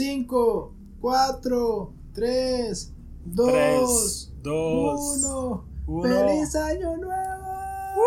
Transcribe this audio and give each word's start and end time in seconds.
5, 0.00 0.74
4, 1.00 1.94
3, 2.12 2.92
2, 3.24 3.46
Tres, 3.46 4.32
dos, 4.42 5.24
1. 5.24 5.66
uno. 5.86 6.02
¡Feliz 6.02 6.54
Año 6.54 6.96
Nuevo! 6.98 8.02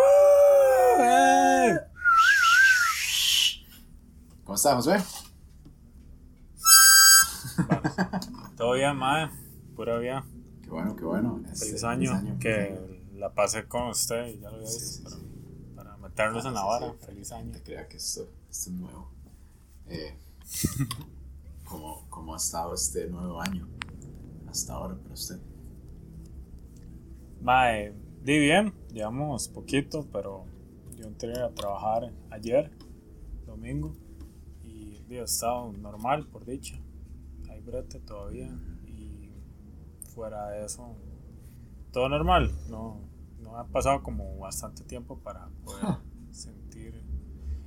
¡Eh! 1.00 1.80
¿Cómo 4.44 4.56
estás, 4.56 4.76
Josué? 4.76 5.02
Todo 8.56 8.74
bien, 8.74 8.96
mae. 8.96 9.30
Pura 9.76 9.98
vida. 9.98 10.24
Qué 10.62 10.70
bueno, 10.70 10.96
qué 10.96 11.04
bueno. 11.06 11.42
Este, 11.52 11.66
Feliz 11.68 11.84
año. 11.84 12.38
Que 12.40 13.02
la 13.16 13.34
pasé 13.34 13.68
con 13.68 13.88
usted 13.88 14.28
y 14.28 14.40
ya 14.40 14.52
lo 14.52 14.58
había 14.58 14.68
Sí, 14.68 14.80
visto. 14.80 15.10
sí, 15.10 15.18
Para, 15.76 15.90
para 15.96 15.98
meternos 15.98 16.46
en 16.46 16.54
la 16.54 16.62
Sí, 16.62 16.68
vara. 16.68 16.92
sí, 17.00 17.06
Feliz 17.08 17.32
año. 17.32 17.52
te 17.52 17.64
crea 17.64 17.88
que 17.88 17.98
esto, 17.98 18.28
esto 18.48 18.70
es 18.70 18.76
nuevo. 18.76 19.10
Eh, 19.88 20.16
¿cómo, 21.70 22.06
¿Cómo 22.10 22.34
ha 22.34 22.38
estado 22.38 22.74
este 22.74 23.08
nuevo 23.08 23.40
año 23.42 23.68
hasta 24.48 24.74
ahora 24.74 24.96
para 24.96 25.14
usted? 25.14 25.40
Mae, 27.42 27.94
di 28.24 28.40
bien. 28.40 28.74
Llevamos 28.92 29.48
poquito, 29.48 30.06
pero 30.12 30.46
yo 30.98 31.06
entré 31.06 31.40
a 31.40 31.54
trabajar 31.54 32.12
ayer, 32.32 32.72
domingo. 33.46 33.94
Y 34.64 35.02
he 35.10 35.22
estado 35.22 35.72
normal, 35.72 36.26
por 36.28 36.46
dicha. 36.46 36.76
Hay 37.50 37.62
brete 37.62 38.00
todavía. 38.00 38.50
Y 38.88 39.32
fuera 40.14 40.50
de 40.50 40.66
eso, 40.66 40.96
todo 41.92 42.10
normal. 42.10 42.52
No, 42.70 43.00
no 43.40 43.58
ha 43.58 43.68
pasado 43.68 44.04
como 44.04 44.38
bastante 44.40 44.84
tiempo 44.84 45.20
para 45.20 45.48
poder. 45.64 46.09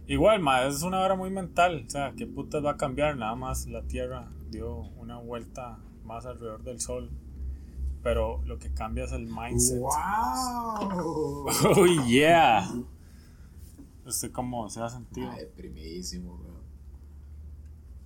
Igual, 0.07 0.41
ma, 0.41 0.65
es 0.67 0.83
una 0.83 1.01
hora 1.01 1.15
muy 1.15 1.31
mental. 1.31 1.85
O 1.87 1.91
sea, 1.91 2.13
¿qué 2.17 2.27
putas 2.27 2.65
va 2.65 2.73
a 2.73 2.77
cambiar? 2.77 3.17
Nada 3.17 3.35
más 3.35 3.67
la 3.67 3.83
Tierra 3.83 4.31
dio 4.51 4.77
una 4.97 5.19
vuelta 5.19 5.79
más 6.05 6.27
alrededor 6.27 6.63
del 6.63 6.81
Sol. 6.81 7.11
Pero 8.03 8.43
lo 8.45 8.59
que 8.59 8.73
cambia 8.75 9.05
es 9.05 9.13
el 9.13 9.27
mindset. 9.27 9.79
¡Wow! 9.79 9.93
Oh, 11.65 11.87
yeah. 12.07 12.69
¿Usted 14.05 14.33
cómo 14.33 14.69
se 14.69 14.81
ha 14.81 14.89
sentido? 14.89 15.31
Ah, 15.31 15.37
deprimidísimo, 15.37 16.35
weón. 16.35 16.63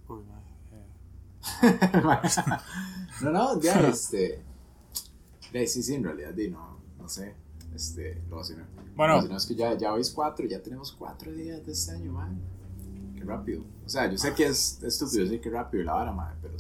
Uy, 0.09 0.25
ma, 0.25 0.43
eh, 1.63 1.79
no, 3.23 3.31
no, 3.31 3.61
ya, 3.61 3.81
este. 3.89 4.43
sí, 5.67 5.83
sí, 5.83 5.95
en 5.95 6.05
realidad, 6.05 6.35
di, 6.35 6.51
no, 6.51 6.79
no 6.99 7.09
sé. 7.09 7.35
Este, 7.75 8.23
lo 8.29 8.41
así, 8.41 8.55
no. 8.55 8.65
Bueno. 8.97 9.23
No, 9.23 9.37
es 9.37 9.47
que 9.47 9.55
ya, 9.55 9.77
ya 9.77 9.93
hoy 9.93 10.01
es 10.01 10.11
cuatro, 10.11 10.47
ya 10.47 10.61
tenemos 10.63 10.93
cuatro 10.93 11.33
días 11.33 11.65
de 11.65 11.73
este 11.73 11.93
año, 11.93 12.13
man. 12.13 12.41
Qué 13.17 13.25
rápido. 13.25 13.63
O 13.85 13.89
sea, 13.89 14.11
yo 14.11 14.19
sé 14.19 14.35
que 14.35 14.47
es 14.47 14.83
estúpido 14.83 15.25
decir 15.25 15.41
que 15.41 15.51
rápido 15.51 15.85
la 15.85 15.95
vara, 15.95 16.13
man, 16.13 16.35
pero, 16.43 16.55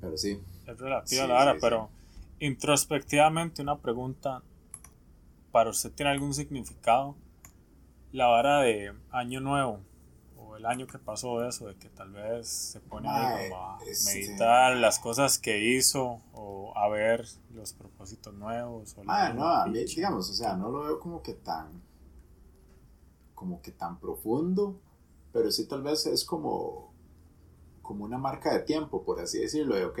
pero 0.00 0.16
sí. 0.16 0.40
Es 0.66 0.78
relativa 0.78 1.04
Sí, 1.04 1.16
la 1.28 1.52
sí, 1.52 1.52
sí. 1.54 1.58
pero 1.60 1.90
introspectivamente 2.38 3.62
una 3.62 3.76
pregunta. 3.78 4.42
¿Para 5.52 5.70
usted 5.70 5.90
tiene 5.90 6.12
algún 6.12 6.32
significado? 6.32 7.16
La 8.12 8.26
vara 8.28 8.60
de 8.60 8.92
año 9.10 9.40
nuevo 9.40 9.80
el 10.60 10.66
año 10.66 10.86
que 10.86 10.98
pasó 10.98 11.42
eso, 11.46 11.66
de 11.68 11.74
que 11.76 11.88
tal 11.88 12.12
vez 12.12 12.46
se 12.48 12.80
pone 12.80 13.08
ahí 13.08 13.48
como 13.50 13.62
a 13.62 13.78
este- 13.86 14.14
meditar 14.14 14.76
las 14.76 14.98
cosas 14.98 15.38
que 15.38 15.58
hizo 15.74 16.20
o 16.34 16.72
a 16.76 16.88
ver 16.88 17.26
los 17.54 17.72
propósitos 17.72 18.34
nuevos. 18.34 18.94
O 18.98 19.02
Ah, 19.08 19.32
no, 19.32 19.46
a 19.48 19.66
mí, 19.66 19.84
digamos, 19.84 20.28
o 20.30 20.34
sea, 20.34 20.54
no 20.56 20.70
lo 20.70 20.80
veo 20.84 21.00
como 21.00 21.22
que 21.22 21.32
tan, 21.34 21.82
como 23.34 23.60
que 23.62 23.72
tan 23.72 23.98
profundo, 23.98 24.76
pero 25.32 25.50
sí 25.50 25.66
tal 25.66 25.82
vez 25.82 26.06
es 26.06 26.24
como, 26.24 26.92
como 27.82 28.04
una 28.04 28.18
marca 28.18 28.52
de 28.52 28.60
tiempo, 28.60 29.02
por 29.02 29.18
así 29.20 29.38
decirlo, 29.38 29.74
de, 29.76 29.86
ok, 29.86 29.98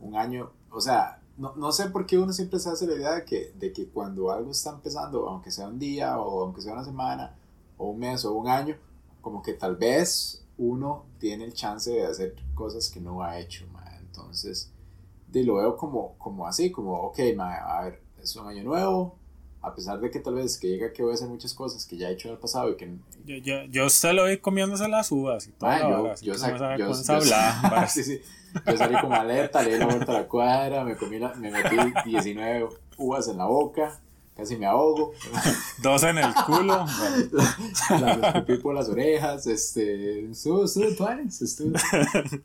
un 0.00 0.16
año, 0.16 0.50
o 0.70 0.80
sea, 0.80 1.20
no, 1.36 1.54
no 1.56 1.70
sé 1.70 1.90
por 1.90 2.06
qué 2.06 2.18
uno 2.18 2.32
siempre 2.32 2.58
se 2.58 2.70
hace 2.70 2.86
la 2.86 2.94
idea 2.94 3.12
de 3.16 3.24
que, 3.26 3.52
de 3.58 3.72
que 3.74 3.88
cuando 3.88 4.30
algo 4.30 4.50
está 4.52 4.70
empezando, 4.70 5.28
aunque 5.28 5.50
sea 5.50 5.68
un 5.68 5.78
día, 5.78 6.18
o 6.18 6.42
aunque 6.44 6.62
sea 6.62 6.72
una 6.72 6.84
semana, 6.84 7.36
o 7.76 7.90
un 7.90 7.98
mes, 7.98 8.24
o 8.24 8.32
un 8.32 8.48
año, 8.48 8.76
como 9.26 9.42
que 9.42 9.54
tal 9.54 9.74
vez 9.74 10.44
uno 10.56 11.04
tiene 11.18 11.42
el 11.46 11.52
chance 11.52 11.90
de 11.90 12.06
hacer 12.06 12.36
cosas 12.54 12.88
que 12.88 13.00
no 13.00 13.24
ha 13.24 13.40
hecho, 13.40 13.66
ma. 13.72 13.82
entonces 13.98 14.70
de 15.26 15.42
lo 15.42 15.56
veo 15.56 15.76
como, 15.76 16.14
como 16.16 16.46
así, 16.46 16.70
como, 16.70 16.92
ok, 17.08 17.18
ma, 17.34 17.56
a 17.56 17.82
ver, 17.86 18.00
es 18.22 18.36
un 18.36 18.46
año 18.46 18.62
nuevo, 18.62 19.16
a 19.62 19.74
pesar 19.74 19.98
de 19.98 20.12
que 20.12 20.20
tal 20.20 20.34
vez 20.34 20.56
que 20.56 20.68
diga 20.68 20.92
que 20.92 21.02
voy 21.02 21.10
a 21.10 21.14
hacer 21.16 21.26
muchas 21.26 21.54
cosas 21.54 21.84
que 21.86 21.96
ya 21.96 22.08
he 22.08 22.12
hecho 22.12 22.28
en 22.28 22.34
el 22.34 22.40
pasado 22.40 22.70
y 22.70 22.76
que... 22.76 22.88
Yo, 23.24 23.36
yo, 23.38 23.64
yo 23.64 23.86
usted 23.86 24.12
lo 24.12 24.26
vi 24.26 24.36
comiéndose 24.36 24.86
las 24.86 25.10
uvas 25.10 25.48
y 25.48 25.50
todo. 25.50 25.68
Yo, 25.80 26.02
yo, 26.22 26.32
yo- 26.78 26.86
vara. 27.68 27.88
sí, 27.88 28.04
sí. 28.04 28.20
Yo 28.64 28.76
salí 28.76 28.94
con 29.00 29.10
maleta, 29.10 29.60
le 29.60 29.72
di 29.72 29.78
la 29.80 29.86
vuelta 29.86 30.12
a 30.12 30.20
la 30.20 30.28
cuadra, 30.28 30.84
me, 30.84 30.96
comí 30.96 31.18
la- 31.18 31.34
me 31.34 31.50
metí 31.50 31.76
19 32.04 32.68
uvas 32.96 33.26
en 33.26 33.38
la 33.38 33.46
boca, 33.46 34.00
casi 34.36 34.56
me 34.56 34.66
ahogo, 34.66 35.12
Dos 35.82 36.02
en 36.02 36.18
el 36.18 36.32
culo. 36.46 36.84
escupí 38.22 38.58
por 38.58 38.74
las 38.74 38.88
orejas, 38.88 39.46
este, 39.46 40.30
estuvo, 40.30 40.64
estuvo 40.64 40.94
tuanis, 40.94 41.42
estuvo... 41.42 41.76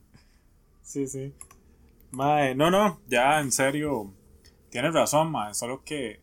Sí, 0.84 1.07
sí. 1.07 1.34
Mae, 2.12 2.53
no, 2.53 2.69
no, 2.69 3.00
ya 3.07 3.40
en 3.40 3.52
serio, 3.53 4.13
tienes 4.69 4.94
razón, 4.94 5.31
mae, 5.31 5.53
solo 5.53 5.84
que, 5.85 6.19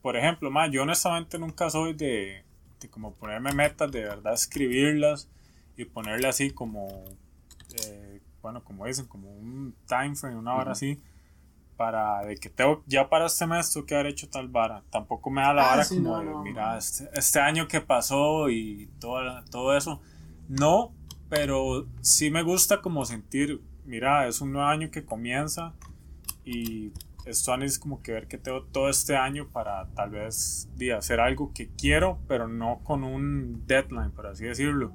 por 0.00 0.16
ejemplo, 0.16 0.50
mae, 0.50 0.70
yo 0.70 0.82
honestamente 0.82 1.38
nunca 1.38 1.68
soy 1.68 1.92
de, 1.92 2.42
de 2.80 2.88
como 2.88 3.12
ponerme 3.12 3.52
metas, 3.52 3.92
de 3.92 4.00
verdad 4.00 4.32
escribirlas 4.32 5.28
y 5.76 5.84
ponerle 5.84 6.28
así 6.28 6.50
como, 6.50 7.04
eh, 7.74 8.20
bueno, 8.40 8.64
como 8.64 8.86
dicen, 8.86 9.06
como 9.06 9.30
un 9.30 9.74
time 9.86 10.16
frame, 10.16 10.36
una 10.36 10.54
hora 10.54 10.72
así, 10.72 10.98
para 11.80 12.26
de 12.26 12.36
que 12.36 12.50
tengo, 12.50 12.82
ya 12.86 13.08
para 13.08 13.24
este 13.24 13.46
mes 13.46 13.72
tengo 13.72 13.86
que 13.86 13.94
haber 13.94 14.08
hecho 14.08 14.28
tal 14.28 14.48
vara. 14.48 14.82
Tampoco 14.90 15.30
me 15.30 15.40
da 15.40 15.54
la 15.54 15.62
Ah, 15.62 15.70
vara 15.70 15.84
sí, 15.84 15.96
como 15.96 16.10
no, 16.10 16.18
de, 16.18 16.24
no. 16.26 16.42
mira, 16.42 16.76
este, 16.76 17.08
este 17.14 17.40
año 17.40 17.66
que 17.68 17.80
pasó 17.80 18.50
y 18.50 18.90
todo, 19.00 19.22
todo 19.50 19.74
eso. 19.74 19.98
No, 20.46 20.92
pero 21.30 21.86
sí 22.02 22.30
me 22.30 22.42
gusta 22.42 22.82
como 22.82 23.06
sentir, 23.06 23.62
mira, 23.86 24.26
es 24.28 24.42
un 24.42 24.52
nuevo 24.52 24.68
año 24.68 24.90
que 24.90 25.06
comienza 25.06 25.72
y 26.44 26.92
esto 27.24 27.54
es 27.54 27.78
como 27.78 28.02
que 28.02 28.12
ver 28.12 28.28
que 28.28 28.36
tengo 28.36 28.62
todo 28.64 28.90
este 28.90 29.16
año 29.16 29.48
para 29.48 29.86
tal 29.94 30.10
vez 30.10 30.68
di, 30.76 30.90
hacer 30.90 31.18
algo 31.18 31.50
que 31.54 31.70
quiero, 31.78 32.18
pero 32.28 32.46
no 32.46 32.80
con 32.84 33.04
un 33.04 33.66
deadline, 33.66 34.10
por 34.10 34.26
así 34.26 34.44
decirlo. 34.44 34.92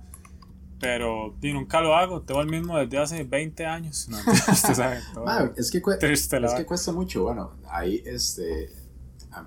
Pero 0.80 1.34
di, 1.40 1.54
nunca 1.54 1.80
lo 1.82 1.96
hago, 1.96 2.22
tengo 2.22 2.42
el 2.42 2.50
mismo 2.50 2.78
desde 2.78 2.98
hace 2.98 3.24
20 3.24 3.66
años. 3.66 4.08
No, 4.10 4.18
usted 4.52 4.74
sabe, 4.74 5.00
todo 5.14 5.26
Ma, 5.26 5.52
es 5.56 5.72
que, 5.72 5.82
triste 6.00 6.38
Es 6.44 6.54
que 6.54 6.66
cuesta 6.66 6.92
mucho, 6.92 7.24
bueno, 7.24 7.52
ahí 7.70 8.02
este, 8.06 8.70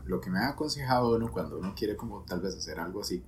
lo 0.07 0.21
que 0.21 0.31
me 0.31 0.39
ha 0.39 0.49
aconsejado 0.51 1.15
uno 1.17 1.31
cuando 1.31 1.59
uno 1.59 1.75
quiere 1.77 1.97
como 1.97 2.23
tal 2.23 2.41
vez 2.41 2.57
hacer 2.57 2.79
algo 2.81 3.03
así, 3.03 3.23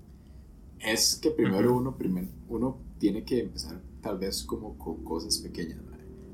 es 0.79 1.17
que 1.17 1.31
primero 1.31 1.71
Ujú. 1.73 1.81
uno, 1.81 1.97
primer- 1.97 2.29
uno 2.49 2.79
tiene 2.99 3.25
que 3.25 3.41
empezar 3.41 3.81
tal 4.03 4.19
vez 4.19 4.43
como 4.45 4.79
con 4.79 5.05
cosas 5.05 5.37
pequeñas, 5.39 5.79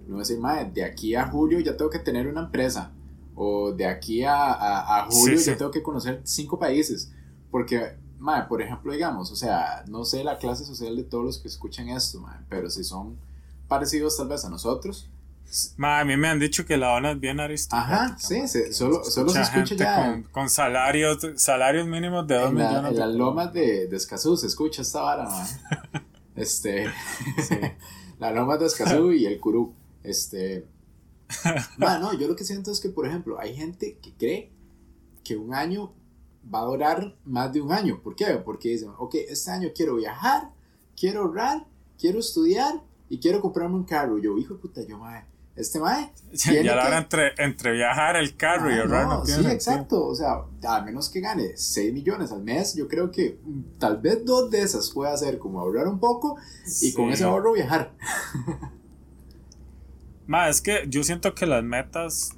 no 0.06 0.18
decir, 0.18 0.38
"Mae, 0.38 0.70
de 0.70 0.84
aquí 0.84 1.16
a 1.16 1.26
julio 1.26 1.58
ya 1.58 1.76
tengo 1.76 1.90
que 1.90 1.98
tener 1.98 2.28
una 2.28 2.42
empresa, 2.42 2.92
o 3.34 3.72
de 3.72 3.86
aquí 3.86 4.22
a, 4.22 4.52
a, 4.52 5.00
a 5.00 5.06
julio 5.10 5.36
Sí, 5.36 5.44
sí. 5.44 5.50
ya 5.50 5.56
tengo 5.56 5.72
que 5.72 5.82
conocer 5.82 6.20
cinco 6.22 6.60
países, 6.60 7.12
porque, 7.50 7.96
mae, 8.18 8.42
por 8.44 8.62
ejemplo, 8.62 8.92
digamos, 8.92 9.30
o 9.30 9.36
sea, 9.36 9.84
no 9.88 10.04
sé 10.04 10.24
la 10.24 10.38
clase 10.38 10.64
social 10.64 10.96
de 10.96 11.04
todos 11.04 11.24
los 11.24 11.38
que 11.38 11.48
escuchan 11.48 11.88
esto, 11.88 12.20
mae, 12.20 12.38
pero 12.48 12.70
si 12.70 12.84
son 12.84 13.16
parecidos 13.68 14.16
tal 14.16 14.28
vez 14.28 14.44
a 14.44 14.50
nosotros, 14.50 15.08
Ma, 15.76 16.00
a 16.00 16.04
mí 16.04 16.16
me 16.16 16.26
han 16.28 16.40
dicho 16.40 16.66
que 16.66 16.76
la 16.76 16.92
ONU 16.94 17.08
es 17.10 17.20
bien 17.20 17.38
aristocrática. 17.38 18.04
Ajá, 18.06 18.18
sí, 18.18 18.40
ma, 18.40 18.48
se- 18.48 18.72
solo- 18.72 19.04
solo 19.04 19.30
se 19.30 19.42
escucha 19.42 19.76
ya- 19.76 19.96
Con, 20.04 20.22
con 20.24 20.50
salarios, 20.50 21.18
salarios 21.36 21.86
mínimos 21.86 22.26
de 22.26 22.34
2 22.34 22.50
en, 22.50 22.58
la- 22.58 22.68
millones. 22.68 22.88
en 22.90 22.94
de 22.94 23.00
las 23.06 23.14
lomas 23.14 23.52
de, 23.52 23.86
de 23.86 23.96
Escazú 23.96 24.36
se 24.36 24.48
escucha 24.48 24.82
esta 24.82 25.02
vara, 25.02 25.28
man. 25.28 25.46
Este, 26.34 26.86
las 28.18 28.34
lomas 28.34 28.58
de 28.58 28.66
Escazú 28.66 29.12
y 29.12 29.24
el 29.26 29.38
Curú. 29.38 29.72
Este, 30.02 30.66
man, 31.78 32.00
no, 32.02 32.12
yo 32.18 32.26
lo 32.28 32.34
que 32.36 32.44
siento 32.44 32.70
es 32.72 32.80
que, 32.80 32.88
por 32.88 33.06
ejemplo, 33.06 33.38
hay 33.38 33.54
gente 33.54 33.98
que 34.02 34.12
cree 34.14 34.50
que 35.24 35.36
un 35.36 35.54
año 35.54 35.92
va 36.52 36.60
a 36.60 36.64
durar 36.64 37.16
más 37.24 37.52
de 37.52 37.60
un 37.60 37.72
año. 37.72 38.00
¿Por 38.02 38.14
qué? 38.16 38.26
Porque 38.44 38.70
dicen, 38.70 38.90
ok, 38.98 39.14
este 39.28 39.50
año 39.50 39.68
quiero 39.74 39.96
viajar, 39.96 40.50
quiero 40.98 41.22
ahorrar, 41.22 41.66
quiero 41.98 42.20
estudiar 42.20 42.82
y 43.08 43.18
quiero 43.18 43.40
comprarme 43.40 43.76
un 43.76 43.84
carro. 43.84 44.18
Yo, 44.18 44.36
hijo 44.38 44.54
de 44.54 44.60
puta, 44.60 44.80
yo, 44.86 44.98
mae, 44.98 45.24
este 45.56 45.78
mae. 45.80 46.12
Ya 46.32 46.52
la 46.52 46.82
que- 46.82 46.88
hora 46.88 46.98
entre, 46.98 47.32
entre 47.38 47.72
viajar 47.72 48.16
el 48.16 48.36
carro 48.36 48.70
y 48.70 48.74
Ah, 48.74 48.82
ahorrar 48.82 49.06
no, 49.06 49.18
no, 49.18 49.24
sí, 49.26 49.46
exacto. 49.48 50.04
O 50.06 50.14
sea, 50.14 50.42
a 50.68 50.82
menos 50.82 51.08
que 51.08 51.20
gane 51.20 51.56
6 51.56 51.92
millones 51.92 52.30
al 52.32 52.42
mes, 52.42 52.74
yo 52.74 52.86
creo 52.88 53.10
que 53.10 53.38
tal 53.78 53.98
vez 53.98 54.24
dos 54.24 54.50
de 54.50 54.62
esas 54.62 54.90
puede 54.90 55.12
hacer 55.12 55.38
como 55.38 55.60
ahorrar 55.60 55.88
un 55.88 55.98
poco 55.98 56.36
y 56.82 56.92
con 56.92 57.06
Sí. 57.08 57.14
ese 57.14 57.24
ahorro 57.24 57.52
viajar. 57.52 57.92
Ma, 60.26 60.48
es 60.48 60.60
que 60.60 60.84
yo 60.88 61.04
siento 61.04 61.34
que 61.34 61.46
las 61.46 61.62
metas, 61.62 62.30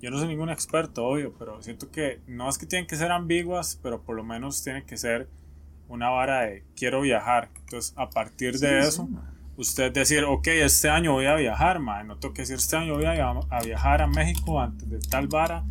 yo 0.00 0.10
no 0.10 0.18
soy 0.18 0.28
ningún 0.28 0.50
experto, 0.50 1.04
obvio, 1.06 1.34
pero 1.38 1.62
siento 1.62 1.90
que 1.90 2.20
no 2.26 2.48
es 2.48 2.58
que 2.58 2.66
tienen 2.66 2.86
que 2.86 2.96
ser 2.96 3.12
ambiguas, 3.12 3.78
pero 3.82 4.02
por 4.02 4.16
lo 4.16 4.24
menos 4.24 4.62
tiene 4.62 4.84
que 4.84 4.96
ser 4.96 5.28
una 5.88 6.10
vara 6.10 6.42
de 6.42 6.64
quiero 6.76 7.00
viajar. 7.02 7.50
Entonces, 7.60 7.92
a 7.96 8.10
partir 8.10 8.58
de 8.58 8.68
Sí, 8.68 8.76
eso, 8.82 9.04
sí, 9.04 9.08
man. 9.08 9.36
usted 9.56 9.92
decir, 9.92 10.24
ok, 10.24 10.46
este 10.48 10.88
año 10.90 11.12
voy 11.12 11.26
a 11.26 11.36
viajar, 11.36 11.78
mae, 11.80 12.04
no 12.04 12.18
tengo 12.18 12.34
que 12.34 12.42
decir, 12.42 12.56
este 12.56 12.76
año 12.76 12.94
voy 12.94 13.06
a, 13.06 13.30
a 13.30 13.60
viajar 13.64 14.02
a 14.02 14.06
México 14.06 14.60
antes 14.60 14.88
de 14.88 14.98
tal 15.00 15.28
vara, 15.28 15.64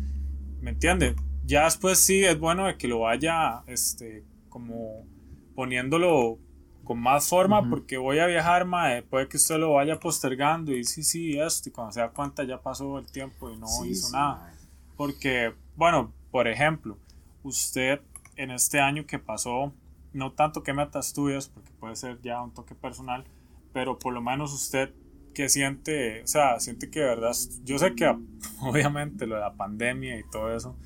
¿me 0.60 0.70
entiende? 0.70 1.16
Ya 1.44 1.64
después 1.64 1.98
sí 1.98 2.24
es 2.24 2.38
bueno 2.38 2.66
de 2.66 2.76
que 2.76 2.88
lo 2.88 3.00
vaya, 3.00 3.62
este, 3.66 4.24
como 4.48 5.06
poniéndolo 5.54 6.38
con 6.86 7.00
más 7.00 7.28
forma, 7.28 7.68
porque 7.68 7.98
voy 7.98 8.20
a 8.20 8.26
viajar, 8.26 8.64
mae, 8.64 9.02
puede 9.02 9.28
que 9.28 9.38
usted 9.38 9.58
lo 9.58 9.72
vaya 9.72 9.98
postergando 9.98 10.72
y 10.72 10.84
sí, 10.84 11.02
sí, 11.02 11.36
esto, 11.36 11.68
y 11.68 11.72
cuando 11.72 11.92
se 11.92 12.00
da 12.00 12.10
cuenta 12.10 12.44
ya 12.44 12.62
pasó 12.62 12.98
el 12.98 13.10
tiempo 13.10 13.50
y 13.50 13.56
no 13.56 13.66
hizo 13.84 14.12
nada. 14.12 14.52
Porque, 14.96 15.52
bueno, 15.74 16.12
por 16.30 16.46
ejemplo, 16.46 16.96
usted 17.42 18.00
en 18.36 18.52
este 18.52 18.78
año 18.78 19.04
que 19.04 19.18
pasó, 19.18 19.72
no 20.12 20.30
tanto 20.32 20.62
que 20.62 20.72
meta 20.72 21.00
estudios, 21.00 21.48
porque 21.48 21.72
puede 21.72 21.96
ser 21.96 22.20
ya 22.22 22.40
un 22.40 22.54
toque 22.54 22.76
personal, 22.76 23.24
pero 23.72 23.98
por 23.98 24.14
lo 24.14 24.22
menos 24.22 24.54
usted 24.54 24.94
que 25.34 25.48
siente, 25.48 26.22
o 26.22 26.26
sea, 26.28 26.60
siente 26.60 26.88
que 26.88 27.00
de 27.00 27.06
verdad, 27.06 27.32
yo 27.64 27.80
sé 27.80 27.96
que 27.96 28.06
obviamente 28.60 29.26
lo 29.26 29.34
de 29.34 29.40
la 29.40 29.54
pandemia 29.54 30.20
y 30.20 30.22
todo 30.30 30.54
eso, 30.54 30.76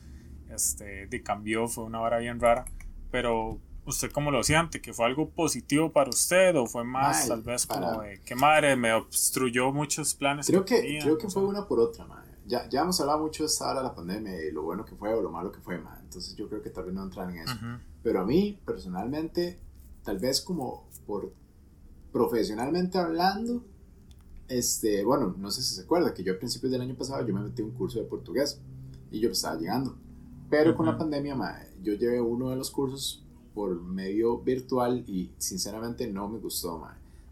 este, 0.48 1.08
de 1.08 1.22
cambió, 1.22 1.68
fue 1.68 1.84
una 1.84 2.00
hora 2.00 2.16
bien 2.16 2.40
rara, 2.40 2.64
pero 3.10 3.60
¿Usted 3.86 4.10
cómo 4.12 4.30
lo 4.30 4.42
siente? 4.42 4.80
¿Que 4.80 4.92
fue 4.92 5.06
algo 5.06 5.30
positivo 5.30 5.90
para 5.92 6.10
usted 6.10 6.54
o 6.56 6.66
fue 6.66 6.84
más 6.84 7.26
tal 7.28 7.42
vez 7.42 7.66
como 7.66 8.02
de 8.02 8.20
que 8.22 8.34
madre 8.34 8.76
me 8.76 8.92
obstruyó 8.92 9.72
muchos 9.72 10.14
planes? 10.14 10.46
Creo 10.46 10.64
que, 10.64 10.98
creo 11.02 11.18
que 11.18 11.28
fue 11.28 11.44
una 11.44 11.66
por 11.66 11.80
otra, 11.80 12.04
madre. 12.04 12.30
Ya, 12.46 12.68
ya 12.68 12.80
hemos 12.82 13.00
hablado 13.00 13.20
mucho 13.20 13.44
de 13.44 13.46
esta 13.46 13.70
hora 13.70 13.80
de 13.80 13.88
la 13.88 13.94
pandemia 13.94 14.44
y 14.44 14.50
lo 14.50 14.62
bueno 14.62 14.84
que 14.84 14.94
fue 14.96 15.12
o 15.14 15.22
lo 15.22 15.30
malo 15.30 15.52
que 15.52 15.60
fue, 15.60 15.78
madre. 15.78 16.00
Entonces 16.02 16.34
yo 16.36 16.48
creo 16.48 16.62
que 16.62 16.70
tal 16.70 16.84
vez 16.84 16.94
no 16.94 17.02
entrar 17.02 17.30
en 17.30 17.38
eso. 17.38 17.54
Pero 18.02 18.20
a 18.20 18.24
mí, 18.24 18.60
personalmente, 18.64 19.58
tal 20.02 20.18
vez 20.18 20.40
como 20.40 20.88
por 21.06 21.32
profesionalmente 22.12 22.98
hablando, 22.98 23.64
este, 24.48 25.04
bueno, 25.04 25.34
no 25.38 25.50
sé 25.50 25.62
si 25.62 25.74
se 25.74 25.82
acuerda 25.82 26.12
que 26.12 26.24
yo 26.24 26.34
a 26.34 26.38
principios 26.38 26.72
del 26.72 26.80
año 26.80 26.96
pasado 26.96 27.24
yo 27.24 27.32
me 27.32 27.40
metí 27.40 27.62
un 27.62 27.70
curso 27.70 28.00
de 28.00 28.04
portugués 28.06 28.60
y 29.10 29.20
yo 29.20 29.30
estaba 29.30 29.56
llegando. 29.56 29.96
Pero 30.50 30.74
con 30.74 30.86
la 30.86 30.98
pandemia, 30.98 31.36
madre, 31.36 31.68
yo 31.80 31.94
llevé 31.94 32.20
uno 32.20 32.50
de 32.50 32.56
los 32.56 32.72
cursos 32.72 33.24
por 33.54 33.80
medio 33.80 34.38
virtual 34.38 35.04
y 35.06 35.32
sinceramente 35.38 36.06
no 36.06 36.28
me 36.28 36.38
gustó, 36.38 36.86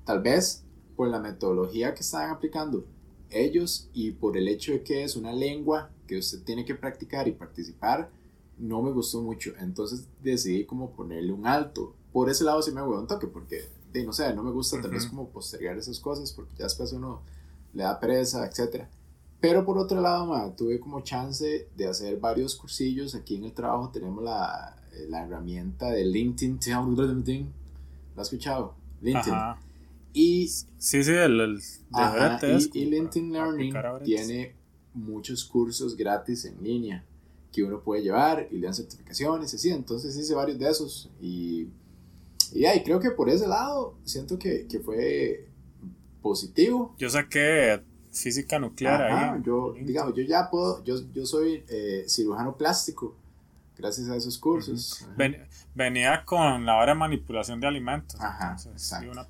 Tal 0.05 0.23
vez 0.23 0.65
por 0.97 1.09
la 1.09 1.21
metodología 1.21 1.95
que 1.95 2.01
estaban 2.01 2.31
aplicando 2.31 2.85
ellos 3.31 3.89
y 3.93 4.13
por 4.13 4.37
el 4.37 4.49
hecho 4.49 4.73
de 4.73 4.83
que 4.83 5.05
es 5.05 5.17
una 5.17 5.33
lengua 5.33 5.91
que 6.07 6.19
usted 6.19 6.43
tiene 6.43 6.65
que 6.65 6.75
practicar 6.75 7.29
y 7.29 7.33
participar, 7.33 8.11
no 8.59 8.83
me 8.83 8.91
gustó 8.91 9.21
mucho. 9.21 9.53
Entonces 9.61 10.09
decidí 10.23 10.65
como 10.65 10.91
ponerle 10.91 11.33
un 11.33 11.47
alto. 11.47 11.95
Por 12.13 12.31
ese 12.31 12.45
lado 12.45 12.63
sí 12.63 12.73
me 12.73 12.83
hubo 12.83 12.99
un 12.99 13.07
toque 13.07 13.27
porque, 13.27 13.69
de, 13.93 14.05
no 14.05 14.13
sé, 14.13 14.35
no 14.35 14.43
me 14.43 14.51
gusta 14.51 14.81
tal 14.81 14.91
vez 14.91 15.07
como 15.07 15.29
postergar 15.29 15.77
esas 15.77 16.01
cosas 16.01 16.33
porque 16.33 16.55
ya 16.57 16.65
después 16.65 16.93
uno 16.93 17.23
le 17.75 17.83
da 17.83 18.01
pereza, 18.01 18.47
etc. 18.47 18.87
Pero 19.41 19.65
por 19.65 19.79
otro 19.79 20.01
lado, 20.01 20.53
tuve 20.57 20.81
como 20.81 21.03
chance 21.03 21.69
de 21.77 21.87
hacer 21.87 22.19
varios 22.19 22.57
cursillos. 22.57 23.15
Aquí 23.15 23.37
en 23.37 23.45
el 23.45 23.53
trabajo 23.53 23.91
tenemos 23.91 24.25
la, 24.25 24.78
la 25.09 25.25
herramienta 25.25 25.91
de 25.91 26.05
LinkedIn. 26.05 26.59
¿Lo 28.15 28.23
has 28.23 28.29
escuchado? 28.29 28.75
LinkedIn. 29.01 29.35
Y, 30.13 30.49
sí, 30.49 31.05
sí, 31.05 31.13
el, 31.13 31.61
y, 32.73 32.85
LinkedIn 32.85 33.33
Learning 33.33 33.75
tiene 34.05 34.55
muchos 34.95 35.45
cursos 35.45 35.97
gratis 35.97 36.45
en 36.45 36.63
línea 36.63 37.05
que 37.53 37.63
uno 37.63 37.81
puede 37.81 38.03
llevar 38.03 38.49
y 38.51 38.59
le 38.59 38.67
dan 38.67 38.75
certificaciones 38.75 39.53
y 39.53 39.57
así. 39.57 39.71
Entonces 39.71 40.17
hice 40.17 40.35
varios 40.35 40.59
de 40.59 40.69
esos 40.69 41.11
y, 41.21 41.69
y 42.53 42.65
ahí 42.65 42.83
creo 42.83 43.01
que 43.01 43.11
por 43.11 43.29
ese 43.29 43.47
lado 43.47 43.95
siento 44.05 44.39
que, 44.39 44.67
que 44.67 44.81
fue 44.81 45.47
positivo. 46.21 46.95
Yo 46.99 47.09
saqué 47.09 47.81
física 48.11 48.59
nuclear 48.59 49.03
ahí. 49.03 49.43
Yo, 49.45 49.75
digamos, 49.81 50.15
yo 50.15 50.23
ya 50.23 50.51
puedo, 50.51 50.83
yo, 50.85 50.97
yo 51.13 51.27
soy 51.27 51.65
eh, 51.69 52.05
cirujano 52.07 52.57
plástico 52.57 53.15
gracias 53.79 54.09
a 54.11 54.17
esos 54.17 54.39
cursos. 54.39 55.07
venía 55.75 56.25
con 56.25 56.67
la 56.67 56.77
hora 56.77 56.93
de 56.93 56.99
manipulación 56.99 57.61
de 57.61 57.67
alimentos. 57.67 58.21
Ajá, 58.21 58.57
exacto. 58.71 59.27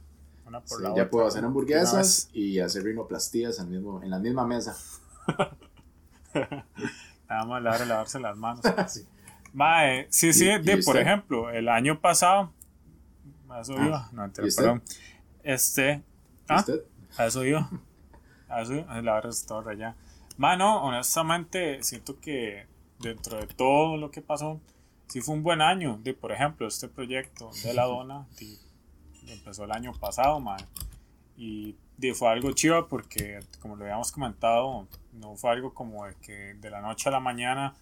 ya 0.97 1.09
puedo 1.11 1.27
hacer 1.27 1.45
hamburguesas 1.45 2.31
y 2.33 2.59
hacer 2.59 2.85
rinoplastías 2.85 3.59
en, 3.59 3.71
mismo, 3.71 4.03
en 4.03 4.11
la 4.11 4.19
misma 4.19 4.47
mesa. 4.47 4.77
Nada 7.29 7.45
más 7.45 7.63
la 7.63 7.71
hora 7.71 7.79
de 7.81 7.87
lavarse 7.87 8.19
las 8.19 8.37
manos. 8.37 8.65
sí. 8.89 9.07
sí, 10.09 10.33
sí, 10.33 10.47
de, 10.47 10.83
por 10.85 10.97
ejemplo, 10.97 11.51
el 11.51 11.69
año 11.69 12.01
pasado, 12.01 12.51
a 13.51 13.61
eso 13.61 13.75
ah, 13.79 13.87
iba, 13.87 14.09
no, 14.13 14.33
perdón. 14.33 14.83
Este, 15.43 16.03
¿ah? 16.49 16.65
A 17.17 17.27
eso 17.27 17.45
iba. 17.45 17.71
A 18.49 18.63
eso 18.63 18.75
iba, 18.75 19.19
está 19.29 19.47
todo 19.47 19.69
allá. 19.69 19.95
Mano, 20.39 20.83
honestamente, 20.85 21.83
siento 21.83 22.19
que 22.21 22.67
dentro 22.99 23.39
de 23.39 23.47
todo 23.47 23.97
lo 23.97 24.11
que 24.11 24.23
pasó, 24.23 24.61
sí 25.09 25.21
fue 25.21 25.35
un 25.35 25.43
buen 25.43 25.61
año. 25.61 25.99
De, 26.03 26.15
por 26.15 26.33
ejemplo, 26.33 26.67
este 26.67 26.89
proyecto 26.89 27.51
de 27.65 27.75
la 27.75 27.85
dona 27.87 28.27
empezó 29.27 29.65
el 29.65 29.73
año 29.73 29.93
pasado, 29.93 30.43
Y 31.37 31.75
fue 32.15 32.29
algo 32.29 32.53
chido 32.53 32.89
porque, 32.89 33.41
como 33.61 33.77
lo 33.77 33.85
habíamos 33.85 34.13
comentado, 34.13 34.87
no 35.13 35.37
fue 35.37 35.51
algo 35.51 35.75
como 35.75 36.07
de 36.07 36.15
que 36.17 36.55
de 36.55 36.71
la 36.71 36.81
noche 36.81 37.09
a 37.09 37.13
la 37.13 37.21
mañana 37.21 37.75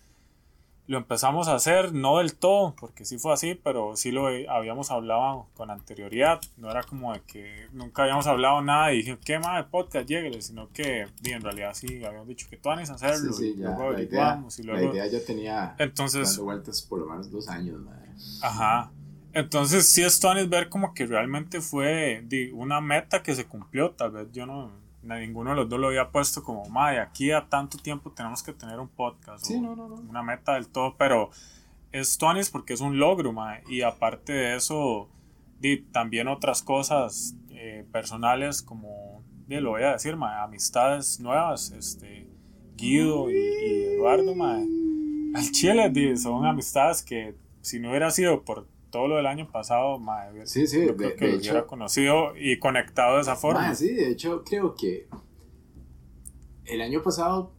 lo 0.89 0.99
empezamos 0.99 1.49
a 1.49 1.55
hacer, 1.55 1.93
no 1.93 2.19
del 2.19 2.35
todo, 2.35 2.75
porque 2.79 3.05
sí 3.05 3.19
fue 3.19 3.33
así, 3.33 3.55
pero 3.55 3.97
sí 3.97 4.13
lo 4.13 4.27
habíamos 4.49 4.91
hablado 4.91 5.47
con 5.55 5.71
anterioridad. 5.71 6.41
No 6.57 6.71
era 6.71 6.83
como 6.85 7.13
de 7.13 7.23
que 7.23 7.67
nunca 7.73 8.03
habíamos 8.03 8.27
hablado 8.27 8.63
nada 8.63 8.93
y 8.93 8.99
dije, 8.99 9.19
¿qué 9.25 9.39
más 9.39 9.57
de 9.57 9.71
podcast 9.71 10.09
llegue? 10.09 10.41
Sino 10.43 10.69
que 10.73 11.07
en 11.25 11.43
realidad 11.43 11.73
sí 11.75 12.05
habíamos 12.05 12.29
dicho 12.29 12.47
que 12.49 12.57
tú 12.57 12.71
a 12.71 12.75
hacerlo. 12.75 13.33
Sí, 13.33 13.39
sí, 13.39 13.55
y 13.57 13.63
luego 13.63 13.91
la, 13.91 14.03
idea, 14.03 14.45
y 14.59 14.63
luego... 14.63 14.87
la 14.87 14.93
idea 14.93 15.07
ya 15.07 15.25
tenía 15.25 15.75
Entonces, 15.79 16.29
dando 16.29 16.45
vueltas 16.45 16.83
por 16.83 17.01
lo 17.01 17.07
menos 17.07 17.31
dos 17.31 17.49
años. 17.49 17.81
Madre. 17.81 18.07
Ajá. 18.43 18.93
Entonces 19.33 19.89
sí 19.89 20.03
es 20.03 20.21
ver 20.49 20.69
como 20.69 20.95
que 20.95 21.05
realmente 21.05 21.61
fue 21.61 22.25
una 22.55 22.81
meta 22.81 23.23
que 23.23 23.35
se 23.35 23.45
cumplió. 23.45 23.91
Tal 23.91 24.13
vez 24.13 24.29
yo 24.33 24.47
no 24.47 24.86
ninguno 25.15 25.51
de 25.51 25.57
los 25.57 25.69
dos 25.69 25.79
lo 25.79 25.89
había 25.89 26.11
puesto 26.11 26.43
como, 26.43 26.69
madre, 26.69 27.01
aquí 27.01 27.31
a 27.31 27.49
tanto 27.49 27.79
tiempo 27.79 28.11
tenemos 28.11 28.43
que 28.43 28.53
tener 28.53 28.81
un 28.81 28.89
podcast. 28.89 29.45
Sí, 29.45 29.61
no, 29.61 29.77
no, 29.77 29.89
no. 29.89 29.97
Una 29.97 30.23
meta 30.23 30.55
del 30.55 30.69
todo, 30.69 30.97
pero 30.97 31.31
es 31.93 32.19
Tonis 32.19 32.51
porque 32.51 32.75
es 32.75 32.81
un 32.81 32.99
logro, 32.99 33.33
madre. 33.33 33.63
Y 33.69 33.83
aparte 33.83 34.33
de 34.33 34.57
eso, 34.57 35.09
di, 35.61 35.79
también 35.79 36.29
otras 36.29 36.63
cosas 36.63 37.37
eh, 37.51 37.87
personales 37.93 38.63
como, 38.63 39.23
di, 39.47 39.61
lo 39.61 39.71
voy 39.71 39.85
a 39.85 39.93
decir, 39.93 40.17
madre, 40.17 40.41
amistades 40.41 41.21
nuevas, 41.21 41.71
este, 41.71 42.29
Guido 42.77 43.31
y, 43.31 43.37
Eduardo, 43.95 44.35
madre. 44.35 44.67
Al 45.35 45.51
chile, 45.53 45.89
di, 45.91 46.17
son 46.17 46.45
amistades 46.45 47.03
que 47.03 47.35
si 47.61 47.81
no 47.81 47.91
hubiera 47.91 48.11
sido 48.11 48.43
por 48.45 48.67
todo 48.97 49.09
lo 49.09 49.17
del 49.17 49.27
año 49.27 49.47
pasado, 49.47 49.99
madre, 49.99 50.47
sí, 50.47 50.67
sí, 50.67 50.87
yo 50.87 50.97
creo 50.97 51.15
que 51.17 51.29
lo 51.29 51.37
hubiera 51.37 51.67
conocido 51.67 52.35
y 52.35 52.59
conectado 52.59 53.17
de 53.17 53.21
esa 53.21 53.37
forma. 53.37 53.75
sí, 53.75 53.93
de 53.93 54.09
hecho 54.09 54.43
creo 54.43 54.75
que 54.75 55.07
el 56.65 56.81
año 56.81 57.03
pasado 57.03 57.53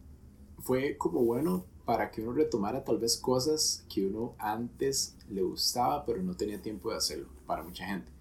fue 0.58 0.98
como 0.98 1.22
bueno 1.22 1.64
para 1.86 2.10
que 2.10 2.24
uno 2.24 2.34
retomara 2.34 2.84
tal 2.84 2.98
vez 2.98 3.18
cosas 3.18 3.86
que 3.88 4.08
uno 4.08 4.34
antes 4.40 5.16
le 5.30 5.44
gustaba 5.44 6.04
pero 6.08 6.24
no 6.24 6.36
tenía 6.36 6.60
tiempo 6.60 6.90
de 6.90 6.98
hacerlo 6.98 7.28
para 7.46 7.62
mucha 7.62 7.86
gente. 7.86 8.12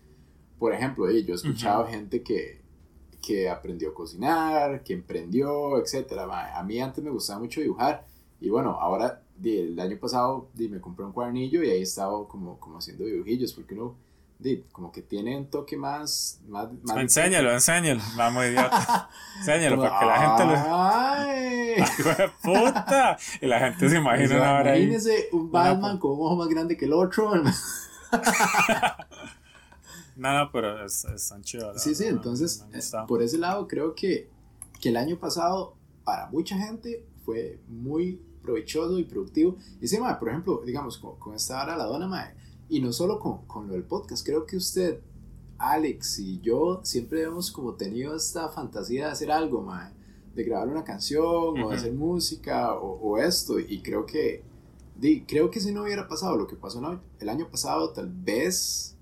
Por 0.59 0.75
ejemplo, 0.75 1.11
yo 1.11 1.33
he 1.33 1.37
escuchado 1.37 1.87
gente 1.87 2.23
que, 2.23 2.61
que 3.23 3.49
aprendió 3.49 3.91
a 3.91 3.95
cocinar, 3.95 4.83
que 4.83 4.93
emprendió, 4.93 5.79
etc. 5.79 6.13
A 6.21 6.63
mí 6.65 6.81
antes 6.81 7.03
me 7.03 7.11
gustaba 7.11 7.41
mucho 7.41 7.63
dibujar 7.63 8.07
y 8.41 8.51
bueno, 8.51 8.73
ahora 8.73 9.23
el 9.45 9.79
año 9.79 9.99
pasado 9.99 10.49
di, 10.55 10.69
me 10.69 10.81
compré 10.81 11.05
un 11.05 11.13
cuadernillo 11.13 11.63
y 11.63 11.71
ahí 11.71 11.83
estaba 11.83 12.27
como, 12.27 12.59
como 12.59 12.79
haciendo 12.79 13.05
dibujillos, 13.05 13.53
porque 13.53 13.75
uno 13.75 13.95
di, 14.39 14.65
como 14.73 14.91
que 14.93 15.03
tiene 15.03 15.37
un 15.37 15.47
toque 15.47 15.77
más... 15.77 16.41
más, 16.49 16.69
más 16.83 16.97
enséñalo, 16.99 17.53
enséñalo, 17.53 18.01
vamos 18.17 18.45
idiota. 18.47 19.09
enséñalo 19.39 19.81
para 19.81 19.99
que 19.99 20.07
la 20.07 20.19
gente 20.21 20.45
lo... 20.45 20.55
¡Ay! 20.69 21.77
puta! 22.43 23.19
Y 23.41 23.47
la 23.47 23.61
gente 23.61 23.89
se 23.89 23.97
imagina 23.97 24.41
o 24.41 24.45
ahora 24.45 24.77
Imagínese 24.77 25.29
un 25.33 25.51
Batman 25.51 25.99
con 25.99 26.13
un 26.13 26.21
ojo 26.21 26.37
más 26.37 26.49
grande 26.49 26.77
que 26.77 26.85
el 26.87 26.93
otro. 26.93 27.35
no, 30.17 30.39
no, 30.39 30.51
pero 30.53 30.85
es, 30.85 31.05
es 31.05 31.29
tan 31.29 31.43
chido. 31.43 31.79
Sí, 31.79 31.95
sí, 31.95 32.07
entonces, 32.07 32.65
eh, 32.73 32.81
por 33.07 33.23
ese 33.23 33.39
lado 33.39 33.69
creo 33.69 33.95
que, 33.95 34.29
que 34.81 34.89
el 34.91 34.97
año 34.97 35.19
pasado 35.19 35.75
para 36.05 36.27
mucha 36.29 36.57
gente 36.57 37.05
fue 37.25 37.59
muy 37.67 38.21
provechoso 38.47 38.99
y 38.99 39.05
productivo. 39.05 39.57
Y 39.81 39.89
sí, 39.89 39.99
por 40.19 40.29
ejemplo, 40.29 40.63
digamos, 40.65 40.99
con, 40.99 41.35
esta 41.35 41.63
hora 41.63 41.77
la 41.77 41.85
dona, 41.85 42.07
mae, 42.07 42.35
y 42.69 42.81
no 42.81 42.93
solo 42.93 43.19
con, 43.19 43.47
con, 43.47 43.67
lo 43.67 43.75
del 43.75 43.85
podcast, 43.85 44.25
creo 44.25 44.47
que 44.47 44.57
usted, 44.57 45.01
Alex 45.59 46.19
y 46.19 46.41
yo 46.41 46.81
siempre 46.85 47.23
hemos 47.23 47.51
como 47.51 47.75
tenido 47.75 48.15
esta 48.17 48.49
fantasía 48.49 49.07
de 49.07 49.13
hacer 49.13 49.31
algo, 49.31 49.63
mae, 49.63 49.93
de 50.35 50.45
grabar 50.45 50.69
una 50.69 50.85
canción 50.85 51.61
o 51.61 51.69
de 51.71 51.77
hacer 51.77 51.93
música 51.93 52.75
o, 52.75 53.19
esto, 53.19 53.59
y 53.59 53.83
creo 53.83 54.07
que, 54.07 54.43
di, 54.95 55.23
creo 55.25 55.51
que 55.51 55.61
si 55.61 55.73
no 55.73 55.83
hubiera 55.83 56.09
pasado 56.09 56.37
lo 56.37 56.47
que 56.47 56.57
pasó 56.57 57.01
el 57.19 57.29
año 57.29 57.49
pasado, 57.51 57.91
tal 57.91 58.09
vez, 58.09 58.97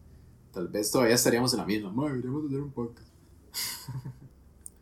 tal 0.52 0.68
vez 0.68 0.90
todavía 0.90 1.14
estaríamos 1.14 1.52
en 1.52 1.60
la 1.60 1.66
misma, 1.66 1.92
mae, 1.92 2.08
deberíamos 2.08 2.46
hacer 2.46 2.60
un 2.60 2.72
podcast. 2.72 3.08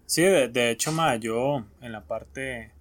Sí, 0.07 0.21
de, 0.21 0.49
de 0.49 0.71
hecho, 0.71 0.92
ma, 0.92 1.16
yo 1.16 1.64
en 1.81 1.90
la 1.90 2.07
parte 2.07 2.72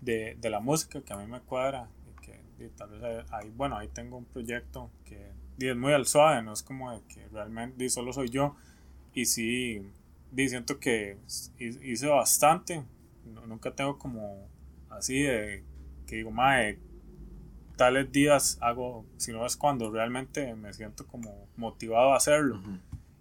de, 0.00 0.36
de, 0.40 0.50
la 0.50 0.60
música 0.60 1.02
que 1.02 1.12
a 1.12 1.16
mí 1.16 1.26
me 1.26 1.40
cuadra, 1.40 1.88
y 2.08 2.20
que 2.22 2.40
y 2.58 2.68
tal 2.70 2.90
vez 2.98 3.24
ahí, 3.32 3.50
bueno, 3.56 3.76
ahí 3.76 3.88
tengo 3.88 4.16
un 4.16 4.24
proyecto 4.24 4.90
que 5.04 5.32
es 5.58 5.76
muy 5.76 5.92
al 5.92 6.06
suave, 6.06 6.42
no 6.42 6.52
es 6.52 6.62
como 6.62 6.92
de 6.92 7.02
que 7.08 7.26
realmente 7.28 7.88
solo 7.90 8.12
soy 8.12 8.30
yo. 8.30 8.56
Y 9.12 9.26
sí, 9.26 9.82
y 10.36 10.48
siento 10.48 10.78
que 10.78 11.18
hice 11.58 12.06
bastante. 12.06 12.82
nunca 13.46 13.74
tengo 13.74 13.98
como 13.98 14.48
así 14.88 15.22
de 15.22 15.64
que 16.06 16.16
digo, 16.16 16.30
mae, 16.30 16.78
tales 17.76 18.10
días 18.10 18.58
hago, 18.60 19.04
si 19.16 19.32
no 19.32 19.46
es 19.46 19.56
cuando 19.56 19.90
realmente 19.90 20.54
me 20.54 20.72
siento 20.72 21.06
como 21.06 21.48
motivado 21.56 22.12
a 22.12 22.16
hacerlo. 22.16 22.60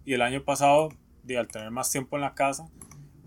Y 0.05 0.13
el 0.13 0.21
año 0.21 0.43
pasado, 0.43 0.89
de, 1.23 1.37
al 1.37 1.47
tener 1.47 1.71
más 1.71 1.91
tiempo 1.91 2.15
en 2.17 2.21
la 2.21 2.33
casa, 2.33 2.67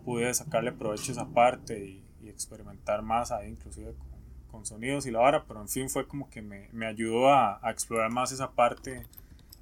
pude 0.05 0.33
sacarle 0.35 0.73
provecho 0.73 1.11
a 1.11 1.13
esa 1.13 1.29
parte 1.29 1.85
y, 1.85 2.02
experimentar 2.43 3.03
más 3.03 3.31
ahí, 3.31 3.51
inclusive 3.51 3.95
con, 3.95 4.09
con, 4.51 4.67
sonidos 4.67 5.07
y 5.07 5.11
la 5.11 5.21
hora, 5.21 5.45
pero 5.47 5.61
en 5.61 5.69
fin 5.69 5.89
fue 5.89 6.07
como 6.07 6.29
que 6.31 6.43
me, 6.43 6.69
me 6.73 6.87
ayudó 6.87 7.33
a, 7.33 7.59
a, 7.63 7.71
explorar 7.71 8.11
más 8.11 8.33
esa 8.33 8.51
parte 8.51 9.07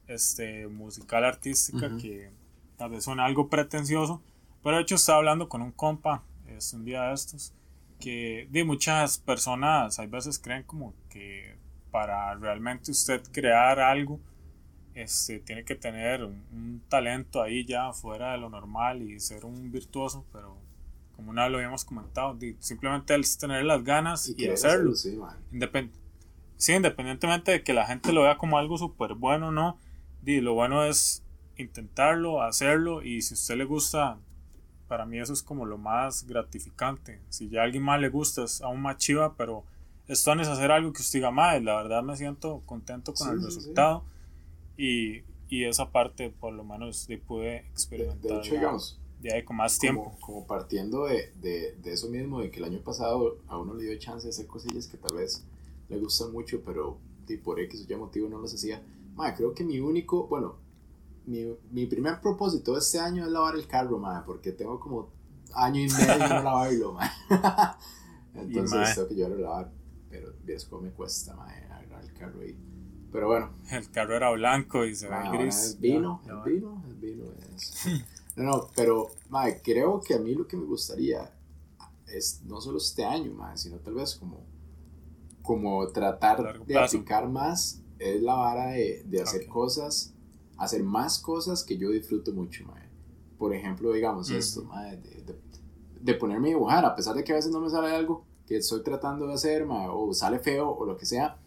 este, 0.07 0.67
musical 0.67 1.25
artística 1.25 1.89
que 2.01 2.31
tal 2.77 2.91
vez 2.91 3.05
suena 3.05 3.25
algo 3.25 3.49
pretencioso, 3.49 4.23
pero 4.63 4.77
de 4.77 4.83
hecho 4.83 4.97
estaba 4.97 5.19
hablando 5.19 5.49
con 5.49 5.63
un 5.63 5.73
compa, 5.73 6.23
es 6.49 6.73
un 6.73 6.85
día 6.85 7.05
de 7.05 7.15
estos, 7.15 7.53
que 8.01 8.49
de 8.51 8.65
muchas 8.65 9.19
personas 9.19 9.99
a 9.99 10.07
veces 10.07 10.39
creen 10.39 10.63
como 10.65 10.95
que 11.09 11.55
para 11.91 12.35
realmente 12.35 12.91
usted 12.91 13.23
crear 13.33 13.79
algo, 13.79 14.19
este, 14.95 15.39
tiene 15.41 15.65
que 15.65 15.77
tener 15.77 16.25
un, 16.25 16.83
talento 16.89 17.41
ahí 17.43 17.65
ya 17.65 17.93
fuera 17.93 18.33
de 18.33 18.39
lo 18.39 18.51
normal 18.51 19.03
y 19.03 19.21
ser 19.21 19.45
un 19.45 19.71
virtuoso, 19.71 20.25
pero 20.33 20.57
como 21.21 21.33
una 21.33 21.43
vez 21.43 21.53
lo 21.53 21.59
habíamos 21.59 21.85
comentado, 21.85 22.39
simplemente 22.61 23.15
es 23.15 23.37
tener 23.37 23.63
las 23.63 23.85
ganas 23.85 24.33
y, 24.35 24.49
hacerlo. 24.49 24.95
sí, 24.95 25.19
sí, 26.57 26.73
independientemente 26.73 27.53
de 27.53 27.63
que 27.63 27.75
la 27.75 27.87
gente 27.87 28.15
lo 28.15 28.23
vea 28.23 28.39
como 28.39 28.57
algo 28.57 28.79
súper 28.79 29.13
bueno 29.15 29.49
o 29.49 29.53
no, 29.53 29.77
lo 30.25 30.55
bueno 30.55 30.83
es 30.83 31.23
intentarlo, 31.59 32.43
hacerlo 32.43 33.03
y 33.03 33.21
si 33.21 33.35
a 33.35 33.37
usted 33.37 33.57
le 33.57 33.65
gusta, 33.65 34.17
para 34.89 35.05
mí 35.05 35.19
eso 35.19 35.35
es 35.35 35.43
como 35.43 35.67
lo 35.67 35.77
más 35.77 36.27
gratificante. 36.27 37.21
Si 37.29 37.51
ya 37.51 37.61
a 37.61 37.65
alguien 37.65 37.83
más 37.83 38.01
le 38.01 38.09
gusta 38.09 38.45
es 38.45 38.63
aún 38.63 38.81
más 38.81 38.97
chiva, 38.97 39.35
pero 39.37 39.65
esto 40.09 40.33
es 40.33 40.49
hacer 40.49 40.73
algo 40.73 40.95
que 40.95 41.03
usted 41.03 41.19
diga, 41.19 41.31
más 41.31 41.63
la 41.63 41.77
verdad 41.77 42.03
me 42.03 42.17
siento 42.17 42.63
contento 42.65 43.13
con 43.13 43.29
el 43.29 43.45
resultado 43.45 44.05
y, 44.79 45.19
y, 45.51 45.65
esa 45.65 45.91
parte 45.91 46.31
por 46.31 46.55
lo 46.55 46.65
menos 46.65 47.07
de 47.07 47.19
pude 47.19 47.59
experimentar. 47.73 48.31
De, 48.31 48.39
hecho, 48.39 48.55
digamos, 48.55 49.00
ya 49.23 49.45
con 49.45 49.57
más 49.57 49.79
tiempo. 49.79 50.17
Como, 50.21 50.47
partiendo 50.47 51.07
de, 51.07 51.33
de, 51.41 51.77
de, 51.83 51.93
eso 51.93 52.09
mismo, 52.09 52.41
de 52.41 52.51
que 52.51 52.59
el 52.59 52.65
año 52.65 52.81
pasado 52.83 53.39
a 53.49 53.59
uno 53.59 53.75
le 53.75 53.85
dio 53.85 53.99
chance 53.99 54.27
de 54.27 54.31
hacer 54.31 54.47
cosillas 54.47 54.87
que 54.87 54.97
tal 54.97 55.17
vez 55.17 55.45
le 55.89 55.99
gustan 55.99 56.33
mucho, 56.33 56.63
pero 56.65 56.99
por 57.39 57.61
X 57.61 57.87
o 57.89 57.93
Y 57.93 57.97
motivo 57.97 58.29
no 58.29 58.41
las 58.41 58.55
hacía. 58.55 58.83
Madre, 59.15 59.35
creo 59.37 59.55
que 59.55 59.65
mi 59.65 59.79
único, 59.81 60.27
bueno, 60.27 60.57
mi, 61.27 61.47
mi, 61.71 61.87
primer 61.87 62.21
propósito 62.21 62.77
este 62.77 62.99
año 62.99 63.25
es 63.25 63.31
lavar 63.31 63.55
el 63.55 63.67
carro, 63.67 63.99
madre, 63.99 64.25
porque 64.27 64.53
tengo 64.53 64.81
como 64.81 65.11
año 65.55 65.81
y 65.81 65.89
medio 65.89 66.13
de 66.13 66.19
no 66.19 66.43
lavarlo, 66.43 66.93
madre. 66.95 67.11
Entonces 68.35 68.95
tengo 68.95 69.09
que 69.09 69.15
llevarlo 69.15 69.37
a 69.37 69.41
lavar, 69.41 69.73
pero 70.09 70.33
ves 70.45 70.65
cómo 70.65 70.83
me 70.83 70.91
cuesta, 70.91 71.35
madre, 71.35 71.69
lavar 71.69 72.05
el 72.05 72.13
carro 72.15 72.41
ahí. 72.41 72.57
Pero 73.13 73.27
bueno. 73.27 73.51
El 73.71 73.91
carro 73.91 74.17
era 74.17 74.31
blanco 74.31 74.85
y 74.85 74.95
se 74.95 75.09
ve 75.09 75.17
gris. 75.33 75.57
Es 75.57 75.81
vino, 75.81 76.23
el 76.25 76.53
vino, 76.53 76.85
el 76.89 76.95
vino 76.95 77.25
es. 77.55 77.87
No, 78.41 78.51
no, 78.51 78.71
pero, 78.75 79.09
madre, 79.29 79.61
creo 79.63 80.01
que 80.01 80.15
a 80.15 80.19
mí 80.19 80.35
lo 80.35 80.47
que 80.47 80.57
me 80.57 80.65
gustaría 80.65 81.31
es 82.07 82.43
no 82.45 82.61
solo 82.61 82.79
este 82.79 83.05
año, 83.05 83.33
madre, 83.33 83.59
sino 83.59 83.77
tal 83.79 83.95
vez 83.95 84.15
como, 84.15 84.45
como 85.43 85.87
tratar 85.89 86.65
de 86.65 86.79
aplicar 86.79 87.29
más 87.29 87.83
es 87.99 88.21
la 88.23 88.35
vara 88.35 88.67
de, 88.69 89.03
de 89.05 89.23
hacer 89.23 89.47
cosas, 89.47 90.15
hacer 90.57 90.83
más 90.83 91.19
cosas 91.19 91.63
que 91.63 91.77
yo 91.77 91.91
disfruto 91.91 92.33
mucho, 92.33 92.65
madre. 92.65 92.89
Por 93.39 93.55
ejemplo, 93.55 93.93
digamos 93.93 94.31
esto, 94.31 94.65
madre, 94.65 94.97
de, 94.97 95.39
de, 96.01 96.15
ponerme 96.15 96.49
a 96.49 96.55
dibujar, 96.55 96.85
a 96.85 96.97
pesar 96.97 97.15
de 97.15 97.25
que 97.25 97.33
a 97.33 97.37
veces 97.37 97.53
no 97.53 97.61
me 97.61 97.71
sale 97.71 97.95
algo 97.95 98.25
que 98.47 98.57
estoy 98.57 98.83
tratando 98.83 99.27
de 99.27 99.35
hacer, 99.35 99.67
madre, 99.67 99.91
o 99.93 100.13
sale 100.15 100.39
feo 100.39 100.71
o 100.71 100.85
lo 100.85 100.97
que 100.97 101.07
sea, 101.07 101.39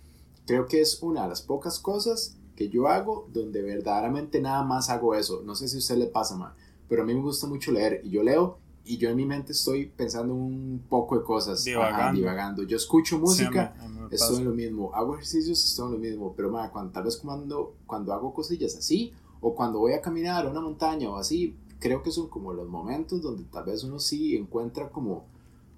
creo 0.46 0.68
que 0.68 0.82
es 0.82 1.02
una 1.02 1.24
de 1.24 1.30
las 1.30 1.42
pocas 1.42 1.80
cosas 1.80 2.38
que 2.56 2.70
yo 2.70 2.88
hago 2.88 3.28
donde 3.34 3.62
verdaderamente 3.64 4.40
nada 4.40 4.64
más 4.64 4.90
hago 4.90 5.16
eso. 5.16 5.42
No 5.44 5.56
sé 5.56 5.68
si 5.68 5.78
a 5.78 5.80
usted 5.80 5.98
le 5.98 6.08
pasa, 6.08 6.36
madre, 6.36 6.63
pero 6.88 7.04
a 7.04 7.06
mí 7.06 7.14
me 7.14 7.22
gusta 7.22 7.48
mucho 7.48 7.72
leer 7.72 8.02
y 8.04 8.10
yo 8.10 8.24
leo 8.24 8.58
y 8.86 8.98
yo 8.98 9.10
en 9.10 9.16
mi 9.16 9.26
mente 9.26 9.54
estoy 9.54 9.86
pensando 9.86 10.34
un 10.34 10.84
poco 10.90 11.18
de 11.18 11.24
cosas, 11.24 11.64
divagando. 11.64 12.20
divagando. 12.20 12.64
Yo 12.64 12.78
escucho 12.78 13.18
música, 13.18 13.76
estoy 14.12 14.38
en 14.38 14.46
lo 14.46 14.52
mismo, 14.52 14.94
hago 14.94 15.16
ejercicios, 15.16 15.64
estoy 15.64 15.88
en 15.88 15.92
lo 15.94 16.00
mismo, 16.00 16.34
pero 16.36 16.52
ma, 16.52 16.70
cuando, 16.70 16.92
tal 16.92 17.04
vez 17.04 17.18
cuando, 17.18 17.76
cuando 17.86 18.14
hago 18.14 18.34
cosillas 18.34 18.76
así, 18.76 19.14
o 19.40 19.56
cuando 19.56 19.80
voy 19.80 19.94
a 19.94 20.02
caminar 20.02 20.46
a 20.46 20.50
una 20.50 20.62
montaña 20.62 21.10
o 21.10 21.16
así, 21.18 21.56
creo 21.80 22.04
que 22.04 22.12
son 22.12 22.28
como 22.28 22.54
los 22.54 22.68
momentos 22.68 23.22
donde 23.22 23.44
tal 23.46 23.66
vez 23.66 23.84
uno 23.84 24.00
sí 24.00 24.36
encuentra 24.36 24.90
como, 24.90 25.26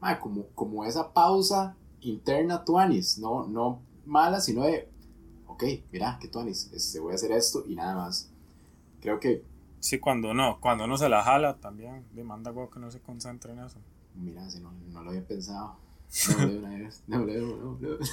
ma, 0.01 0.19
como, 0.19 0.47
como 0.55 0.85
esa 0.85 1.13
pausa 1.13 1.75
interna 2.01 2.63
tuanis, 2.63 3.17
no, 3.19 3.47
no 3.47 3.81
mala, 4.05 4.39
sino 4.39 4.63
de, 4.63 4.87
ok, 5.47 5.63
mira, 5.91 6.17
que 6.19 6.27
tuanis, 6.27 6.71
este, 6.73 6.99
voy 6.99 7.11
a 7.11 7.15
hacer 7.15 7.31
esto 7.31 7.63
y 7.67 7.75
nada 7.75 7.95
más. 7.95 8.29
Creo 9.01 9.19
que 9.19 9.43
Sí, 9.85 9.99
cuando 9.99 10.33
no, 10.33 10.59
cuando 10.61 10.85
uno 10.85 10.97
se 10.97 11.07
la 11.09 11.21
jala 11.21 11.57
también, 11.57 12.03
demanda 12.11 12.49
algo 12.49 12.71
que 12.71 12.79
no 12.79 12.89
se 12.89 13.01
concentre 13.01 13.53
en 13.53 13.59
eso. 13.59 13.77
Mira, 14.15 14.49
si 14.49 14.59
no, 14.59 14.71
no 14.91 15.03
lo 15.03 15.11
había 15.11 15.23
pensado. 15.23 15.77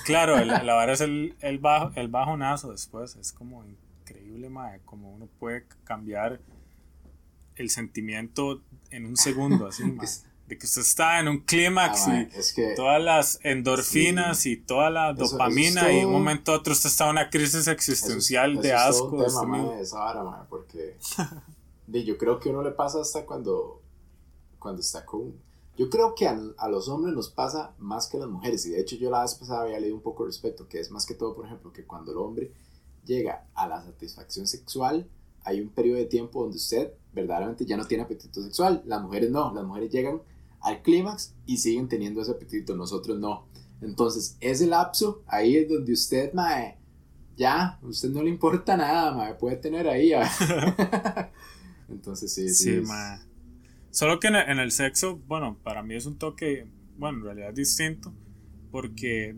Claro, 0.04 0.44
la, 0.44 0.60
verdad 0.60 0.90
es 0.90 1.00
el, 1.00 1.34
el, 1.40 1.58
bajo, 1.58 1.90
el 1.94 2.08
bajonazo 2.08 2.72
después, 2.72 3.16
es 3.16 3.32
como 3.32 3.64
increíble, 3.64 4.50
mae, 4.50 4.80
como 4.84 5.14
uno 5.14 5.26
puede 5.38 5.64
cambiar 5.84 6.42
el 7.56 7.70
sentimiento 7.70 8.60
en 8.90 9.06
un 9.06 9.16
segundo, 9.16 9.66
así, 9.66 9.82
mae, 9.86 10.06
de 10.48 10.58
que 10.58 10.66
usted 10.66 10.82
está 10.82 11.20
en 11.20 11.28
un 11.28 11.38
clímax 11.38 12.06
ah, 12.08 12.20
y 12.20 12.74
todas 12.76 13.02
las 13.02 13.40
endorfinas 13.44 14.44
y 14.44 14.58
toda 14.58 14.90
la 14.90 15.14
dopamina 15.14 15.90
y 15.90 16.00
de 16.00 16.06
un 16.06 16.12
momento 16.12 16.52
a 16.52 16.56
otro 16.56 16.74
usted 16.74 16.90
está 16.90 17.04
en 17.04 17.12
una 17.12 17.30
crisis 17.30 17.66
existencial 17.66 18.60
de 18.60 18.74
asco. 18.74 19.24
Es 19.24 19.32
un 19.32 19.40
tema, 19.40 19.80
esa 19.80 19.98
vara, 20.00 20.46
porque 20.50 20.98
yo 21.86 22.18
creo 22.18 22.38
que 22.38 22.50
uno 22.50 22.62
le 22.62 22.72
pasa 22.72 23.00
hasta 23.00 23.26
cuando, 23.26 23.82
cuando 24.58 24.80
está 24.80 25.04
con... 25.04 25.34
Yo 25.76 25.88
creo 25.88 26.14
que 26.14 26.28
a, 26.28 26.38
a, 26.58 26.68
los 26.68 26.88
hombres 26.88 27.14
nos 27.14 27.30
pasa 27.30 27.74
más 27.78 28.06
que 28.06 28.18
a 28.18 28.20
las 28.20 28.28
mujeres, 28.28 28.66
y 28.66 28.70
de 28.70 28.80
hecho 28.80 28.96
yo 28.96 29.10
la 29.10 29.22
vez 29.22 29.34
pasada 29.34 29.62
había 29.62 29.80
leído 29.80 29.96
un 29.96 30.02
poco 30.02 30.22
al 30.22 30.28
respecto, 30.28 30.68
que 30.68 30.78
es 30.78 30.90
más 30.90 31.06
que 31.06 31.14
todo, 31.14 31.34
por 31.34 31.46
ejemplo, 31.46 31.72
que 31.72 31.86
cuando 31.86 32.12
el 32.12 32.18
hombre 32.18 32.52
llega 33.04 33.46
a 33.54 33.66
la 33.66 33.82
satisfacción 33.82 34.46
sexual, 34.46 35.08
hay 35.44 35.60
un 35.60 35.70
periodo 35.70 35.98
de 35.98 36.04
tiempo 36.06 36.42
donde 36.42 36.56
usted 36.56 36.92
verdaderamente 37.12 37.64
ya 37.64 37.76
no 37.76 37.86
tiene 37.86 38.04
apetito 38.04 38.42
sexual, 38.42 38.82
las 38.86 39.02
mujeres 39.02 39.30
no, 39.30 39.52
las 39.52 39.64
mujeres 39.64 39.90
llegan 39.90 40.22
al 40.60 40.82
clímax 40.82 41.34
y 41.46 41.56
siguen 41.56 41.88
teniendo 41.88 42.22
ese 42.22 42.32
apetito, 42.32 42.76
nosotros 42.76 43.18
no. 43.18 43.46
Entonces, 43.80 44.36
ese 44.40 44.66
lapso, 44.66 45.22
ahí 45.26 45.56
es 45.56 45.68
donde 45.68 45.92
usted, 45.92 46.32
mae, 46.32 46.78
ya, 47.36 47.80
usted 47.82 48.10
no 48.10 48.22
le 48.22 48.30
importa 48.30 48.76
nada, 48.76 49.12
mae, 49.12 49.34
puede 49.34 49.56
tener 49.56 49.88
ahí. 49.88 50.12
Entonces 51.92 52.34
sí, 52.34 52.48
sí. 52.48 52.84
sí 52.84 52.92
Solo 53.90 54.18
que 54.18 54.28
en 54.28 54.58
el, 54.58 54.70
sexo, 54.70 55.18
bueno, 55.28 55.58
para 55.62 55.82
mí 55.82 55.94
es 55.94 56.06
un 56.06 56.16
toque, 56.16 56.66
bueno, 56.96 57.18
en 57.18 57.24
realidad 57.24 57.52
distinto, 57.52 58.14
porque, 58.70 59.34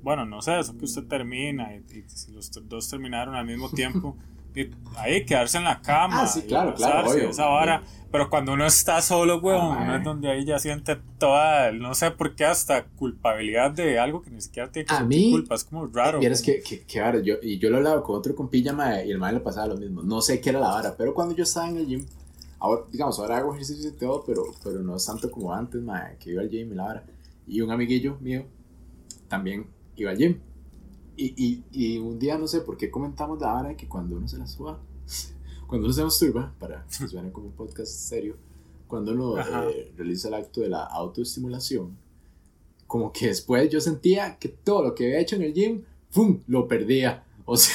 bueno, 0.00 0.24
no 0.24 0.40
sé, 0.42 0.60
eso 0.60 0.78
que 0.78 0.84
usted 0.84 1.02
termina 1.08 1.74
y, 1.74 1.82
si 2.06 2.30
los 2.30 2.52
dos 2.68 2.88
terminaron 2.88 3.34
al 3.34 3.44
mismo 3.44 3.68
tiempo, 3.74 4.16
ahí 4.96 5.24
quedarse 5.24 5.58
en 5.58 5.64
la 5.64 5.80
cama, 5.80 6.22
ah, 6.22 6.26
sí, 6.26 6.42
claro, 6.42 6.74
claro, 6.74 7.12
esa 7.12 7.46
vara. 7.46 7.82
Pero 8.14 8.30
cuando 8.30 8.52
uno 8.52 8.64
está 8.64 9.02
solo, 9.02 9.40
weón, 9.40 9.76
uno 9.76 9.96
es 9.96 10.04
donde 10.04 10.30
ahí 10.30 10.44
ya 10.44 10.60
siente 10.60 10.96
toda, 11.18 11.72
no 11.72 11.94
sé 11.94 12.12
por 12.12 12.36
qué, 12.36 12.44
hasta 12.44 12.84
culpabilidad 12.84 13.72
de 13.72 13.98
algo 13.98 14.22
que 14.22 14.30
ni 14.30 14.40
siquiera 14.40 14.70
tiene 14.70 14.86
que 14.86 14.94
a 14.94 15.00
mí, 15.00 15.32
culpa, 15.32 15.56
es 15.56 15.64
como 15.64 15.88
raro. 15.88 16.20
Y 16.22 16.42
que, 16.42 16.62
que, 16.62 16.84
que 16.86 17.00
vara, 17.00 17.20
yo, 17.20 17.34
y 17.42 17.58
yo 17.58 17.70
lo 17.70 17.78
hablaba 17.78 18.04
con 18.04 18.14
otro 18.14 18.36
compilla, 18.36 18.72
y 19.04 19.10
el 19.10 19.18
mae 19.18 19.32
le 19.32 19.40
pasaba 19.40 19.66
lo 19.66 19.76
mismo. 19.76 20.04
No 20.04 20.20
sé 20.20 20.40
qué 20.40 20.50
era 20.50 20.60
la 20.60 20.68
vara, 20.68 20.94
pero 20.96 21.12
cuando 21.12 21.34
yo 21.34 21.42
estaba 21.42 21.68
en 21.68 21.78
el 21.78 21.86
gym, 21.88 22.06
ahora, 22.60 22.82
digamos, 22.92 23.18
ahora 23.18 23.38
hago 23.38 23.52
ejercicio 23.52 23.90
y 23.90 23.94
todo, 23.94 24.22
pero, 24.24 24.44
pero 24.62 24.78
no 24.78 24.94
es 24.94 25.04
tanto 25.04 25.28
como 25.28 25.52
antes, 25.52 25.82
mae, 25.82 26.16
que 26.18 26.30
iba 26.30 26.40
al 26.40 26.48
gym 26.48 26.70
y 26.70 26.74
la 26.76 26.84
vara. 26.84 27.04
Y 27.48 27.62
un 27.62 27.72
amiguillo 27.72 28.16
mío 28.20 28.46
también 29.26 29.66
iba 29.96 30.12
al 30.12 30.18
gym. 30.18 30.38
Y, 31.16 31.34
y, 31.36 31.64
y 31.70 31.98
un 31.98 32.18
día 32.18 32.36
no 32.38 32.46
sé 32.48 32.60
por 32.60 32.76
qué 32.76 32.90
comentamos 32.90 33.40
la 33.40 33.52
vara 33.52 33.68
de 33.70 33.76
que 33.76 33.88
cuando 33.88 34.16
uno 34.16 34.26
se 34.26 34.36
la 34.38 34.46
suba 34.46 34.80
cuando 35.66 35.86
uno 35.86 35.94
se 35.94 36.02
masturba, 36.04 36.52
para 36.58 36.84
que 36.86 37.08
suene 37.08 37.30
como 37.32 37.46
un 37.48 37.52
podcast 37.52 37.90
serio, 37.90 38.36
cuando 38.86 39.12
uno 39.12 39.38
eh, 39.70 39.92
realiza 39.96 40.28
el 40.28 40.34
acto 40.34 40.60
de 40.60 40.68
la 40.68 40.84
autoestimulación, 40.84 41.96
como 42.86 43.12
que 43.12 43.28
después 43.28 43.70
yo 43.70 43.80
sentía 43.80 44.38
que 44.38 44.48
todo 44.48 44.82
lo 44.82 44.94
que 44.94 45.06
había 45.06 45.20
hecho 45.20 45.36
en 45.36 45.42
el 45.42 45.54
gym, 45.54 45.82
¡pum!, 46.12 46.40
lo 46.46 46.68
perdía. 46.68 47.24
O 47.44 47.56
sea, 47.56 47.74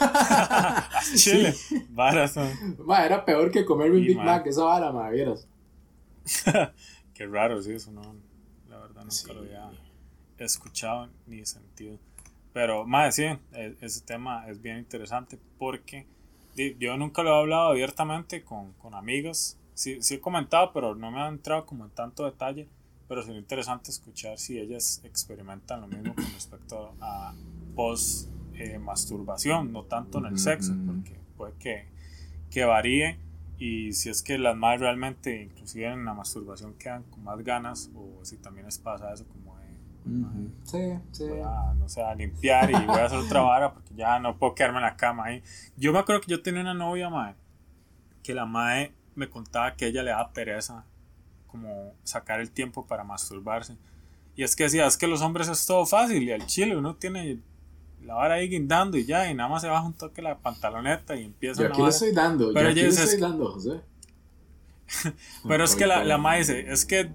Chile. 1.16 1.54
Ma, 1.90 3.04
era 3.06 3.24
peor 3.24 3.50
que 3.50 3.64
comerme 3.64 3.96
un 3.96 4.02
Sí, 4.02 4.08
Big 4.08 4.16
ma. 4.18 4.24
Mac, 4.24 4.46
esa 4.46 4.64
vara, 4.64 4.92
ma, 4.92 5.08
vieras. 5.10 5.46
Qué 7.14 7.26
raro, 7.26 7.60
sí, 7.62 7.72
eso 7.72 7.90
no. 7.92 8.02
La 8.68 8.78
verdad 8.78 9.00
nunca 9.02 9.10
Sí. 9.10 9.32
lo 9.32 9.40
había 9.40 9.70
escuchado 10.38 11.08
ni 11.26 11.44
sentido. 11.46 11.98
Pero, 12.52 12.84
más 12.86 13.14
sí, 13.14 13.24
e- 13.24 13.76
ese 13.80 14.02
tema 14.02 14.48
es 14.48 14.60
bien 14.60 14.78
interesante 14.78 15.38
porque 15.58 16.06
yo 16.78 16.96
nunca 16.96 17.22
lo 17.22 17.30
he 17.30 17.40
hablado 17.40 17.70
abiertamente 17.70 18.42
con, 18.44 18.72
con 18.74 18.94
amigos. 18.94 19.56
Sí, 19.74 20.02
sí 20.02 20.14
he 20.14 20.20
comentado, 20.20 20.72
pero 20.72 20.94
no 20.94 21.10
me 21.10 21.20
han 21.20 21.34
entrado 21.34 21.64
como 21.64 21.84
en 21.84 21.90
tanto 21.90 22.24
detalle. 22.24 22.68
Pero 23.08 23.22
sería 23.22 23.40
interesante 23.40 23.90
escuchar 23.90 24.38
si 24.38 24.58
ellas 24.58 25.00
experimentan 25.04 25.80
lo 25.80 25.86
mismo 25.86 26.14
con 26.14 26.24
respecto 26.24 26.94
a 27.00 27.34
post 27.74 28.28
eh, 28.54 28.78
no 28.78 29.82
tanto 29.84 30.18
en 30.18 30.26
el 30.26 30.38
sexo, 30.38 30.74
porque 30.86 31.16
puede 31.36 31.52
que, 31.58 31.86
que 32.50 32.64
varíe 32.64 33.18
y 33.58 33.92
si 33.92 34.08
es 34.08 34.22
que 34.22 34.38
las 34.38 34.56
madres 34.56 34.80
realmente, 34.80 35.42
inclusive 35.42 35.86
en 35.86 36.04
la 36.04 36.14
masturbación, 36.14 36.74
quedan 36.74 37.02
con 37.04 37.22
más 37.24 37.42
ganas 37.42 37.90
o 37.94 38.24
si 38.24 38.36
también 38.36 38.66
les 38.66 38.78
pasa 38.78 39.12
eso 39.12 39.26
como 39.26 39.41
de, 40.04 40.10
"Mae, 40.10 40.48
Sí, 40.64 40.78
sí. 41.12 41.28
voy 41.28 41.40
a, 41.40 41.74
no 41.74 41.88
sé, 41.88 42.02
a 42.02 42.14
limpiar 42.14 42.70
y 42.70 42.74
voy 42.74 42.98
a 42.98 43.04
hacer 43.06 43.18
otra 43.18 43.40
vara 43.42 43.72
porque 43.72 43.94
ya 43.94 44.18
no 44.18 44.36
puedo 44.36 44.54
quedarme 44.54 44.78
en 44.78 44.84
la 44.84 44.96
cama 44.96 45.26
ahí. 45.26 45.42
Yo 45.76 45.92
me 45.92 45.98
acuerdo 45.98 46.20
que 46.22 46.30
yo 46.30 46.42
tenía 46.42 46.60
una 46.62 46.74
novia, 46.74 47.08
mae, 47.10 47.34
que 48.22 48.34
la 48.34 48.46
mae 48.46 48.92
me 49.14 49.28
contaba 49.28 49.74
que 49.74 49.86
ella 49.86 50.02
le 50.02 50.10
daba 50.10 50.32
pereza 50.32 50.84
como 51.46 51.92
sacar 52.02 52.40
el 52.40 52.50
tiempo 52.50 52.86
para 52.86 53.04
masturbarse. 53.04 53.76
Y 54.36 54.42
es 54.42 54.56
que 54.56 54.64
decía, 54.64 54.86
es 54.86 54.96
que 54.96 55.06
los 55.06 55.20
hombres 55.20 55.48
es 55.48 55.66
todo 55.66 55.84
fácil 55.84 56.22
y 56.22 56.32
al 56.32 56.46
chile 56.46 56.74
uno 56.76 56.94
tiene 56.96 57.38
la 58.02 58.14
vara 58.14 58.34
ahí 58.34 58.48
guindando 58.48 58.96
y 58.96 59.04
ya, 59.04 59.30
y 59.30 59.34
nada 59.34 59.48
más 59.50 59.62
se 59.62 59.68
baja 59.68 59.84
un 59.86 59.92
toque 59.92 60.22
la 60.22 60.38
pantaloneta 60.38 61.14
y 61.14 61.24
empieza 61.24 61.60
Yo 61.60 61.66
una 61.66 61.74
aquí 61.74 61.82
le 61.82 61.88
estoy 61.90 62.12
dando, 62.12 62.50
Pero 62.52 62.64
yo 62.70 62.70
aquí 62.70 62.80
le 62.80 62.88
estoy 62.88 63.20
dando, 63.20 63.52
José. 63.52 63.80
Pero 65.48 65.64
es 65.64 65.76
que 65.76 65.86
la, 65.86 66.04
la 66.04 66.18
mae 66.18 66.38
dice, 66.40 66.72
es 66.72 66.84
que 66.84 67.10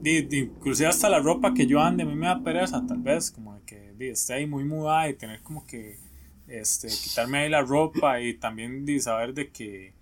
di- 0.00 0.26
inclusive 0.38 0.88
hasta 0.88 1.08
la 1.08 1.20
ropa 1.20 1.54
que 1.54 1.66
yo 1.66 1.80
ande 1.80 2.02
a 2.02 2.06
mí 2.06 2.14
me 2.14 2.26
da 2.26 2.42
pereza, 2.42 2.84
tal 2.86 2.98
vez, 2.98 3.30
como 3.30 3.54
de 3.54 3.62
que 3.64 3.92
di, 3.94 4.08
esté 4.08 4.34
ahí 4.34 4.46
muy 4.46 4.64
mudada 4.64 5.08
y 5.08 5.14
tener 5.14 5.42
como 5.42 5.66
que 5.66 5.98
este, 6.46 6.88
quitarme 6.88 7.38
ahí 7.38 7.48
la 7.50 7.62
ropa 7.62 8.20
y 8.20 8.34
también 8.34 8.84
di, 8.84 9.00
saber 9.00 9.34
de 9.34 9.50
que 9.50 9.94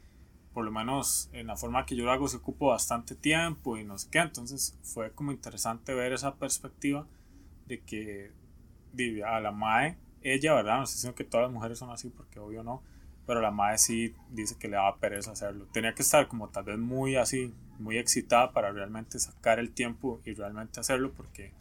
por 0.52 0.64
lo 0.64 0.70
menos 0.72 1.30
en 1.32 1.46
la 1.48 1.56
forma 1.56 1.86
que 1.86 1.96
yo 1.96 2.04
lo 2.04 2.12
hago 2.12 2.28
se 2.28 2.38
ocupo 2.38 2.68
bastante 2.68 3.14
tiempo 3.14 3.78
y 3.78 3.84
no 3.84 3.98
sé 3.98 4.08
qué, 4.10 4.18
entonces 4.20 4.78
fue 4.82 5.12
como 5.12 5.32
interesante 5.32 5.94
ver 5.94 6.12
esa 6.12 6.36
perspectiva 6.36 7.06
de 7.66 7.80
que 7.80 8.32
di, 8.92 9.22
a 9.22 9.40
la 9.40 9.52
mae, 9.52 9.96
ella, 10.22 10.54
¿verdad? 10.54 10.78
No 10.78 10.84
estoy 10.84 10.96
diciendo 10.96 11.16
que 11.16 11.24
todas 11.24 11.44
las 11.46 11.52
mujeres 11.52 11.78
son 11.78 11.90
así 11.90 12.10
porque 12.10 12.38
obvio 12.38 12.62
no, 12.62 12.82
pero 13.26 13.40
la 13.40 13.50
madre 13.50 13.78
sí 13.78 14.14
dice 14.30 14.56
que 14.58 14.68
le 14.68 14.76
daba 14.76 14.98
pereza 14.98 15.32
hacerlo. 15.32 15.66
Tenía 15.72 15.94
que 15.94 16.02
estar 16.02 16.28
como 16.28 16.48
tal 16.48 16.64
vez 16.64 16.78
muy 16.78 17.16
así, 17.16 17.54
muy 17.82 17.98
excitada 17.98 18.52
para 18.52 18.70
realmente 18.72 19.18
sacar 19.18 19.58
el 19.58 19.70
tiempo 19.72 20.20
y 20.24 20.32
realmente 20.34 20.80
hacerlo 20.80 21.12
porque, 21.12 21.52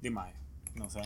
di 0.00 0.10
madre, 0.10 0.34
no 0.74 0.88
sé. 0.88 1.00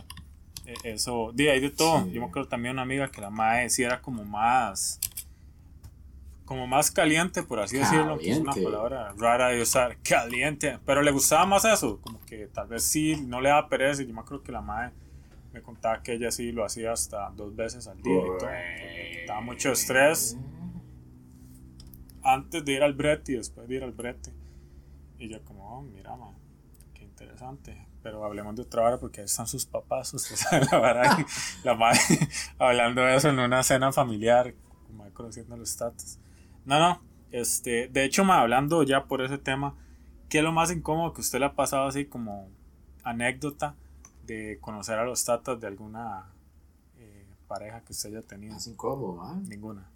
E- 0.67 0.93
Eso, 0.93 1.33
di, 1.35 1.49
hay 1.49 1.61
de 1.61 1.71
todo. 1.71 2.05
Sí. 2.05 2.13
Yo 2.13 2.21
me 2.21 2.27
acuerdo 2.29 2.49
también 2.49 2.75
una 2.75 2.83
amiga 2.83 3.09
que 3.11 3.21
la 3.21 3.31
madre 3.31 3.71
sí 3.71 3.83
era 3.83 4.01
como 4.01 4.25
más, 4.25 5.01
como 6.45 6.67
más 6.67 6.91
caliente, 6.91 7.43
por 7.43 7.61
así 7.61 7.79
decirlo, 7.79 8.19
que 8.19 8.31
es 8.31 8.39
una 8.39 8.53
Caliente. 8.53 8.63
palabra 8.71 9.15
rara 9.17 9.49
de 9.49 9.63
usar, 9.63 9.97
caliente, 10.03 10.79
pero 10.85 11.01
le 11.03 11.11
gustaba 11.13 11.47
más 11.47 11.65
eso, 11.65 11.99
como 12.01 12.21
que 12.27 12.47
tal 12.49 12.67
vez 12.69 12.83
sí, 12.85 13.17
no 13.27 13.41
le 13.41 13.49
daba 13.51 13.69
pereza. 13.69 14.03
Yo 14.03 14.13
me 14.13 14.21
acuerdo 14.21 14.43
que 14.43 14.53
la 14.53 14.61
madre 14.61 14.93
me 15.53 15.63
contaba 15.63 16.03
que 16.03 16.13
ella 16.15 16.31
sí 16.31 16.53
lo 16.53 16.65
hacía 16.65 16.93
hasta 16.93 17.31
dos 17.31 17.55
veces 17.57 17.87
al 17.87 18.01
día 18.03 18.15
y 18.19 18.39
todo, 18.39 18.49
le 18.51 19.21
quitaba 19.21 19.41
mucho 19.41 19.73
estrés 19.73 20.37
antes 22.23 22.65
de 22.65 22.73
ir 22.73 22.83
al 22.83 22.93
brete 22.95 23.33
y 23.33 23.37
después 23.37 23.67
de 23.69 23.77
ir 23.77 23.83
al 23.85 23.93
brete. 23.93 24.31
Y 25.21 25.29
yo 25.29 25.45
como, 25.45 25.79
oh, 25.79 25.83
mira, 25.83 26.17
man, 26.17 26.35
qué 26.95 27.05
interesante. 27.05 27.87
Pero 28.03 28.25
hablemos 28.25 28.57
de 28.57 28.63
otra 28.63 28.83
hora 28.83 28.99
porque 28.99 29.21
ahí 29.21 29.27
están 29.27 29.47
sus 29.47 29.67
papás, 29.67 30.15
usted 30.15 30.35
sabe 30.35 30.67
la 30.73 30.79
vara 30.79 31.27
la 31.63 31.75
madre 31.75 32.01
hablando 32.59 33.03
de 33.03 33.17
eso 33.17 33.29
en 33.29 33.39
una 33.39 33.63
cena 33.63 33.93
familiar, 33.93 34.55
como 34.87 35.05
conociendo 35.13 35.59
los 35.59 35.69
status. 35.69 36.19
No, 36.65 36.79
no, 36.79 37.03
este, 37.33 37.89
de 37.89 38.05
hecho, 38.05 38.25
ma, 38.25 38.41
hablando 38.41 38.83
ya 38.83 39.05
por 39.05 39.21
ese 39.21 39.37
tema, 39.37 39.77
¿qué 40.31 40.39
es 40.39 40.45
lo 40.45 40.53
más 40.53 40.71
incómodo 40.71 41.13
que 41.13 41.21
usted 41.21 41.39
le 41.39 41.45
ha 41.45 41.55
pasado 41.55 41.87
así 41.87 42.07
como 42.07 42.49
anécdota 43.05 43.77
de 44.25 44.59
conocer 44.63 44.99
a 44.99 45.05
los 45.05 45.23
tatas 45.23 45.61
de 45.61 45.67
alguna 45.67 46.33
eh, 46.97 47.27
pareja 47.47 47.83
que 47.83 47.93
usted 47.93 48.09
haya 48.09 48.23
tenido? 48.23 48.57
Es 48.57 48.67
incómodo, 48.67 49.17
man. 49.17 49.47
Ninguna. 49.47 49.91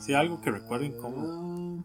Sí, 0.00 0.12
algo 0.12 0.42
que 0.42 0.50
recuerdo 0.50 0.84
incómodo. 0.84 1.82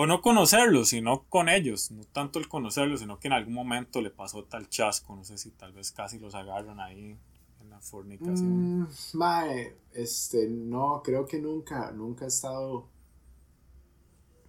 O 0.00 0.06
no 0.06 0.22
conocerlos, 0.22 0.90
sino 0.90 1.24
con 1.24 1.48
ellos. 1.48 1.90
No 1.90 2.04
tanto 2.04 2.38
el 2.38 2.46
conocerlos, 2.46 3.00
sino 3.00 3.18
que 3.18 3.26
en 3.26 3.32
algún 3.32 3.52
momento 3.52 4.00
le 4.00 4.10
pasó 4.10 4.44
tal 4.44 4.68
chasco. 4.68 5.16
No 5.16 5.24
sé 5.24 5.36
si 5.38 5.50
tal 5.50 5.72
vez 5.72 5.90
casi 5.90 6.20
los 6.20 6.36
agarran 6.36 6.78
ahí 6.78 7.18
en 7.60 7.68
la 7.68 7.80
fornicación. 7.80 8.82
Mm, 8.82 8.88
mae, 9.14 9.74
este, 9.92 10.46
no, 10.46 11.02
creo 11.02 11.26
que 11.26 11.40
nunca, 11.40 11.90
nunca 11.90 12.26
he 12.26 12.28
estado 12.28 12.86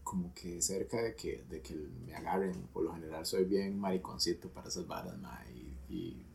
como 0.04 0.36
que 0.36 0.62
cerca 0.62 1.02
de 1.02 1.16
que, 1.16 1.44
de 1.50 1.64
que 1.64 1.74
me 2.06 2.14
agarren. 2.14 2.68
Por 2.72 2.84
lo 2.84 2.94
general 2.94 3.26
soy 3.26 3.46
bien 3.46 3.80
mariconcito 3.80 4.50
para 4.50 4.68
esas 4.68 4.86
varas, 4.86 5.18
mae, 5.18 5.52
y, 5.52 5.96
y 5.96 6.26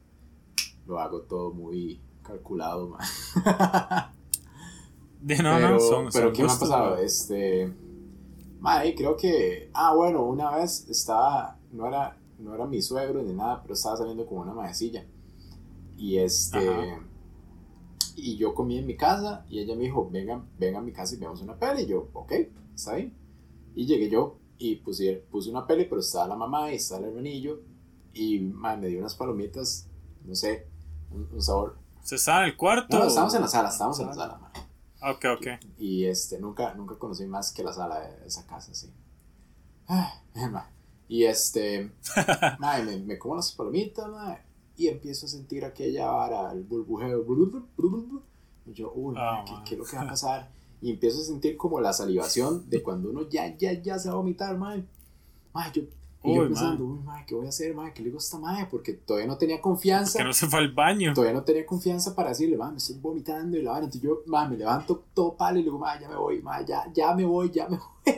lo 0.87 0.99
hago 0.99 1.21
todo 1.21 1.53
muy 1.53 2.01
calculado, 2.25 2.89
mae. 2.89 3.07
De 5.21 5.37
no, 5.37 5.55
pero, 5.55 5.71
no, 5.71 5.79
son, 5.79 6.09
pero 6.13 6.27
son 6.27 6.33
¿qué 6.33 6.43
me 6.43 6.53
ha 6.53 6.59
pasado? 6.59 6.97
Este, 6.99 7.73
mae, 8.65 8.95
creo 8.95 9.15
que, 9.15 9.69
ah, 9.75 9.95
bueno, 9.95 10.25
una 10.25 10.57
vez 10.57 10.89
estaba, 10.89 11.59
no 11.71 11.87
era, 11.87 12.17
no 12.39 12.55
era 12.55 12.67
mi 12.67 12.81
suegro 12.81 13.23
ni 13.23 13.35
nada, 13.35 13.61
pero 13.61 13.75
estaba 13.75 13.99
saliendo 13.99 14.25
con 14.25 14.39
una 14.39 14.55
maecilla. 14.55 15.05
Y 15.99 16.17
este, 16.17 16.67
Ajá. 16.71 17.07
y 18.17 18.39
yo 18.39 18.55
comí 18.55 18.79
en 18.79 18.87
mi 18.87 18.97
casa 18.97 19.45
y 19.51 19.59
ella 19.59 19.77
me 19.77 19.83
dijo, 19.83 20.09
venga, 20.11 20.43
venga 20.59 20.79
a 20.79 20.83
mi 20.83 20.93
casa 20.93 21.15
y 21.15 21.19
veamos 21.19 21.43
una 21.43 21.59
peli. 21.59 21.83
Y 21.83 21.87
yo, 21.89 22.09
ok, 22.15 22.33
está 22.75 22.95
bien. 22.95 23.15
Y 23.75 23.85
llegué 23.85 24.09
yo 24.09 24.39
y 24.57 24.77
puse, 24.77 25.27
puse 25.31 25.51
una 25.51 25.67
peli, 25.67 25.85
pero 25.85 26.01
estaba 26.01 26.29
la 26.29 26.37
mamá 26.37 26.73
y 26.73 26.77
estaba 26.77 27.03
el 27.03 27.09
hermanillo. 27.09 27.61
Y 28.15 28.39
mae, 28.41 28.79
me 28.79 28.87
dio 28.87 29.01
unas 29.01 29.15
palomitas, 29.15 29.91
no 30.25 30.35
sé, 30.35 30.69
un, 31.11 31.29
un 31.31 31.43
sabor. 31.43 31.77
¿Se 32.03 32.15
estaba 32.15 32.45
en 32.45 32.53
el 32.53 32.57
cuarto? 32.57 32.99
No, 32.99 33.05
estábamos 33.05 33.35
en 33.35 33.43
la 33.43 33.49
sala, 33.49 33.69
estábamos 33.69 34.01
en 34.01 34.07
la 34.07 34.15
sala, 34.15 34.39
Ok, 35.11 35.25
ok. 35.37 35.47
Y 35.79 36.05
este, 36.05 36.39
nunca, 36.39 36.75
nunca 36.75 36.97
conocí 36.99 37.27
más 37.27 37.53
que 37.53 37.63
la 37.63 37.73
sala 37.73 38.01
de 38.01 38.27
esa 38.27 38.47
casa, 38.47 38.75
sí. 38.75 38.91
Ah. 39.89 40.21
Y 41.07 41.25
este, 41.25 41.93
mae, 42.59 42.83
me, 42.83 42.97
me 42.97 43.19
como 43.19 43.37
las 43.37 43.53
palomitas, 43.53 44.09
mae, 44.09 44.39
y 44.75 44.89
empiezo 44.89 45.27
a 45.27 45.29
sentir 45.29 45.63
aquella 45.63 46.07
vara, 46.07 46.51
el 46.51 46.63
burbujeo. 46.63 47.23
Y 48.65 48.73
yo, 48.73 48.91
uy, 48.95 49.15
Ah, 49.19 49.45
mae, 49.47 49.59
¿qué, 49.59 49.65
qué 49.65 49.75
es 49.75 49.79
lo 49.81 49.85
que 49.85 49.97
va 49.97 50.03
a 50.05 50.09
pasar? 50.09 50.51
Y 50.81 50.91
empiezo 50.91 51.21
a 51.21 51.25
sentir 51.25 51.59
como 51.59 51.79
la 51.79 51.93
salivación 51.93 52.69
de 52.71 52.83
cuando 52.83 53.11
uno 53.11 53.29
ya, 53.29 53.55
ya, 53.59 53.75
ya 53.75 53.99
se 53.99 54.09
va 54.09 54.15
a 54.15 54.17
vomitar, 54.17 54.57
mae. 54.57 54.85
Mae, 55.53 55.71
yo, 55.73 55.83
y 56.25 56.35
yo 56.35 56.47
pensando, 56.47 56.85
uy, 56.85 56.99
mae, 57.05 57.25
¿qué 57.27 57.35
voy 57.35 57.47
a 57.47 57.49
hacer, 57.51 57.75
mae? 57.75 57.93
¿Qué 57.93 58.01
le 58.01 58.07
digo 58.07 58.19
a 58.19 58.23
esta 58.23 58.39
mae? 58.39 58.67
Porque 58.67 58.95
todavía 58.95 59.27
no 59.29 59.37
tenía 59.37 59.61
confianza 59.61 60.19
Que 60.19 60.25
no 60.25 60.33
se 60.33 60.47
fue 60.47 60.59
al 60.61 60.73
baño. 60.73 61.13
todavía 61.15 61.35
no 61.35 61.45
tenía 61.45 61.67
confianza 61.67 62.15
para 62.15 62.31
decirle, 62.31 62.57
ma, 62.57 62.71
me 62.71 62.79
estoy 62.79 62.97
vomitando 62.99 63.57
y 63.59 63.63
la 63.63 63.73
vara. 63.73 63.85
Entonces 63.85 64.03
yo, 64.03 64.23
ma, 64.27 64.49
me 64.49 64.57
levanto 64.57 65.05
todo 65.13 65.37
palo 65.37 65.59
y 65.59 65.63
le 65.63 65.65
digo, 65.67 65.79
ma, 65.79 66.01
ya 66.01 66.09
me 66.09 66.17
voy, 66.17 66.41
ma, 66.43 66.61
ya, 66.65 66.91
ya 66.93 67.15
me 67.15 67.25
voy, 67.25 67.51
ya 67.51 67.69
me 67.69 67.77
voy. 68.07 68.15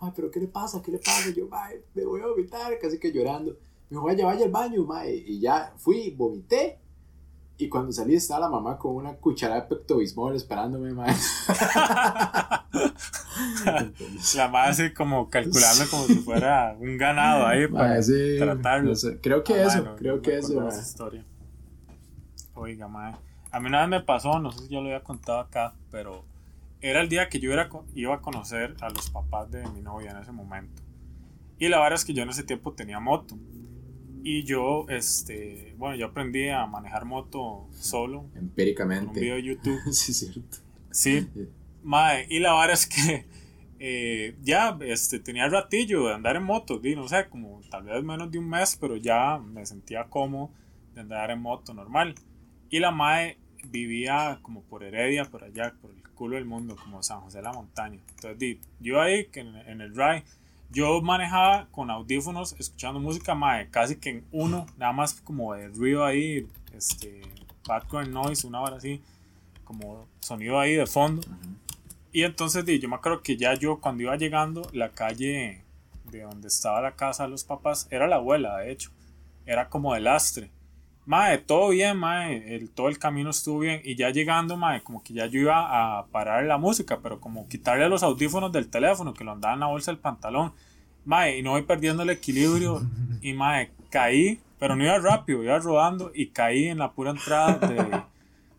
Ma, 0.00 0.12
pero 0.14 0.30
¿qué 0.30 0.40
le 0.40 0.48
pasa? 0.48 0.82
¿Qué 0.82 0.92
le 0.92 0.98
pasa? 0.98 1.30
Yo, 1.34 1.48
ma, 1.48 1.68
me 1.94 2.04
voy 2.04 2.20
a 2.20 2.26
vomitar, 2.26 2.78
casi 2.78 2.98
que 2.98 3.10
llorando. 3.10 3.52
Me 3.88 3.94
dijo, 3.96 4.02
vaya, 4.04 4.26
vaya 4.26 4.44
al 4.44 4.50
baño, 4.50 4.84
ma. 4.84 5.06
Y 5.08 5.24
y 5.26 5.40
ya 5.40 5.72
fui, 5.76 6.10
vomité. 6.10 6.78
Y 7.58 7.68
cuando 7.70 7.90
salí 7.90 8.14
estaba 8.14 8.40
la 8.40 8.48
mamá 8.50 8.76
con 8.76 8.94
una 8.96 9.14
cucharada 9.14 9.62
de 9.62 9.66
Pepto-Bismol 9.68 10.36
esperándome, 10.36 10.92
ma. 10.92 11.06
La 14.36 14.48
madre 14.48 14.70
así 14.70 14.92
como 14.92 15.28
calculando 15.30 15.84
como 15.90 16.04
si 16.04 16.16
fuera 16.16 16.74
un 16.78 16.96
ganado 16.96 17.46
ahí 17.46 17.66
para 17.68 17.96
Ma, 17.96 18.02
sí, 18.02 18.36
tratarlo. 18.38 18.90
no 18.90 18.94
sé, 18.94 19.18
Creo 19.20 19.42
que 19.44 19.54
Ah, 19.54 19.66
eso, 19.66 19.96
creo 19.96 20.16
no 20.16 20.22
que 20.22 20.38
eso, 20.38 20.68
esa 20.68 20.80
historia. 20.82 21.24
Oiga, 22.54 22.88
madre. 22.88 23.16
A 23.50 23.60
mí 23.60 23.68
una 23.68 23.80
vez 23.80 23.88
me 23.88 24.00
pasó, 24.00 24.38
no 24.38 24.52
sé 24.52 24.64
si 24.64 24.68
yo 24.74 24.80
lo 24.80 24.86
había 24.88 25.02
contado 25.02 25.38
acá, 25.40 25.74
pero 25.90 26.24
era 26.80 27.00
el 27.00 27.08
día 27.08 27.28
que 27.28 27.40
yo 27.40 27.52
era, 27.52 27.68
iba 27.94 28.14
a 28.14 28.20
conocer 28.20 28.76
a 28.80 28.90
los 28.90 29.10
papás 29.10 29.50
de 29.50 29.66
mi 29.70 29.80
novia 29.80 30.10
en 30.10 30.18
ese 30.18 30.32
momento. 30.32 30.82
Y 31.58 31.68
la 31.68 31.78
verdad 31.78 31.94
es 31.94 32.04
que 32.04 32.12
yo 32.12 32.22
en 32.22 32.28
ese 32.30 32.42
tiempo 32.42 32.72
tenía 32.74 33.00
moto. 33.00 33.36
Y 34.28 34.42
yo, 34.42 34.86
este, 34.88 35.72
bueno, 35.78 35.94
yo 35.94 36.06
aprendí 36.06 36.48
a 36.48 36.66
manejar 36.66 37.04
moto 37.04 37.68
solo 37.70 38.22
con 38.22 38.30
un 38.32 38.38
Empíricamente. 38.38 39.20
video 39.20 39.36
de 39.36 39.42
YouTube. 39.44 39.80
sí, 39.92 40.12
cierto. 40.12 40.58
Sí, 40.90 41.28
Mae, 41.84 42.26
y 42.28 42.40
la 42.40 42.52
verdad 42.58 42.72
es 42.72 42.88
que 42.88 43.24
eh, 43.78 44.36
ya 44.42 44.76
este, 44.80 45.20
tenía 45.20 45.48
ratillo 45.48 46.08
de 46.08 46.14
andar 46.14 46.34
en 46.34 46.42
moto, 46.42 46.80
di, 46.80 46.96
no 46.96 47.06
sé, 47.06 47.28
como 47.28 47.60
tal 47.70 47.84
vez 47.84 48.02
menos 48.02 48.28
de 48.32 48.40
un 48.40 48.48
mes, 48.48 48.76
pero 48.80 48.96
ya 48.96 49.38
me 49.38 49.64
sentía 49.64 50.02
cómodo 50.10 50.50
de 50.92 51.02
andar 51.02 51.30
en 51.30 51.40
moto 51.40 51.72
normal. 51.72 52.16
Y 52.68 52.80
la 52.80 52.90
Mae 52.90 53.38
vivía 53.68 54.40
como 54.42 54.64
por 54.64 54.82
Heredia, 54.82 55.26
por 55.26 55.44
allá, 55.44 55.72
por 55.80 55.92
el 55.92 56.02
culo 56.16 56.34
del 56.34 56.46
mundo, 56.46 56.74
como 56.74 57.00
San 57.00 57.20
José 57.20 57.38
de 57.38 57.44
la 57.44 57.52
Montaña. 57.52 58.00
Entonces, 58.08 58.36
di, 58.40 58.60
yo 58.80 59.00
ahí, 59.00 59.26
que 59.26 59.38
en, 59.38 59.54
en 59.54 59.80
el 59.80 59.94
ride, 59.94 60.24
yo 60.70 61.00
manejaba 61.00 61.68
con 61.70 61.90
audífonos, 61.90 62.54
escuchando 62.58 63.00
música, 63.00 63.34
mae, 63.34 63.70
casi 63.70 63.96
que 63.96 64.10
en 64.10 64.24
uno, 64.32 64.66
nada 64.76 64.92
más 64.92 65.14
como 65.20 65.54
de 65.54 65.68
ruido 65.68 66.04
ahí, 66.04 66.46
este, 66.74 67.22
background 67.66 68.12
noise, 68.12 68.46
una 68.46 68.60
hora 68.60 68.76
así, 68.76 69.00
como 69.64 70.06
sonido 70.20 70.58
ahí 70.58 70.74
de 70.74 70.86
fondo. 70.86 71.22
Y 72.12 72.22
entonces, 72.22 72.64
yo 72.80 72.88
me 72.88 72.96
acuerdo 72.96 73.22
que 73.22 73.36
ya 73.36 73.54
yo, 73.54 73.80
cuando 73.80 74.02
iba 74.02 74.16
llegando, 74.16 74.68
la 74.72 74.90
calle 74.90 75.62
de 76.10 76.22
donde 76.22 76.48
estaba 76.48 76.80
la 76.80 76.96
casa 76.96 77.24
de 77.24 77.30
los 77.30 77.44
papás, 77.44 77.88
era 77.90 78.06
la 78.06 78.16
abuela, 78.16 78.58
de 78.58 78.72
hecho, 78.72 78.90
era 79.44 79.68
como 79.68 79.94
de 79.94 80.00
lastre. 80.00 80.50
Mae, 81.06 81.38
todo 81.38 81.68
bien, 81.68 81.96
mae, 81.96 82.68
todo 82.74 82.88
el 82.88 82.98
camino 82.98 83.30
estuvo 83.30 83.60
bien. 83.60 83.80
Y 83.84 83.94
ya 83.94 84.10
llegando, 84.10 84.56
mae, 84.56 84.82
como 84.82 85.04
que 85.04 85.14
ya 85.14 85.26
yo 85.26 85.40
iba 85.40 85.98
a 85.98 86.06
parar 86.06 86.44
la 86.44 86.58
música, 86.58 86.98
pero 87.00 87.20
como 87.20 87.46
quitarle 87.48 87.88
los 87.88 88.02
audífonos 88.02 88.50
del 88.50 88.68
teléfono, 88.68 89.14
que 89.14 89.22
lo 89.22 89.30
andaba 89.30 89.54
en 89.54 89.60
la 89.60 89.66
bolsa 89.66 89.92
del 89.92 90.00
pantalón. 90.00 90.52
Mae, 91.04 91.38
y 91.38 91.42
no 91.44 91.52
voy 91.52 91.62
perdiendo 91.62 92.02
el 92.02 92.10
equilibrio. 92.10 92.82
Y 93.22 93.34
mae, 93.34 93.70
caí, 93.88 94.40
pero 94.58 94.74
no 94.74 94.82
iba 94.82 94.98
rápido, 94.98 95.44
iba 95.44 95.56
rodando 95.60 96.10
y 96.12 96.26
caí 96.26 96.66
en 96.66 96.78
la 96.78 96.90
pura 96.90 97.12
entrada 97.12 98.04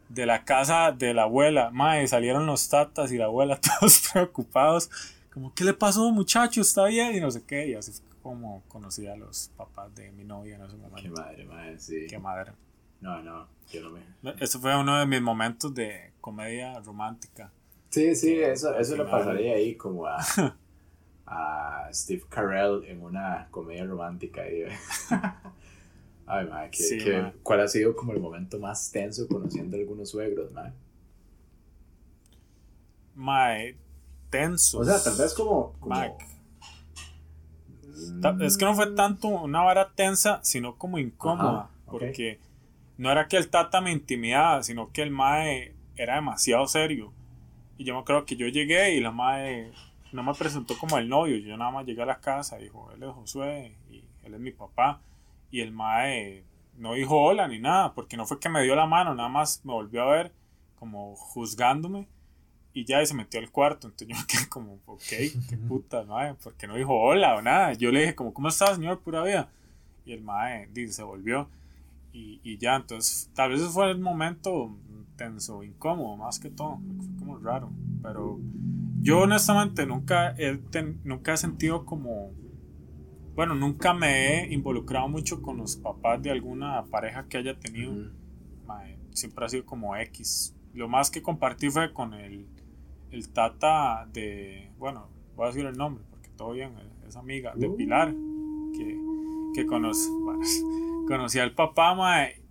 de, 0.08 0.26
la 0.26 0.46
casa 0.46 0.94
de 0.94 1.14
la 1.14 1.24
abuela. 1.24 1.70
Mae, 1.72 2.08
salieron 2.08 2.46
los 2.46 2.70
tatas 2.70 3.12
y 3.12 3.18
la 3.18 3.26
abuela 3.26 3.60
todos 3.80 4.08
preocupados. 4.14 4.90
Como, 5.34 5.54
¿qué 5.54 5.66
le 5.66 5.74
pasó, 5.74 6.10
muchacho? 6.12 6.62
¿Está 6.62 6.86
bien? 6.86 7.14
Y 7.14 7.20
no 7.20 7.30
sé 7.30 7.44
qué. 7.46 7.68
Y 7.68 7.74
así 7.74 7.92
como 8.28 8.62
conocí 8.68 9.08
a 9.08 9.16
los 9.16 9.50
papás 9.56 9.96
de 9.96 10.12
mi 10.12 10.26
novia 10.26 10.58
en 10.58 10.64
ese 10.64 10.76
momento. 10.76 11.02
Qué 11.02 11.10
madre, 11.10 11.46
madre, 11.46 11.80
sí. 11.80 12.08
Qué 12.10 12.20
madre. 12.20 12.52
No, 13.00 13.22
no, 13.24 13.48
yo 13.72 13.82
no 13.82 13.92
me. 13.92 14.34
Ese 14.42 14.60
fue 14.60 14.76
uno 14.78 15.00
de 15.00 15.06
mis 15.06 15.22
momentos 15.22 15.74
de 15.74 16.12
comedia 16.20 16.78
romántica. 16.82 17.52
Sí, 17.90 18.16
sí, 18.16 18.38
eso, 18.40 18.76
eso 18.78 18.98
le 18.98 19.06
pasaría 19.06 19.54
ahí 19.56 19.76
como 19.76 20.06
a, 20.08 20.18
a 21.26 21.88
Steve 21.94 22.24
Carell 22.28 22.84
en 22.86 23.02
una 23.02 23.48
comedia 23.50 23.86
romántica. 23.86 24.42
Ahí. 24.42 24.64
Ay, 26.26 26.46
madre, 26.48 26.72
que, 26.72 26.84
Sí, 26.84 26.98
que- 26.98 27.22
mae. 27.22 27.34
¿cuál 27.44 27.62
ha 27.62 27.68
sido 27.70 27.96
como 27.96 28.12
el 28.12 28.20
momento 28.20 28.60
más 28.60 28.92
tenso 28.92 29.26
conociendo 29.30 29.78
a 29.78 29.80
algunos 29.80 30.10
suegros, 30.10 30.52
madre? 30.52 30.74
Mae, 33.16 33.78
tenso. 34.30 34.80
O 34.80 34.84
sea, 34.84 35.02
tal 35.02 35.16
vez 35.18 35.34
como. 35.34 35.74
como 35.80 35.96
es 38.42 38.58
que 38.58 38.66
no 38.66 38.74
fue 38.76 38.92
tanto 38.96 39.28
una 39.28 39.62
vara 39.62 39.90
tensa, 39.96 40.40
sino 40.44 40.76
como 40.76 40.98
incómoda. 40.98 41.60
Ajá. 41.60 41.70
Porque 41.86 42.40
no 42.98 43.12
era 43.12 43.28
que 43.28 43.38
el 43.38 43.50
tata 43.50 43.82
me 43.82 43.92
intimidaba, 43.92 44.64
sino 44.64 44.92
que 44.92 45.02
el 45.02 45.12
mae 45.12 45.74
era 45.96 46.16
demasiado 46.16 46.68
serio. 46.68 47.14
Y 47.78 47.84
yo 47.84 47.94
me 47.94 48.02
acuerdo 48.02 48.26
que 48.26 48.36
yo 48.36 48.48
llegué 48.48 48.96
y 48.96 49.00
la 49.00 49.12
mae 49.12 49.72
no 50.12 50.24
me 50.24 50.34
presentó 50.34 50.78
como 50.78 50.98
el 50.98 51.08
novio. 51.08 51.38
Yo 51.38 51.56
nada 51.58 51.72
más 51.72 51.86
llegué 51.86 52.02
a 52.04 52.08
la 52.08 52.20
casa, 52.20 52.58
dijo, 52.58 52.92
él 52.92 53.04
es 53.04 53.10
Josué 53.10 53.76
y 53.90 54.04
él 54.24 54.34
es 54.34 54.40
mi 54.40 54.52
papá. 54.52 55.02
Y 55.52 55.62
el 55.62 55.72
mae 55.72 56.44
no 56.76 56.94
dijo 56.94 57.20
hola 57.20 57.48
ni 57.48 57.60
nada, 57.60 57.94
porque 57.94 58.18
no 58.18 58.26
fue 58.26 58.40
que 58.40 58.50
me 58.50 58.64
dio 58.64 58.76
la 58.76 58.86
mano, 58.86 59.16
nada 59.16 59.30
más 59.30 59.62
me 59.64 59.74
volvió 59.74 60.04
a 60.04 60.12
ver 60.12 60.34
como 60.76 61.16
juzgándome 61.16 62.08
y 62.80 62.86
ya 62.86 63.02
y 63.02 63.06
se 63.08 63.16
metió 63.16 63.40
al 63.40 63.50
cuarto. 63.50 63.88
Entonces 63.88 64.08
yo 64.10 64.16
me 64.16 64.28
quedé 64.28 64.48
como, 64.50 64.80
ok, 64.86 65.02
qué 65.50 65.58
puta, 65.68 66.04
mae, 66.04 66.36
porque 66.36 66.68
no 66.68 66.76
dijo 66.76 66.94
hola 66.94 67.36
o 67.36 67.42
nada. 67.42 67.74
Yo 67.74 67.92
le 67.92 68.02
dije 68.02 68.16
como, 68.16 68.34
¿cómo 68.34 68.50
estás, 68.50 68.76
señor? 68.76 69.00
Pura 69.00 69.24
vida. 69.24 69.50
Y 70.06 70.14
el 70.14 70.22
mae 70.22 70.70
dice, 70.74 70.94
se 70.94 71.04
volvió. 71.04 71.50
Y, 72.14 72.40
y 72.44 72.58
ya, 72.58 72.76
entonces 72.76 73.30
tal 73.34 73.52
vez 73.52 73.62
fue 73.70 73.90
el 73.92 74.00
momento 74.00 74.76
tenso, 75.16 75.64
incómodo, 75.64 76.18
más 76.18 76.40
que 76.40 76.50
todo. 76.50 76.80
Fue 76.98 77.20
como 77.20 77.38
raro. 77.40 77.72
Pero 78.04 78.40
yo 79.02 79.22
honestamente 79.22 79.86
nunca 79.88 80.36
he, 80.38 80.58
ten- 80.58 81.02
nunca 81.04 81.34
he 81.34 81.38
sentido 81.38 81.84
como... 81.86 82.32
Bueno, 83.36 83.54
nunca 83.56 83.94
me 83.94 84.10
he 84.46 84.54
involucrado 84.54 85.08
mucho 85.10 85.42
con 85.42 85.58
los 85.58 85.76
papás 85.76 86.22
de 86.22 86.32
alguna 86.32 86.84
pareja 86.86 87.28
que 87.28 87.38
haya 87.38 87.60
tenido. 87.60 87.92
Ujú. 87.92 88.12
Mae, 88.68 88.98
siempre 89.14 89.46
ha 89.46 89.50
sido 89.50 89.66
como 89.66 89.96
X. 89.96 90.54
Lo 90.74 90.88
más 90.88 91.10
que 91.10 91.22
compartí 91.22 91.70
fue 91.70 91.92
con 91.94 92.14
el, 92.14 92.46
el 93.12 93.30
tata 93.30 94.08
de, 94.12 94.72
bueno, 94.78 95.08
voy 95.36 95.46
a 95.46 95.48
decir 95.48 95.66
el 95.66 95.78
nombre 95.78 96.04
porque 96.10 96.30
todo 96.30 96.52
bien, 96.52 96.74
es 97.08 97.16
amiga 97.16 97.54
de 97.56 97.70
Pilar, 97.70 98.14
que, 98.74 99.00
que 99.54 99.66
conoce, 99.66 100.10
bueno, 100.24 100.44
conocí 101.08 101.40
al 101.40 101.54
papá, 101.54 101.96
mae, 101.96 102.42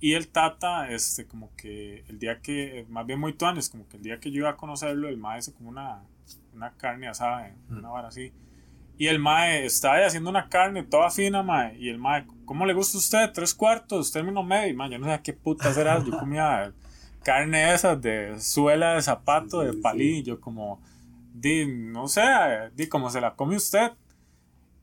y 0.00 0.12
el 0.12 0.28
tata, 0.28 0.90
este, 0.90 1.26
como 1.26 1.54
que 1.56 2.04
el 2.08 2.18
día 2.18 2.40
que, 2.40 2.86
más 2.88 3.04
bien 3.04 3.18
muy 3.18 3.32
tuanes, 3.32 3.68
como 3.68 3.88
que 3.88 3.96
el 3.96 4.02
día 4.02 4.20
que 4.20 4.30
yo 4.30 4.38
iba 4.38 4.50
a 4.50 4.56
conocerlo, 4.56 5.08
el 5.08 5.16
mae 5.16 5.40
hizo 5.40 5.52
como 5.54 5.70
una, 5.70 6.02
una 6.54 6.72
carne 6.72 7.08
asada, 7.08 7.52
una 7.68 7.88
vara 7.88 8.08
así. 8.08 8.32
Y 8.96 9.06
el 9.08 9.18
mae 9.18 9.64
estaba 9.64 9.96
ahí 9.96 10.04
haciendo 10.04 10.30
una 10.30 10.48
carne 10.48 10.84
toda 10.84 11.10
fina, 11.10 11.42
mae. 11.42 11.76
Y 11.78 11.88
el 11.88 11.98
mae, 11.98 12.26
¿cómo 12.44 12.64
le 12.64 12.74
gusta 12.74 12.98
a 12.98 13.00
usted? 13.00 13.32
Tres 13.32 13.54
cuartos, 13.54 14.12
término 14.12 14.42
medio. 14.42 14.68
Y 14.68 14.76
mae, 14.76 14.90
yo 14.90 14.98
no 14.98 15.06
sé 15.06 15.20
qué 15.22 15.32
puta 15.32 15.72
será. 15.72 16.02
Yo 16.04 16.16
comía 16.18 16.72
carne 17.28 17.74
esas 17.74 18.00
de 18.00 18.40
suela 18.40 18.94
de 18.94 19.02
zapato, 19.02 19.60
de 19.60 19.74
palillo, 19.74 20.40
como, 20.40 20.80
di, 21.34 21.66
no 21.66 22.08
sé, 22.08 22.22
di, 22.74 22.86
como 22.86 23.10
se 23.10 23.20
la 23.20 23.34
come 23.34 23.56
usted. 23.56 23.92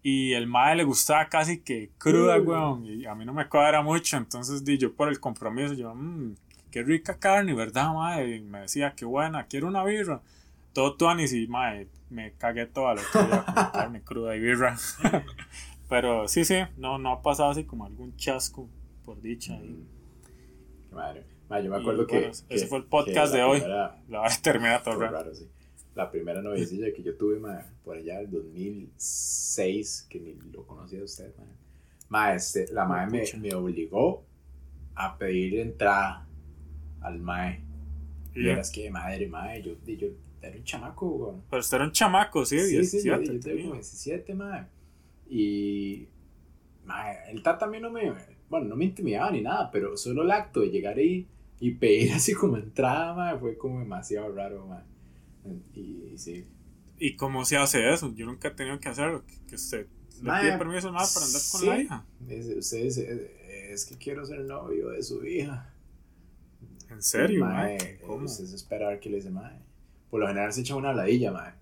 Y 0.04 0.34
el 0.34 0.46
mae 0.46 0.76
le 0.76 0.84
gustaba 0.84 1.28
casi 1.28 1.62
que 1.62 1.90
cruda, 1.98 2.40
weón. 2.40 2.86
Y 2.86 3.08
a 3.08 3.16
mí 3.16 3.26
no 3.26 3.34
me 3.34 3.50
cuadra 3.50 3.82
mucho. 3.82 4.18
Entonces, 4.18 4.64
di, 4.64 4.78
yo 4.78 4.94
por 4.94 5.10
el 5.10 5.20
compromiso, 5.20 5.74
yo, 5.74 5.96
mmm, 5.96 6.36
qué 6.70 6.84
rica 6.84 7.18
carne, 7.18 7.56
¿verdad, 7.56 7.92
mae? 7.92 8.36
Y 8.36 8.42
me 8.42 8.60
decía, 8.60 8.94
qué 8.96 9.06
buena, 9.06 9.48
quiero 9.48 9.68
una 9.68 9.84
birra. 9.84 10.22
Todo 10.72 10.98
tuanis 10.98 11.34
y, 11.34 11.48
mae, 11.48 11.88
me 12.12 12.34
cagué 12.34 12.68
toda 12.68 12.94
la 12.94 13.72
carne 13.74 14.04
cruda 14.04 14.36
y 14.36 14.40
birra. 14.40 14.78
Pero 15.90 16.28
sí, 16.28 16.46
sí, 16.46 16.58
no, 16.78 17.00
no 17.00 17.12
ha 17.12 17.22
pasado 17.24 17.50
así 17.50 17.64
como 17.64 17.88
algún 17.88 18.16
chasco, 18.18 18.70
por 19.04 19.20
dicha. 19.20 19.58
Qué 19.58 20.94
madre. 20.94 21.35
Mae, 21.50 21.64
yo 21.64 21.70
me 21.72 21.78
Y, 21.78 21.82
acuerdo 21.82 22.08
que, 22.08 22.16
bueno, 22.18 22.32
ese 22.32 22.46
que- 22.48 22.68
fue 22.68 22.78
el 22.80 22.86
podcast 22.86 23.34
de 23.34 23.44
hoy. 23.44 23.60
primera- 23.60 24.02
la 24.10 24.20
vara 24.20 24.36
termina 24.42 24.82
todo 24.84 25.00
raro. 25.00 25.12
raro, 25.14 25.36
sí. 25.36 25.48
La 25.94 26.12
primera 26.12 26.42
noviecilla 26.42 26.92
que 26.94 27.04
yo 27.04 27.16
tuve, 27.16 27.40
mae, 27.40 27.64
por 27.84 27.96
allá 27.98 28.20
en 28.22 28.30
2006, 28.32 30.08
que 30.10 30.20
ni 30.20 30.34
lo 30.52 30.66
conocía 30.66 31.04
usted, 31.04 31.34
mae. 31.38 31.48
Mae, 32.10 32.36
este, 32.36 32.68
la 32.74 32.86
mae 32.86 33.08
me, 33.08 33.24
me 33.40 33.54
obligó 33.54 34.24
a 34.96 35.18
pedir 35.18 35.60
entrada 35.60 36.28
al 37.02 37.20
mae. 37.20 37.62
Y 38.34 38.42
Y- 38.46 38.50
eras 38.50 38.72
que 38.72 38.90
madre, 38.92 39.28
mae, 39.28 39.62
yo, 39.62 39.74
y 39.86 39.98
yo 39.98 40.08
era 40.42 40.58
un 40.58 40.64
chamaco. 40.64 41.42
Pero 41.50 41.60
usted 41.60 41.78
era 41.78 41.86
un 41.86 41.92
chamaco, 41.92 42.46
sí, 42.46 42.60
Sí, 42.60 42.66
sí, 42.86 43.08
yo, 43.08 43.18
17. 43.18 43.26
yo 43.26 43.40
tengo 43.40 43.40
tenía. 43.58 43.74
17, 43.74 44.34
mae. 44.36 44.66
Y, 45.30 46.08
mae, 46.86 47.32
el 47.32 47.42
tata 47.42 47.66
a 47.66 47.70
mí 47.70 47.80
no 47.80 47.90
me, 47.90 48.12
bueno, 48.50 48.68
no 48.68 48.76
me 48.76 48.86
intimidaba 48.86 49.32
ni 49.32 49.42
nada, 49.42 49.72
pero 49.72 49.96
solo 49.98 50.24
el 50.24 50.32
acto 50.32 50.60
de 50.62 50.68
llegar 50.70 50.98
ahí 50.98 51.26
y 51.60 51.72
pedir 51.72 52.12
así 52.14 52.34
como 52.34 52.58
entrada, 52.58 53.14
mae, 53.14 53.38
fue 53.40 53.58
como 53.58 53.80
demasiado 53.80 54.34
raro, 54.34 54.66
mae. 54.68 54.84
Y, 55.74 56.12
y 56.14 56.18
sí. 56.18 56.48
¿Y 56.98 57.16
cómo 57.16 57.46
se 57.46 57.58
hace 57.58 57.92
eso? 57.92 58.14
Yo 58.16 58.26
nunca 58.26 58.48
he 58.48 58.52
tenido 58.52 58.80
que 58.80 58.90
hacerlo. 58.90 59.24
Que, 59.48 59.56
usted 59.56 59.88
le 60.22 60.24
Mae, 60.24 60.44
pide 60.44 60.58
permiso 60.58 60.92
mae 60.92 61.06
para 61.14 61.26
andar 61.26 61.42
con 61.52 61.62
sí. 61.62 61.68
la 61.68 61.80
hija. 61.80 62.06
Dice, 62.22 62.58
Usted 62.58 62.84
dice, 62.84 63.32
es 63.70 63.86
que 63.86 63.98
quiero 63.98 64.26
ser 64.26 64.40
novio 64.46 64.90
de 64.90 65.04
su 65.04 65.26
hija. 65.26 65.74
¿En 66.90 67.02
serio, 67.02 67.46
mae? 67.46 67.78
mae? 67.78 68.00
¿Cómo? 68.06 68.26
Usted 68.26 68.46
se 68.46 68.56
espera 68.56 68.88
a 68.88 68.90
ver 68.92 69.00
qué 69.00 69.10
le 69.10 69.18
dice, 69.18 69.30
mae. 69.30 69.60
Por 70.10 70.22
lo 70.22 70.28
general 70.28 70.54
se 70.54 70.62
echa 70.62 70.76
una 70.76 70.94
ladilla, 70.94 71.32
mae. 71.32 71.54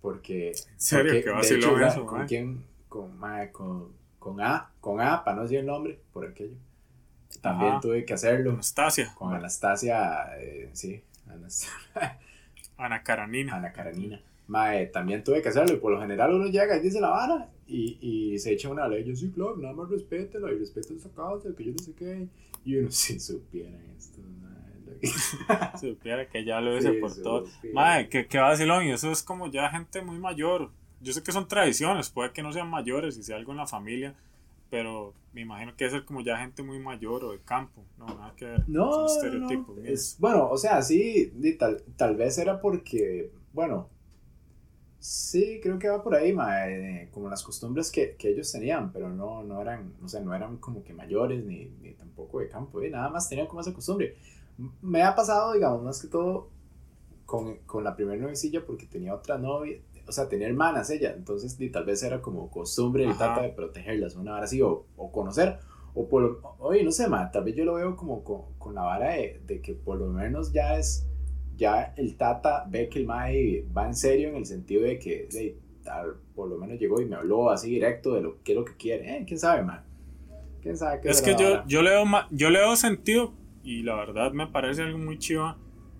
Porque. 0.00 0.50
¿En 0.50 0.80
serio? 0.80 1.12
porque, 1.12 1.24
¿Qué 1.24 1.30
de 1.30 1.34
vacilón 1.34 1.82
hecho, 1.82 1.86
eso, 1.86 2.06
¿Con 2.06 2.18
mae? 2.18 2.26
quién? 2.28 2.64
Con, 2.88 3.18
mae, 3.18 3.50
con, 3.50 3.88
con 4.18 4.40
A, 4.40 4.70
con 4.80 5.00
A, 5.00 5.24
para 5.24 5.36
no 5.36 5.42
decir 5.42 5.58
el 5.58 5.66
nombre, 5.66 5.98
por 6.12 6.26
aquello. 6.26 6.56
También 7.40 7.72
Ajá. 7.72 7.80
tuve 7.80 8.04
que 8.04 8.14
hacerlo. 8.14 8.52
Anastasia. 8.52 9.12
Con 9.14 9.34
Anastasia, 9.34 10.28
eh, 10.38 10.70
sí, 10.72 11.02
Anastasia. 11.28 11.70
Ana 12.78 13.02
Karanina. 13.02 13.56
Ana 13.56 13.72
Karanina. 13.72 14.20
Mae, 14.48 14.86
también 14.86 15.24
tuve 15.24 15.42
que 15.42 15.48
hacerlo 15.48 15.74
y 15.74 15.78
por 15.78 15.92
lo 15.92 16.00
general 16.00 16.32
uno 16.34 16.46
llega 16.46 16.76
y 16.76 16.80
dice 16.80 17.00
la 17.00 17.08
vara 17.10 17.48
y, 17.66 17.98
y 18.00 18.38
se 18.38 18.52
echa 18.52 18.68
una 18.68 18.86
ley. 18.86 19.04
Yo 19.04 19.16
sí, 19.16 19.30
claro, 19.32 19.56
nada 19.56 19.74
más 19.74 19.88
respétela 19.90 20.52
y 20.52 20.58
respeta 20.58 20.94
esta 20.94 21.08
casa, 21.10 21.48
que 21.56 21.64
yo 21.64 21.72
no 21.72 21.78
sé 21.78 21.92
qué. 21.94 22.28
Y 22.64 22.76
uno, 22.76 22.88
si 22.90 23.18
supieran 23.18 23.80
esto, 23.96 24.20
mae, 24.40 25.00
supiera 25.80 26.28
que 26.28 26.44
ya 26.44 26.60
lo 26.60 26.76
hice 26.78 26.92
Sí, 26.92 26.98
por 27.00 27.14
todo. 27.22 27.46
sí. 27.60 27.68
Mae, 27.72 28.08
que, 28.08 28.26
que 28.26 28.38
vacilón. 28.38 28.84
Y 28.84 28.92
eso 28.92 29.10
es 29.10 29.22
como 29.22 29.50
ya 29.50 29.68
gente 29.70 30.00
muy 30.02 30.18
mayor. 30.18 30.70
Yo 31.00 31.12
sé 31.12 31.22
que 31.22 31.32
son 31.32 31.48
tradiciones, 31.48 32.08
puede 32.10 32.32
que 32.32 32.42
no 32.42 32.52
sean 32.52 32.70
mayores 32.70 33.16
y 33.18 33.22
sea 33.22 33.36
algo 33.36 33.52
en 33.52 33.58
la 33.58 33.66
familia, 33.66 34.14
pero 34.70 35.14
me 35.32 35.42
imagino 35.42 35.76
que 35.76 35.90
ser 35.90 36.04
como 36.04 36.22
ya 36.22 36.38
gente 36.38 36.62
muy 36.62 36.78
mayor 36.80 37.24
o 37.24 37.32
de 37.32 37.40
campo. 37.40 37.84
No, 37.98 38.06
nada 38.06 38.34
que 38.36 38.46
ver. 38.46 38.64
No, 38.68 39.06
no, 39.06 39.06
estereotipos. 39.06 39.76
no, 39.76 39.82
míos. 39.82 39.94
es, 39.94 40.16
bueno, 40.18 40.48
o 40.50 40.56
sea, 40.58 40.82
sí, 40.82 41.32
tal, 41.58 41.82
tal 41.96 42.16
vez 42.16 42.38
era 42.38 42.60
porque, 42.60 43.32
bueno, 43.52 43.88
sí, 44.98 45.60
creo 45.62 45.78
que 45.78 45.88
va 45.88 46.02
por 46.02 46.14
ahí, 46.14 46.32
mae, 46.32 47.04
eh, 47.04 47.08
como 47.12 47.28
las 47.28 47.42
costumbres 47.42 47.90
que, 47.90 48.16
que 48.16 48.30
ellos 48.30 48.50
tenían, 48.50 48.92
pero 48.92 49.08
no, 49.08 49.42
no 49.44 49.60
eran, 49.60 49.94
o 50.02 50.08
sea, 50.08 50.20
no 50.20 50.34
eran 50.34 50.56
como 50.58 50.82
que 50.82 50.92
mayores 50.94 51.44
ni, 51.44 51.66
ni 51.80 51.92
tampoco 51.94 52.40
de 52.40 52.48
campo, 52.48 52.80
eh, 52.82 52.90
nada 52.90 53.08
más 53.08 53.28
tenían 53.28 53.46
como 53.46 53.60
esa 53.60 53.72
costumbre. 53.74 54.16
Me 54.82 55.02
ha 55.02 55.14
pasado, 55.14 55.52
digamos, 55.52 55.82
más 55.82 56.00
que 56.00 56.08
todo 56.08 56.48
con, 57.26 57.56
con 57.66 57.84
la 57.84 57.94
primera 57.96 58.20
novicilla 58.20 58.64
porque 58.64 58.86
tenía 58.86 59.14
otra 59.14 59.38
novia, 59.38 59.78
o 60.06 60.12
sea, 60.12 60.28
tenía 60.28 60.48
hermanas 60.48 60.90
ella, 60.90 61.12
entonces 61.16 61.56
y 61.60 61.70
tal 61.70 61.84
vez 61.84 62.02
era 62.02 62.20
como 62.20 62.50
costumbre 62.50 63.04
y 63.04 63.12
trata 63.14 63.42
de 63.42 63.48
protegerlas, 63.50 64.14
una 64.16 64.32
vara 64.32 64.44
así, 64.44 64.62
o, 64.62 64.86
o 64.96 65.10
conocer, 65.10 65.58
o 65.94 66.08
por 66.08 66.40
oye, 66.58 66.84
no 66.84 66.92
sé, 66.92 67.08
man, 67.08 67.30
tal 67.32 67.44
vez 67.44 67.56
yo 67.56 67.64
lo 67.64 67.74
veo 67.74 67.96
como 67.96 68.22
con, 68.22 68.42
con 68.58 68.74
la 68.74 68.82
vara 68.82 69.12
de, 69.12 69.40
de, 69.46 69.60
que 69.60 69.74
por 69.74 69.98
lo 69.98 70.08
menos 70.08 70.52
ya 70.52 70.78
es, 70.78 71.06
ya 71.56 71.94
el 71.96 72.16
tata 72.16 72.66
ve 72.68 72.88
que 72.88 73.00
el 73.00 73.06
mae 73.06 73.64
va 73.76 73.86
en 73.86 73.94
serio 73.94 74.28
en 74.28 74.36
el 74.36 74.46
sentido 74.46 74.82
de 74.82 74.98
que 74.98 75.28
de, 75.32 75.58
tal, 75.82 76.16
por 76.34 76.48
lo 76.48 76.58
menos 76.58 76.78
llegó 76.78 77.00
y 77.00 77.06
me 77.06 77.16
habló 77.16 77.50
así 77.50 77.70
directo 77.70 78.14
de 78.14 78.20
lo 78.20 78.42
que 78.42 78.52
es 78.52 78.58
lo 78.58 78.64
que 78.64 78.76
quiere, 78.76 79.16
eh, 79.16 79.24
quién 79.26 79.38
sabe, 79.38 79.62
man. 79.62 79.82
¿Quién 80.60 80.76
sabe 80.76 81.00
qué 81.00 81.10
es 81.10 81.22
que 81.22 81.36
yo, 81.36 81.64
yo, 81.66 81.80
le 81.82 81.92
doy, 81.92 82.06
yo 82.30 82.50
le 82.50 82.60
doy 82.60 82.76
sentido 82.76 83.32
y 83.62 83.82
la 83.82 83.94
verdad 83.94 84.32
me 84.32 84.46
parece 84.48 84.82
algo 84.82 84.98
muy 84.98 85.18
chiva 85.18 85.56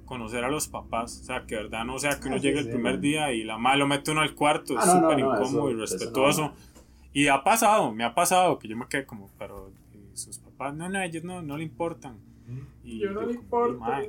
conocer 0.06 0.44
a 0.44 0.50
los 0.50 0.68
papás. 0.68 1.20
O 1.20 1.24
sea, 1.24 1.44
que 1.44 1.56
verdad 1.56 1.84
no 1.84 1.98
sea 1.98 2.18
que 2.18 2.28
uno 2.28 2.36
ah, 2.36 2.40
llegue 2.40 2.60
el 2.60 2.70
primer 2.70 3.00
día 3.00 3.32
y 3.32 3.44
la 3.44 3.58
madre 3.58 3.80
lo 3.80 3.86
mete 3.86 4.12
uno 4.12 4.22
al 4.22 4.34
cuarto, 4.34 4.78
es 4.78 4.86
ah, 4.86 5.00
súper 5.00 5.18
incómodo 5.18 5.70
y 5.70 5.74
respetuoso. 5.74 6.52
Y 7.12 7.28
ha 7.28 7.42
pasado, 7.42 7.92
me 7.92 8.04
ha 8.04 8.14
pasado 8.14 8.58
que 8.58 8.68
yo 8.68 8.76
me 8.76 8.86
quedé 8.88 9.04
como, 9.04 9.28
pero 9.38 9.70
sus 10.14 10.38
papás, 10.38 10.74
no, 10.74 10.88
no, 10.88 11.02
ellos 11.02 11.24
no, 11.24 11.42
no 11.42 11.56
le 11.58 11.64
importan. 11.64 12.18
Y 12.84 13.00
yo 13.00 13.10
no 13.10 13.22
le 13.22 13.34
importa. 13.34 14.02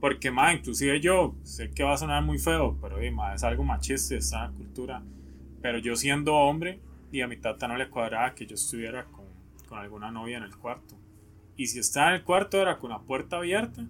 Porque, 0.00 0.30
más, 0.30 0.54
inclusive 0.54 1.00
yo 1.00 1.34
sé 1.44 1.70
que 1.70 1.82
va 1.82 1.94
a 1.94 1.96
sonar 1.96 2.22
muy 2.22 2.38
feo, 2.38 2.76
pero 2.82 2.98
es 2.98 3.44
algo 3.44 3.64
machista 3.64 4.14
esta 4.14 4.50
cultura. 4.50 5.02
Pero 5.62 5.78
yo 5.78 5.96
siendo 5.96 6.34
hombre, 6.34 6.80
y 7.10 7.22
a 7.22 7.28
mi 7.28 7.36
tata 7.36 7.68
no 7.68 7.76
le 7.76 7.88
cuadraba 7.88 8.34
que 8.34 8.44
yo 8.44 8.54
estuviera 8.54 9.04
con, 9.04 9.24
con 9.66 9.78
alguna 9.78 10.10
novia 10.10 10.36
en 10.36 10.42
el 10.42 10.54
cuarto. 10.56 10.96
Y 11.56 11.68
si 11.68 11.78
estaba 11.78 12.08
en 12.08 12.14
el 12.16 12.24
cuarto 12.24 12.60
era 12.60 12.78
con 12.78 12.90
la 12.90 12.98
puerta 12.98 13.36
abierta 13.36 13.86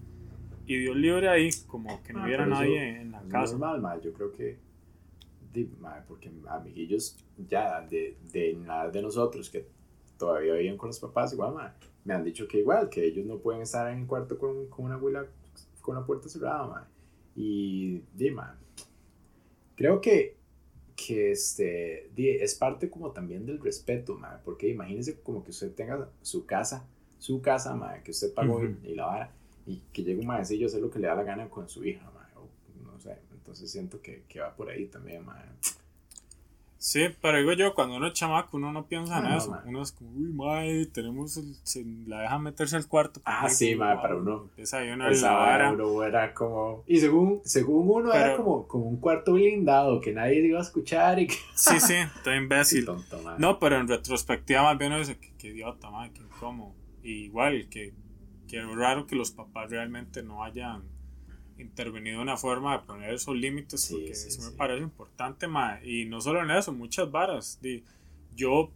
y 0.66 0.78
Dios 0.78 0.96
libre 0.96 1.28
ahí, 1.28 1.50
como 1.66 2.02
que 2.02 2.12
no 2.12 2.20
ah, 2.20 2.24
hubiera 2.24 2.46
nadie 2.46 3.00
en 3.00 3.12
la 3.12 3.22
casa. 3.22 3.52
Normal, 3.52 3.80
ma, 3.80 4.00
yo 4.00 4.12
creo 4.12 4.32
que, 4.32 4.58
porque 6.08 6.30
amiguillos 6.48 7.16
ya 7.48 7.80
de, 7.82 8.16
de 8.32 8.54
nada 8.54 8.90
de 8.90 9.02
nosotros 9.02 9.50
que 9.50 9.66
todavía 10.18 10.54
viven 10.54 10.76
con 10.76 10.88
los 10.88 10.98
papás, 10.98 11.32
igual, 11.32 11.54
ma, 11.54 11.74
me 12.04 12.14
han 12.14 12.24
dicho 12.24 12.48
que 12.48 12.58
igual, 12.58 12.88
que 12.88 13.04
ellos 13.04 13.26
no 13.26 13.38
pueden 13.38 13.62
estar 13.62 13.90
en 13.92 14.00
el 14.00 14.06
cuarto 14.06 14.38
con, 14.38 14.66
con 14.68 14.86
una 14.86 14.94
abuela 14.94 15.26
con 15.80 15.96
la 15.96 16.04
puerta 16.04 16.28
cerrada, 16.28 16.66
ma. 16.66 16.88
Y, 17.36 18.00
di, 18.14 18.34
creo 19.74 20.00
que, 20.00 20.36
que 20.96 21.32
este, 21.32 22.10
es 22.16 22.54
parte 22.54 22.88
como 22.88 23.10
también 23.10 23.44
del 23.44 23.60
respeto, 23.60 24.16
ma, 24.16 24.40
porque 24.44 24.68
imagínense 24.68 25.20
como 25.20 25.44
que 25.44 25.50
usted 25.50 25.74
tenga 25.74 26.08
su 26.22 26.46
casa, 26.46 26.86
su 27.18 27.42
casa, 27.42 27.76
ma, 27.76 28.02
que 28.02 28.12
usted 28.12 28.32
pagó 28.32 28.62
y 28.82 28.94
la 28.94 29.06
vara 29.06 29.32
y 29.66 29.82
que 29.92 30.02
llegue 30.02 30.20
un 30.20 30.26
maecillo 30.26 30.66
a 30.66 30.68
hacer 30.68 30.80
lo 30.80 30.90
que 30.90 30.98
le 30.98 31.06
da 31.06 31.14
la 31.14 31.22
gana 31.22 31.48
con 31.48 31.68
su 31.68 31.84
hija, 31.84 32.10
no 32.82 33.00
sé, 33.00 33.18
entonces 33.32 33.70
siento 33.70 34.00
que, 34.00 34.24
que, 34.28 34.40
va 34.40 34.54
por 34.54 34.70
ahí 34.70 34.86
también, 34.86 35.24
mae. 35.24 35.42
Sí, 36.84 37.06
pero 37.22 37.38
digo 37.38 37.52
yo, 37.54 37.74
cuando 37.74 37.96
uno 37.96 38.08
es 38.08 38.12
chamaco, 38.12 38.58
uno 38.58 38.70
no 38.70 38.86
piensa 38.86 39.18
en 39.18 39.24
ah, 39.24 39.36
eso. 39.38 39.58
uno 39.64 39.80
es 39.80 39.90
como, 39.90 40.10
uy, 40.10 40.28
mae, 40.34 40.84
tenemos, 40.84 41.38
el, 41.38 41.54
se 41.62 41.82
la 42.06 42.20
deja 42.20 42.38
meterse 42.38 42.76
al 42.76 42.86
cuarto. 42.86 43.22
Ah, 43.24 43.48
sí, 43.48 43.74
mae, 43.74 43.96
para 43.96 44.16
uno. 44.16 44.42
Empieza 44.50 44.78
ahí 44.78 44.90
uno 44.90 45.08
la 45.08 45.32
vara. 45.32 45.72
Uno 45.72 46.04
era 46.04 46.34
como, 46.34 46.84
y 46.86 46.98
según, 46.98 47.40
según 47.42 47.88
uno 47.88 48.12
era 48.12 48.36
como, 48.36 48.68
como 48.68 48.84
un 48.84 48.98
cuarto 48.98 49.32
blindado, 49.32 49.98
que 49.98 50.12
nadie 50.12 50.44
iba 50.46 50.58
a 50.58 50.62
escuchar 50.62 51.18
y 51.18 51.26
que... 51.26 51.36
Sí, 51.54 51.80
sí, 51.80 51.94
está 51.94 52.36
imbécil. 52.36 52.84
Tonto, 52.84 53.18
no, 53.38 53.58
pero 53.58 53.80
en 53.80 53.88
retrospectiva 53.88 54.62
más 54.62 54.76
bien 54.76 54.92
uno 54.92 54.98
dice, 54.98 55.18
qué, 55.38 55.48
idiota, 55.48 55.90
mae, 55.90 56.12
qué 56.12 56.20
incómodo. 56.20 56.74
Y 57.02 57.24
igual, 57.24 57.66
que 57.70 57.94
que 58.54 58.60
es 58.60 58.76
raro 58.76 59.06
que 59.08 59.16
los 59.16 59.32
papás 59.32 59.68
realmente 59.68 60.22
no 60.22 60.44
hayan 60.44 60.84
intervenido 61.58 62.16
en 62.16 62.22
una 62.22 62.36
forma 62.36 62.78
de 62.78 62.84
poner 62.84 63.12
esos 63.12 63.34
límites, 63.34 63.88
porque 63.90 64.12
eso 64.12 64.48
me 64.48 64.56
parece 64.56 64.80
importante, 64.80 65.46
y 65.82 66.04
no 66.04 66.20
solo 66.20 66.40
en 66.40 66.52
eso, 66.52 66.72
muchas 66.72 67.10
varas. 67.10 67.60
yo 68.36 68.70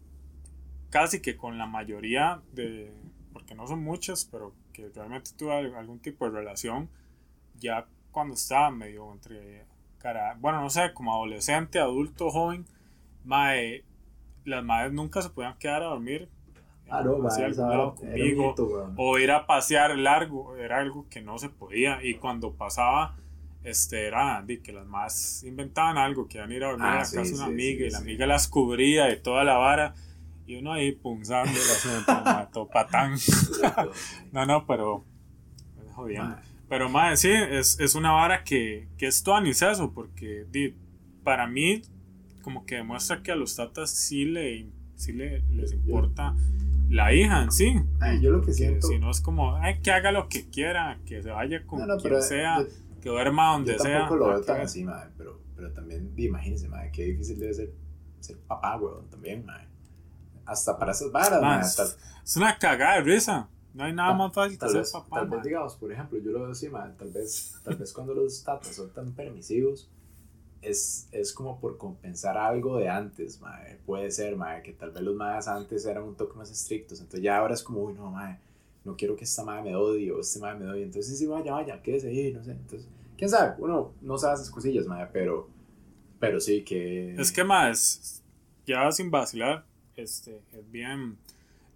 casi 0.90 1.20
que 1.20 1.36
con 1.36 1.58
la 1.58 1.66
mayoría 1.66 2.42
de, 2.52 2.92
porque 3.32 3.54
no 3.54 3.68
son 3.68 3.84
muchas, 3.84 4.24
pero 4.24 4.52
que 4.72 4.88
realmente 4.88 5.30
tuve 5.36 5.54
algún 5.76 6.00
tipo 6.00 6.24
de 6.24 6.32
relación, 6.32 6.88
ya 7.60 7.86
cuando 8.10 8.34
estaba 8.34 8.72
medio 8.72 9.12
entre, 9.12 9.64
cara, 9.98 10.36
bueno, 10.40 10.60
no 10.60 10.70
sé, 10.70 10.92
como 10.92 11.14
adolescente, 11.14 11.78
adulto, 11.78 12.30
joven, 12.30 12.66
mae, 13.24 13.84
las 14.44 14.64
madres 14.64 14.92
nunca 14.92 15.22
se 15.22 15.30
podían 15.30 15.56
quedar 15.56 15.82
a 15.82 15.86
dormir 15.86 16.28
Ah, 16.90 17.02
no, 17.02 17.94
conmigo, 17.94 18.54
o 18.96 19.18
ir 19.18 19.30
a 19.30 19.46
pasear 19.46 19.96
largo, 19.98 20.56
era 20.56 20.78
algo 20.78 21.06
que 21.10 21.20
no 21.20 21.38
se 21.38 21.50
podía. 21.50 22.02
Y 22.02 22.14
cuando 22.14 22.54
pasaba, 22.54 23.16
este, 23.62 24.06
era 24.06 24.42
de 24.42 24.62
que 24.62 24.72
las 24.72 24.86
más 24.86 25.42
inventaban 25.44 25.98
algo, 25.98 26.28
que 26.28 26.38
iban 26.38 26.50
a 26.50 26.54
ir 26.54 26.64
a 26.64 26.68
dormir 26.68 26.86
a 26.86 26.90
la 26.90 26.96
ah, 26.96 26.98
casa 27.00 27.22
de 27.22 27.34
una 27.34 27.44
amiga 27.44 27.86
y 27.86 27.90
la 27.90 27.98
amiga 27.98 28.26
las 28.26 28.48
cubría 28.48 29.04
de 29.04 29.16
toda 29.16 29.44
la 29.44 29.56
vara. 29.56 29.94
Y 30.46 30.56
uno 30.56 30.72
ahí 30.72 30.92
punzando 30.92 31.52
asunto, 32.06 32.68
patán. 32.72 33.16
no, 34.32 34.46
no, 34.46 34.66
pero. 34.66 35.04
Jodiendo. 35.94 36.36
Pero 36.70 36.88
más, 36.88 37.20
sí, 37.20 37.30
es, 37.30 37.80
es, 37.80 37.94
una 37.94 38.12
vara 38.12 38.44
que, 38.44 38.88
que 38.98 39.06
es 39.06 39.22
todo 39.22 39.38
eso, 39.38 39.92
porque 39.92 40.46
di, 40.50 40.74
para 41.24 41.46
mí, 41.46 41.82
como 42.42 42.66
que 42.66 42.76
demuestra 42.76 43.22
que 43.22 43.32
a 43.32 43.36
los 43.36 43.56
tatas 43.56 43.90
sí, 43.90 44.26
le, 44.26 44.68
sí 44.94 45.12
le, 45.12 45.40
les 45.50 45.72
importa 45.72 46.34
la 46.88 47.12
hija 47.12 47.42
en 47.42 47.52
sí. 47.52 47.74
yo 48.20 48.30
lo 48.30 48.42
que 48.42 48.52
siento. 48.52 48.86
Si 48.86 48.98
no 48.98 49.10
es 49.10 49.20
como, 49.20 49.56
ay, 49.56 49.80
que 49.80 49.90
haga 49.90 50.12
lo 50.12 50.28
que 50.28 50.48
quiera, 50.48 50.98
que 51.04 51.22
se 51.22 51.30
vaya 51.30 51.64
con 51.66 51.86
quien 51.98 52.22
sea, 52.22 52.64
que 53.00 53.08
duerma 53.08 53.52
donde 53.52 53.72
yo 53.72 53.78
sea. 53.78 54.08
Lo 54.08 54.28
veo 54.28 54.40
tan 54.42 54.60
así, 54.62 54.84
madre, 54.84 55.10
pero, 55.16 55.40
pero 55.54 55.72
también, 55.72 56.12
imagínense, 56.16 56.68
madre, 56.68 56.90
qué 56.92 57.04
difícil 57.04 57.38
debe 57.38 57.54
ser 57.54 57.72
ser 58.20 58.38
papá, 58.40 58.76
weón, 58.76 59.08
también, 59.08 59.44
madre. 59.44 59.68
Hasta 60.44 60.78
para 60.78 60.92
esas 60.92 61.12
varas, 61.12 61.40
madre. 61.40 61.66
Es 62.24 62.36
una 62.36 62.58
cagada 62.58 62.96
de 62.96 63.02
risa. 63.02 63.48
No 63.74 63.84
hay 63.84 63.92
nada 63.92 64.14
más 64.14 64.32
fácil 64.32 64.58
que 64.58 64.68
ser 64.68 64.84
papá. 64.92 65.20
Tal 65.20 65.28
vez, 65.28 65.42
digamos, 65.42 65.76
por 65.76 65.92
ejemplo, 65.92 66.18
yo 66.18 66.32
lo 66.32 66.40
veo 66.40 66.50
así, 66.50 66.68
madre, 66.68 66.94
tal 66.98 67.10
vez, 67.10 67.60
tal 67.62 67.76
vez 67.76 67.92
cuando 67.92 68.14
los 68.14 68.42
tatas 68.42 68.74
son 68.74 68.92
tan 68.92 69.12
permisivos 69.12 69.90
es, 70.62 71.08
es 71.12 71.32
como 71.32 71.60
por 71.60 71.78
compensar 71.78 72.36
algo 72.36 72.78
de 72.78 72.88
antes. 72.88 73.40
Puede 73.86 74.10
ser, 74.10 74.36
mae, 74.36 74.62
que 74.62 74.72
tal 74.72 74.90
vez 74.90 75.02
los 75.02 75.14
más 75.14 75.48
antes 75.48 75.86
eran 75.86 76.04
un 76.04 76.16
toque 76.16 76.36
más 76.36 76.50
estrictos. 76.50 77.00
Entonces 77.00 77.22
ya 77.22 77.38
ahora 77.38 77.54
es 77.54 77.62
como, 77.62 77.82
uy, 77.82 77.94
no, 77.94 78.10
mae, 78.10 78.38
no 78.84 78.96
quiero 78.96 79.16
que 79.16 79.24
esta 79.24 79.44
madre 79.44 79.70
me 79.70 79.76
odie 79.76 80.10
o 80.12 80.20
este 80.20 80.40
madre 80.40 80.64
me 80.64 80.70
odie. 80.70 80.84
Entonces 80.84 81.18
sí, 81.18 81.26
vaya, 81.26 81.52
vaya, 81.52 81.82
quédese 81.82 82.08
ahí, 82.08 82.32
no 82.32 82.42
sé. 82.42 82.52
Entonces, 82.52 82.88
quién 83.16 83.30
sabe, 83.30 83.54
uno 83.58 83.92
no 84.00 84.18
sabe 84.18 84.34
esas 84.34 84.50
cosillas, 84.50 84.86
mae, 84.86 85.06
pero, 85.12 85.48
pero 86.18 86.40
sí 86.40 86.62
que... 86.62 87.14
Es 87.14 87.32
que, 87.32 87.44
más, 87.44 88.22
ya 88.66 88.90
sin 88.92 89.10
vacilar, 89.10 89.64
este, 89.96 90.42
es 90.52 90.70
bien 90.70 91.18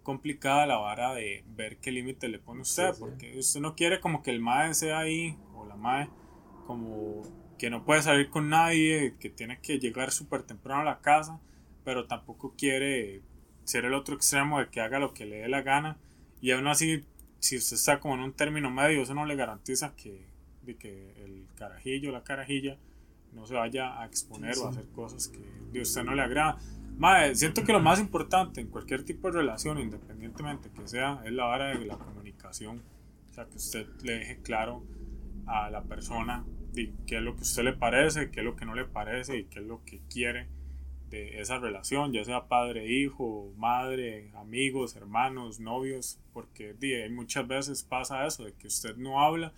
complicada 0.03 0.65
la 0.65 0.77
vara 0.77 1.13
de 1.13 1.43
ver 1.55 1.77
qué 1.77 1.91
límite 1.91 2.27
le 2.27 2.37
pone 2.37 2.61
usted, 2.61 2.93
porque 2.99 3.39
usted 3.39 3.61
no 3.61 3.73
quiere 3.75 4.01
como 4.01 4.21
que 4.21 4.31
el 4.31 4.41
mae 4.41 4.73
sea 4.73 4.99
ahí, 4.99 5.37
o 5.55 5.65
la 5.65 5.75
mae, 5.75 6.09
como 6.67 7.23
que 7.63 7.69
no 7.69 7.85
puede 7.85 8.01
salir 8.01 8.29
con 8.29 8.49
nadie, 8.49 9.15
que 9.21 9.29
tiene 9.29 9.57
que 9.61 9.79
llegar 9.79 10.11
súper 10.11 10.43
temprano 10.43 10.81
a 10.81 10.83
la 10.83 10.99
casa, 10.99 11.39
pero 11.85 12.07
tampoco 12.07 12.53
quiere 12.57 13.21
ser 13.63 13.85
el 13.85 13.93
otro 13.93 14.15
extremo 14.15 14.59
de 14.59 14.67
que 14.67 14.81
haga 14.81 14.99
lo 14.99 15.13
que 15.13 15.25
le 15.25 15.37
dé 15.37 15.47
la 15.47 15.61
gana. 15.61 15.95
Y 16.41 16.51
aún 16.51 16.67
así, 16.67 17.05
si 17.39 17.55
usted 17.55 17.77
está 17.77 18.01
como 18.01 18.15
en 18.15 18.19
un 18.19 18.33
término 18.33 18.69
medio, 18.69 19.01
eso 19.01 19.13
no 19.13 19.25
le 19.25 19.37
garantiza 19.37 19.95
que, 19.95 20.27
de 20.63 20.75
que 20.75 21.13
el 21.23 21.47
carajillo 21.55 22.11
la 22.11 22.25
carajilla 22.25 22.77
no 23.31 23.47
se 23.47 23.53
vaya 23.53 23.97
a 23.97 24.07
exponer 24.07 24.57
o 24.57 24.67
a 24.67 24.71
hacer 24.71 24.89
cosas 24.89 25.29
que 25.29 25.39
de 25.71 25.79
usted 25.79 26.03
no 26.03 26.15
le 26.15 26.21
agrada. 26.21 26.57
Madre, 26.97 27.33
siento 27.33 27.63
que 27.63 27.71
lo 27.71 27.79
más 27.79 27.97
importante 27.97 28.59
en 28.59 28.67
cualquier 28.67 29.05
tipo 29.05 29.31
de 29.31 29.39
relación, 29.39 29.79
independientemente 29.79 30.69
que 30.69 30.85
sea, 30.85 31.21
es 31.23 31.31
la 31.31 31.47
hora 31.47 31.67
de 31.67 31.85
la 31.85 31.97
comunicación. 31.97 32.81
O 33.31 33.33
sea, 33.33 33.45
que 33.45 33.55
usted 33.55 33.87
le 34.01 34.19
deje 34.19 34.41
claro 34.41 34.83
a 35.45 35.69
la 35.69 35.83
persona 35.83 36.43
qué 36.73 37.17
es 37.17 37.21
lo 37.21 37.33
que 37.35 37.39
a 37.39 37.43
usted 37.43 37.63
le 37.63 37.73
parece, 37.73 38.31
qué 38.31 38.39
es 38.39 38.45
lo 38.45 38.55
que 38.55 38.65
no 38.65 38.75
le 38.75 38.85
parece 38.85 39.37
y 39.37 39.45
qué 39.45 39.59
es 39.59 39.65
lo 39.65 39.83
que 39.85 40.01
quiere 40.09 40.47
de 41.09 41.39
esa 41.39 41.59
relación, 41.59 42.11
ya 42.11 42.23
sea 42.25 42.47
padre, 42.47 42.91
hijo, 42.91 43.53
madre, 43.55 44.31
amigos, 44.35 44.95
hermanos, 44.95 45.59
novios, 45.59 46.19
porque 46.33 46.75
muchas 47.11 47.47
veces 47.47 47.83
pasa 47.83 48.25
eso, 48.25 48.45
de 48.45 48.53
que 48.53 48.67
usted 48.67 48.95
no 48.97 49.21
habla 49.21 49.53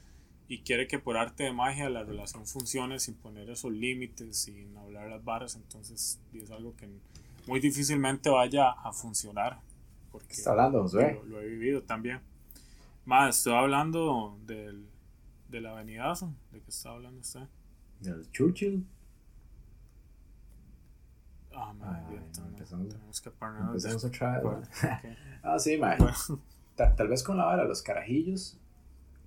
y 0.49 0.59
quiere 0.59 0.87
que 0.87 0.99
por 0.99 1.15
arte 1.15 1.45
de 1.45 1.53
magia 1.53 1.89
la 1.89 2.03
relación 2.03 2.45
funcione 2.45 2.99
sin 2.99 3.15
poner 3.15 3.49
esos 3.49 3.71
límites, 3.71 4.37
sin 4.37 4.75
hablar 4.77 5.09
las 5.09 5.23
barras, 5.23 5.55
entonces 5.55 6.19
es 6.33 6.51
algo 6.51 6.75
que 6.75 6.89
muy 7.47 7.61
difícilmente 7.61 8.29
vaya 8.29 8.71
a 8.71 8.91
funcionar. 8.91 9.59
Porque 10.11 10.33
Está 10.33 10.51
hablando, 10.51 10.85
Lo, 10.91 11.23
lo 11.23 11.41
he 11.41 11.47
vivido 11.47 11.83
también. 11.83 12.19
Más, 13.05 13.37
estoy 13.37 13.53
hablando 13.53 14.37
del 14.45 14.85
del 15.55 15.65
avenidazo, 15.67 16.33
¿de 16.51 16.59
qué 16.61 16.69
está 16.69 16.89
hablando 16.89 17.21
usted? 17.21 17.47
Del 18.01 18.29
Churchill. 18.31 18.85
Ah, 21.53 21.73
madre, 21.73 22.17
empezamos, 22.17 22.89
tenemos 22.89 23.21
que 23.21 23.29
Empezamos 23.29 24.05
a 24.05 24.11
traer. 24.11 24.43
ah, 25.43 25.57
sí, 25.57 25.77
man. 25.77 25.97
Tal, 26.75 27.07
vez 27.07 27.23
con 27.23 27.37
la 27.37 27.45
vara, 27.45 27.63
los 27.63 27.81
carajillos, 27.81 28.59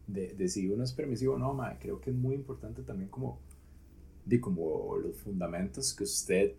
de, 0.06 0.34
de 0.34 0.48
si 0.48 0.68
uno 0.68 0.84
es 0.84 0.92
permisivo 0.92 1.34
o 1.34 1.38
no, 1.38 1.54
mae, 1.54 1.78
creo 1.78 1.98
que 1.98 2.10
es 2.10 2.16
muy 2.16 2.34
importante 2.34 2.82
también 2.82 3.08
como, 3.08 3.38
de 4.26 4.38
como 4.38 4.96
los 4.98 5.16
fundamentos 5.16 5.94
que 5.94 6.04
usted 6.04 6.52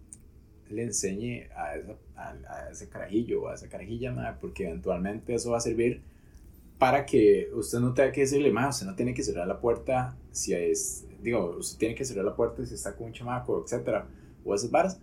le 0.72 0.84
enseñe 0.84 1.48
a, 1.56 1.76
esa, 1.76 1.96
a, 2.16 2.30
a 2.32 2.70
ese 2.72 2.90
carajillo 2.90 3.44
o 3.44 3.48
a 3.50 3.54
esa 3.54 3.70
carajilla, 3.70 4.12
mae, 4.12 4.34
porque 4.42 4.68
eventualmente 4.68 5.36
eso 5.36 5.52
va 5.52 5.58
a 5.58 5.62
servir 5.62 6.02
para 6.80 7.06
que 7.06 7.50
usted 7.54 7.80
no 7.80 7.94
tenga 7.94 8.12
que 8.12 8.22
decirle, 8.22 8.52
más, 8.52 8.78
usted 8.78 8.88
no 8.88 8.96
tiene 8.96 9.14
que 9.14 9.22
cerrar 9.22 9.48
la 9.48 9.60
puerta 9.60 10.18
si 10.32 10.54
es, 10.54 11.06
digo, 11.22 11.58
usted 11.60 11.78
tiene 11.78 11.94
que 11.94 12.06
cerrar 12.06 12.26
la 12.26 12.36
puerta 12.36 12.66
si 12.66 12.74
está 12.74 12.96
con 12.96 13.08
un 13.08 13.14
chamaco, 13.14 13.62
etcétera, 13.64 14.08
o 14.44 14.56
esas 14.56 14.72
varas, 14.72 15.02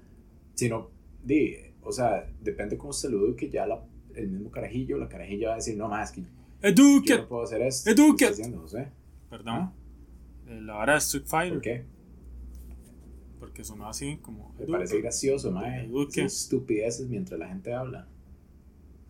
sino, 0.54 0.90
di, 1.22 1.54
o 1.82 1.92
sea, 1.92 2.28
depende 2.40 2.76
cómo 2.78 2.90
usted 2.90 3.10
lo 3.10 3.18
eduque, 3.26 3.50
ya 3.50 3.66
la, 3.66 3.84
el 4.14 4.28
mismo 4.28 4.50
carajillo, 4.50 4.96
la 4.98 5.08
carajilla 5.08 5.48
va 5.48 5.52
a 5.52 5.56
decir, 5.56 5.76
no 5.76 5.88
más, 5.88 6.10
que 6.10 6.24
Eduque. 6.62 7.10
yo 7.10 7.18
no 7.18 7.28
puedo 7.28 7.42
hacer 7.42 7.60
esto. 7.62 7.90
Eduque. 7.90 8.16
¿qué 8.16 8.24
está 8.30 8.42
haciendo, 8.42 8.62
José? 8.62 8.88
Perdón. 9.28 9.72
Eh, 10.46 10.60
La 10.62 10.78
hora 10.78 10.94
de 10.94 10.98
Street 10.98 11.26
Fighter. 11.26 11.52
¿Por 11.52 11.62
qué? 11.62 11.84
Porque 13.38 13.62
sonó 13.64 13.88
así 13.88 14.16
como. 14.22 14.54
Me 14.58 14.66
parece 14.66 15.00
gracioso, 15.00 15.52
mae. 15.52 15.84
Eduque. 15.84 16.22
Esas 16.24 16.44
estupideces 16.44 17.06
mientras 17.08 17.38
la 17.38 17.48
gente 17.48 17.74
habla. 17.74 18.08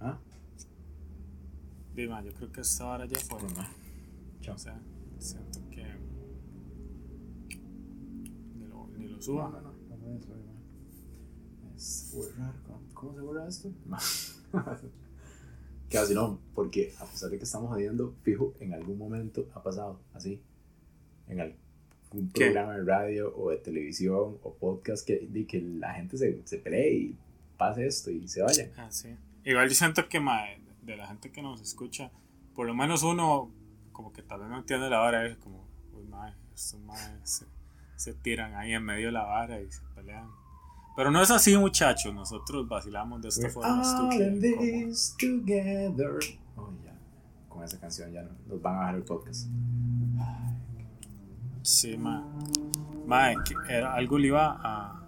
¿Ah? 0.01 0.19
Dima, 1.97 2.23
yo 2.23 2.33
creo 2.35 2.53
que 2.53 2.61
esta 2.61 2.87
hora 2.87 3.07
ya 3.07 3.19
fue. 3.19 3.41
Bueno. 3.41 3.67
Chao. 4.43 4.55
O 4.55 4.59
sea, 4.59 4.79
siento 5.19 5.61
que. 5.71 5.83
Ni 8.55 8.67
lo, 8.67 8.87
ni 8.97 9.09
lo 9.09 9.17
No, 9.17 9.23
suba. 9.23 9.49
no, 9.51 9.61
no, 9.63 9.73
no 10.13 10.21
ser, 10.21 10.37
mae. 10.37 11.75
Es 11.75 12.13
borrar. 12.15 12.55
¿Cómo, 12.67 12.81
cómo 12.95 13.15
se 13.15 13.21
borra 13.23 13.49
esto? 13.49 13.73
Casi 15.91 16.15
no, 16.15 16.39
porque 16.55 16.93
a 16.99 17.05
pesar 17.07 17.31
de 17.31 17.39
que 17.39 17.45
estamos 17.45 17.71
jodiendo, 17.71 18.15
fijo, 18.23 18.55
en 18.61 18.75
algún 18.75 18.99
momento 18.99 19.49
ha 19.55 19.63
pasado 19.63 20.01
así. 20.13 20.43
En 21.29 21.41
algún 21.41 22.31
¿Qué? 22.35 22.47
programa 22.47 22.77
de 22.77 22.85
radio 22.85 23.35
o 23.37 23.51
de 23.51 23.57
televisión 23.59 24.39
o 24.43 24.55
podcast 24.55 25.07
que, 25.07 25.27
di 25.31 25.45
que 25.47 25.61
la 25.63 25.95
gente 25.95 26.19
se, 26.19 26.43
se 26.45 26.59
pelee 26.59 26.93
y 26.95 27.17
pase 27.57 27.87
esto 27.87 28.11
y 28.11 28.27
se 28.29 28.43
vaya. 28.43 28.71
Ah, 28.77 28.91
sí. 28.91 29.09
Igual 29.45 29.69
yo 29.69 29.75
siento 29.75 30.09
que 30.09 30.19
mae, 30.21 30.59
de 30.87 30.97
la 30.97 31.07
gente 31.07 31.31
que 31.33 31.43
nos 31.43 31.61
escucha, 31.61 32.11
por 32.55 32.67
lo 32.67 32.75
menos 32.75 33.03
uno, 33.03 33.51
como 33.93 34.13
que 34.13 34.23
tal 34.23 34.41
vez 34.41 34.49
no 34.49 34.59
entiende 34.59 34.89
la 34.89 34.99
vara, 34.99 35.27
es 35.27 35.37
como, 35.39 35.67
uy, 35.93 36.05
mae, 36.05 36.33
estos 36.55 36.81
maes 36.81 37.11
se, 37.25 37.47
se 37.97 38.15
tiran 38.15 38.55
ahí 38.55 38.73
en 38.73 38.83
medio 38.85 39.07
de 39.07 39.13
la 39.13 39.25
vara 39.25 39.61
y 39.61 39.71
se 39.71 39.83
pelean. 39.95 40.29
Pero 40.97 41.11
no 41.11 41.21
es 41.21 41.31
así, 41.31 41.55
muchachos. 41.59 42.15
Nosotros 42.15 42.67
vacilamos 42.67 43.21
de 43.21 43.29
esta 43.29 43.43
We're 43.43 43.53
forma 43.53 43.75
all 43.83 43.83
estúpida. 43.83 44.27
in 44.29 44.43
y 44.43 44.47
incómoda. 44.49 44.87
this 44.87 45.17
together. 45.19 46.19
Oh, 46.57 46.71
ya. 46.83 46.95
Con 47.51 47.63
esa 47.65 47.79
canción 47.79 48.13
ya 48.13 48.23
no, 48.23 48.31
nos 48.47 48.63
van 48.63 48.75
a 48.77 48.79
bajar 48.79 48.95
el 48.95 49.03
podcast. 49.03 49.47
Sí, 51.63 51.97
mae. 51.99 52.23
Mae, 53.07 53.37
que 53.45 53.55
era, 53.75 53.93
algo 53.95 54.19
le 54.19 54.29
iba 54.29 54.59
a, 54.63 55.03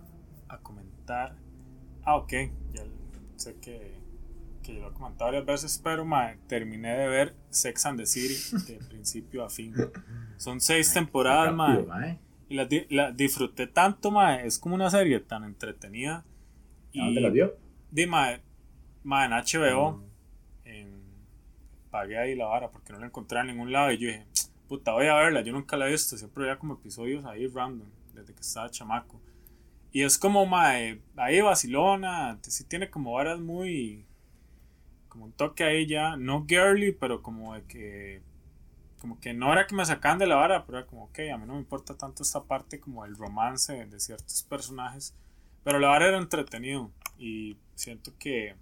a 0.48 0.58
comentar. 0.58 1.34
Ah, 2.04 2.16
ok. 2.16 2.32
Ya 2.72 2.82
sé 3.36 3.54
que, 3.60 3.97
que 4.68 4.74
yo 4.74 4.80
lo 4.82 4.90
he 4.90 4.92
comentado 4.92 5.30
varias 5.30 5.46
veces, 5.46 5.80
pero 5.82 6.04
mae, 6.04 6.36
terminé 6.46 6.94
de 6.96 7.08
ver 7.08 7.34
Sex 7.48 7.86
and 7.86 7.98
the 7.98 8.06
City 8.06 8.34
de 8.66 8.74
principio 8.88 9.42
a 9.44 9.48
fin. 9.48 9.74
Son 10.36 10.60
seis 10.60 10.92
temporadas. 10.92 11.56
Rápido, 11.56 11.86
mae. 11.86 12.18
Y 12.50 12.54
la, 12.54 12.68
la 12.90 13.12
disfruté 13.12 13.66
tanto, 13.66 14.10
mae. 14.10 14.46
Es 14.46 14.58
como 14.58 14.74
una 14.74 14.90
serie 14.90 15.20
tan 15.20 15.44
entretenida. 15.44 16.24
¿A 17.00 17.04
dónde 17.04 17.20
la 17.20 17.30
vio? 17.30 17.56
Di, 17.90 18.06
mae, 18.06 18.42
mae, 19.04 19.26
en 19.26 19.32
HBO. 19.32 19.92
Mm. 19.92 20.04
en- 20.66 21.08
pagué 21.90 22.18
ahí 22.18 22.34
la 22.36 22.44
vara 22.46 22.70
porque 22.70 22.92
no 22.92 22.98
la 22.98 23.06
encontré 23.06 23.40
en 23.40 23.46
ningún 23.48 23.72
lado. 23.72 23.90
Y 23.90 23.96
yo 23.98 24.08
dije, 24.08 24.26
puta, 24.68 24.92
voy 24.92 25.06
a 25.06 25.14
verla. 25.14 25.40
Yo 25.40 25.52
nunca 25.52 25.76
la 25.78 25.88
he 25.88 25.90
visto. 25.90 26.16
Siempre 26.18 26.44
veía 26.44 26.58
como 26.58 26.74
episodios 26.74 27.24
ahí 27.24 27.46
random, 27.46 27.88
desde 28.14 28.34
que 28.34 28.40
estaba 28.40 28.70
chamaco. 28.70 29.18
Y 29.92 30.02
es 30.02 30.18
como, 30.18 30.44
mae, 30.44 31.00
ahí 31.16 31.40
Barcelona. 31.40 32.38
Sí 32.42 32.64
tiene 32.64 32.90
como 32.90 33.12
varas 33.12 33.40
muy. 33.40 34.04
Como 35.18 35.26
un 35.26 35.32
toque 35.32 35.64
ahí 35.64 35.86
ya. 35.86 36.16
No 36.16 36.46
girly, 36.46 36.92
pero 36.92 37.22
como 37.22 37.54
de 37.54 37.64
que. 37.64 38.22
Como 39.00 39.20
que 39.20 39.34
no 39.34 39.52
era 39.52 39.66
que 39.66 39.74
me 39.74 39.84
sacan 39.84 40.18
de 40.18 40.26
la 40.26 40.36
vara, 40.36 40.64
pero 40.64 40.78
era 40.78 40.86
como, 40.86 41.04
ok, 41.04 41.18
a 41.32 41.38
mí 41.38 41.46
no 41.46 41.54
me 41.54 41.60
importa 41.60 41.96
tanto 41.96 42.22
esta 42.22 42.42
parte 42.44 42.80
como 42.80 43.04
el 43.04 43.16
romance 43.16 43.86
de 43.86 44.00
ciertos 44.00 44.42
personajes. 44.44 45.14
Pero 45.64 45.78
la 45.78 45.88
vara 45.88 46.08
era 46.08 46.18
entretenido. 46.18 46.90
Y 47.18 47.58
siento 47.74 48.12
que 48.18 48.54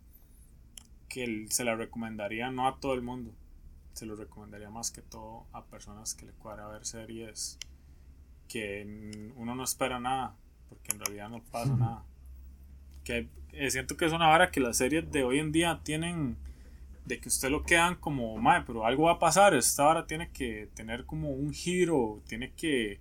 que 1.09 1.47
se 1.51 1.65
la 1.65 1.77
recomendaría 1.77 2.51
no 2.51 2.67
a 2.67 2.79
todo 2.79 2.95
el 2.95 3.03
mundo, 3.03 3.33
se 3.93 4.07
lo 4.07 4.17
recomendaría 4.17 4.71
más 4.71 4.91
que 4.91 5.03
todo 5.03 5.47
a 5.53 5.65
personas 5.65 6.15
que 6.15 6.27
le 6.27 6.33
cuadra 6.33 6.69
ver 6.69 6.85
series 6.85 7.59
que 8.49 9.33
uno 9.35 9.55
no 9.55 9.65
espera 9.65 9.99
nada, 9.99 10.37
porque 10.69 10.93
en 10.93 11.01
realidad 11.01 11.29
no 11.29 11.43
pasa 11.51 11.75
nada. 11.75 12.05
Que 13.03 13.29
eh, 13.53 13.71
siento 13.71 13.97
que 13.97 14.05
es 14.05 14.13
una 14.13 14.29
vara 14.29 14.51
que 14.51 14.61
las 14.61 14.77
series 14.77 15.11
de 15.11 15.25
hoy 15.25 15.39
en 15.39 15.53
día 15.53 15.81
tienen 15.83 16.37
de 17.07 17.21
que 17.21 17.29
usted 17.29 17.51
lo 17.51 17.63
quedan 17.63 17.95
como, 17.95 18.37
mae, 18.37 18.63
pero 18.67 18.85
algo 18.85 19.05
va 19.05 19.13
a 19.13 19.19
pasar, 19.19 19.55
esta 19.55 19.85
vara 19.85 20.07
tiene 20.07 20.29
que 20.31 20.69
tener 20.75 21.07
como 21.07 21.31
un 21.31 21.53
giro, 21.53 22.21
tiene 22.27 22.51
que, 22.53 22.99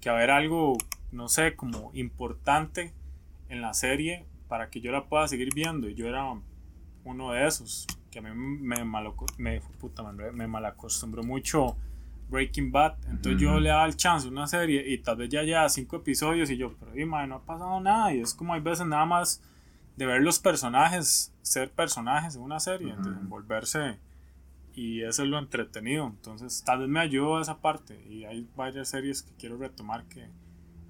que 0.00 0.08
haber 0.08 0.30
algo, 0.30 0.76
no 1.12 1.28
sé, 1.28 1.54
como 1.54 1.90
importante 1.94 2.92
en 3.48 3.60
la 3.60 3.74
serie 3.74 4.24
para 4.48 4.70
que 4.70 4.80
yo 4.80 4.90
la 4.90 5.04
pueda 5.04 5.28
seguir 5.28 5.50
viendo. 5.54 5.88
Y 5.88 5.94
yo 5.94 6.06
era 6.06 6.24
uno 7.04 7.32
de 7.32 7.46
esos, 7.46 7.86
que 8.10 8.20
a 8.20 8.22
mí 8.22 8.30
me, 8.34 8.82
malaco- 8.84 9.26
me, 9.36 9.60
puta, 9.78 10.02
me, 10.12 10.32
me 10.32 10.46
malacostumbró 10.46 11.22
mucho 11.22 11.76
Breaking 12.30 12.72
Bad. 12.72 12.96
Entonces 13.10 13.40
yo 13.40 13.60
le 13.60 13.68
daba 13.68 13.84
el 13.86 13.96
chance 13.96 14.26
a 14.26 14.30
una 14.30 14.46
serie 14.46 14.82
y 14.88 14.98
tal 14.98 15.16
vez 15.18 15.28
ya 15.28 15.42
ya 15.44 15.68
cinco 15.68 15.96
episodios 15.96 16.48
y 16.50 16.56
yo, 16.56 16.74
pero 16.80 16.92
di, 16.92 17.04
mae, 17.04 17.26
no 17.26 17.36
ha 17.36 17.42
pasado 17.44 17.78
nada. 17.80 18.14
Y 18.14 18.20
es 18.20 18.32
como 18.34 18.54
hay 18.54 18.60
veces 18.60 18.86
nada 18.86 19.04
más 19.04 19.42
de 19.96 20.06
ver 20.06 20.22
los 20.22 20.38
personajes, 20.38 21.32
ser 21.46 21.70
personajes 21.70 22.34
en 22.36 22.42
una 22.42 22.58
serie, 22.60 22.92
Ujú. 22.92 23.02
desenvolverse. 23.08 23.98
Y 24.74 25.02
eso 25.02 25.22
es 25.22 25.28
lo 25.28 25.38
entretenido. 25.38 26.06
Entonces 26.06 26.62
tal 26.64 26.80
vez 26.80 26.88
me 26.88 27.00
ayudó 27.00 27.38
a 27.38 27.42
esa 27.42 27.58
parte. 27.60 28.04
Y 28.10 28.24
hay 28.24 28.48
varias 28.56 28.88
series 28.88 29.22
que 29.22 29.32
quiero 29.36 29.56
retomar 29.56 30.04
que 30.04 30.28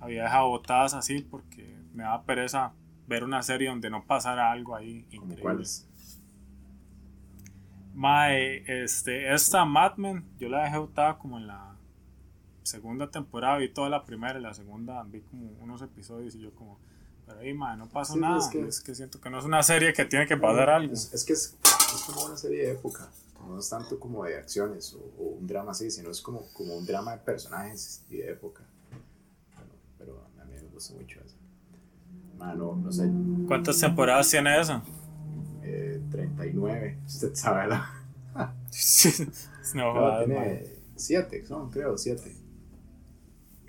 había 0.00 0.24
dejado 0.24 0.48
botadas 0.48 0.94
así 0.94 1.20
porque 1.22 1.76
me 1.94 2.02
daba 2.02 2.22
pereza 2.24 2.72
ver 3.06 3.22
una 3.22 3.42
serie 3.42 3.68
donde 3.68 3.88
no 3.90 4.04
pasara 4.04 4.50
algo 4.50 4.74
ahí 4.74 5.02
¿Como 5.04 5.22
increíble. 5.24 5.42
cuáles? 5.42 5.88
Mae, 7.94 8.62
este, 8.82 9.32
esta 9.32 9.64
Mad 9.64 9.96
Men, 9.96 10.24
yo 10.38 10.48
la 10.48 10.64
dejé 10.64 10.78
botada 10.78 11.16
como 11.18 11.38
en 11.38 11.46
la 11.46 11.76
segunda 12.62 13.10
temporada, 13.10 13.56
vi 13.58 13.68
toda 13.70 13.88
la 13.88 14.04
primera 14.04 14.38
y 14.38 14.42
la 14.42 14.52
segunda 14.52 15.02
vi 15.04 15.20
como 15.20 15.46
unos 15.60 15.80
episodios 15.82 16.34
y 16.34 16.40
yo 16.40 16.54
como, 16.54 16.78
pero 17.26 17.40
ahí, 17.40 17.52
mae, 17.52 17.76
no 17.76 17.88
pasó 17.88 18.14
Sí, 18.14 18.20
nada. 18.20 18.38
es 18.38 18.46
que- 18.48 18.66
es 18.68 18.80
que 18.80 18.94
siento 18.94 19.20
que 19.20 19.28
no 19.30 19.38
es 19.38 19.44
una 19.44 19.62
serie 19.62 19.92
que 19.92 20.04
tiene 20.04 20.26
que 20.26 20.36
pasar 20.36 20.70
algo. 20.70 20.92
Es, 20.94 21.12
es 21.12 21.24
que 21.24 21.32
es, 21.32 21.54
es 21.94 22.02
como 22.06 22.24
una 22.24 22.36
serie 22.36 22.66
de 22.66 22.72
época. 22.72 23.08
No 23.46 23.58
es 23.58 23.68
tanto 23.68 24.00
como 24.00 24.24
de 24.24 24.36
acciones 24.36 24.94
o, 24.94 24.98
o 25.22 25.28
un 25.38 25.46
drama 25.46 25.70
así, 25.72 25.90
sino 25.90 26.10
es 26.10 26.20
como, 26.20 26.46
como 26.52 26.76
un 26.76 26.84
drama 26.86 27.12
de 27.12 27.18
personajes 27.18 28.02
y 28.10 28.16
de 28.18 28.30
época. 28.32 28.64
Bueno, 29.54 29.70
pero 29.98 30.24
a 30.40 30.44
mí 30.44 30.54
me 30.54 30.68
gusta 30.68 30.94
mucho 30.94 31.20
eso. 31.20 31.36
No 32.38 32.92
sé, 32.92 33.10
¿Cuántas 33.46 33.78
temporadas 33.80 34.28
tiene 34.30 34.60
esa? 34.60 34.82
eh, 35.62 36.00
39, 36.10 36.98
usted 37.06 37.34
sabe 37.34 37.68
la. 37.68 38.02
no, 39.74 39.94
No, 39.94 40.24
tiene 40.24 40.66
7, 40.96 41.44
son 41.46 41.70
creo 41.70 41.96
7. 41.98 42.36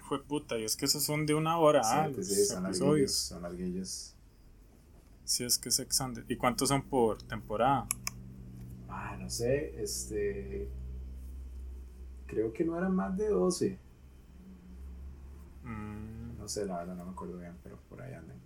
Fue 0.08 0.24
puta, 0.24 0.58
y 0.58 0.64
es 0.64 0.78
que 0.78 0.86
esos 0.86 1.04
son 1.04 1.26
de 1.26 1.34
una 1.34 1.58
hora, 1.58 1.82
ah, 1.84 2.04
Siete, 2.06 2.18
los 2.20 2.28
sí, 2.28 2.46
son 2.46 2.64
larguillos, 2.64 2.82
episodios. 2.82 3.12
son 3.14 3.42
larguillos. 3.42 4.16
Si 5.26 5.44
es 5.44 5.58
que 5.58 5.70
Sex 5.72 6.00
and 6.02 6.26
the- 6.26 6.34
¿Y 6.34 6.38
cuántos 6.38 6.70
son 6.70 6.82
por 6.84 7.22
temporada? 7.24 7.88
Ah, 8.90 9.18
no 9.20 9.30
sé, 9.30 9.82
este. 9.82 10.70
Creo 12.28 12.54
que 12.54 12.64
no 12.64 12.78
eran 12.78 12.96
más 12.96 13.18
de 13.18 13.28
12. 13.30 13.78
Mm, 15.64 16.38
No 16.40 16.48
sé, 16.48 16.66
la 16.66 16.78
verdad 16.78 16.96
no 16.96 17.04
me 17.06 17.12
acuerdo 17.12 17.38
bien, 17.38 17.54
pero 17.64 17.78
por 17.90 18.02
ahí 18.02 18.14
andan. 18.14 18.38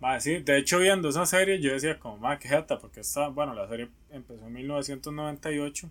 Mae, 0.00 0.20
sí, 0.20 0.38
de 0.42 0.58
hecho 0.58 0.78
viendo 0.78 1.08
esa 1.08 1.24
serie 1.26 1.60
yo 1.60 1.72
decía 1.72 1.98
como, 1.98 2.18
madre, 2.18 2.38
qué 2.40 2.48
jeta, 2.48 2.78
porque 2.78 3.00
esta, 3.00 3.28
bueno, 3.28 3.54
la 3.54 3.68
serie 3.68 3.88
empezó 4.10 4.46
en 4.46 4.52
1998 4.52 5.90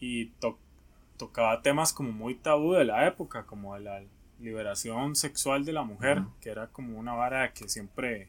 y 0.00 0.26
to- 0.40 0.58
tocaba 1.16 1.62
temas 1.62 1.92
como 1.92 2.12
muy 2.12 2.34
tabú 2.34 2.72
de 2.74 2.84
la 2.84 3.06
época, 3.06 3.44
como 3.46 3.74
de 3.74 3.80
la 3.80 4.02
liberación 4.38 5.16
sexual 5.16 5.64
de 5.64 5.72
la 5.72 5.82
mujer, 5.82 6.22
que 6.40 6.50
era 6.50 6.68
como 6.68 6.98
una 6.98 7.14
vara 7.14 7.52
que 7.52 7.68
siempre, 7.68 8.28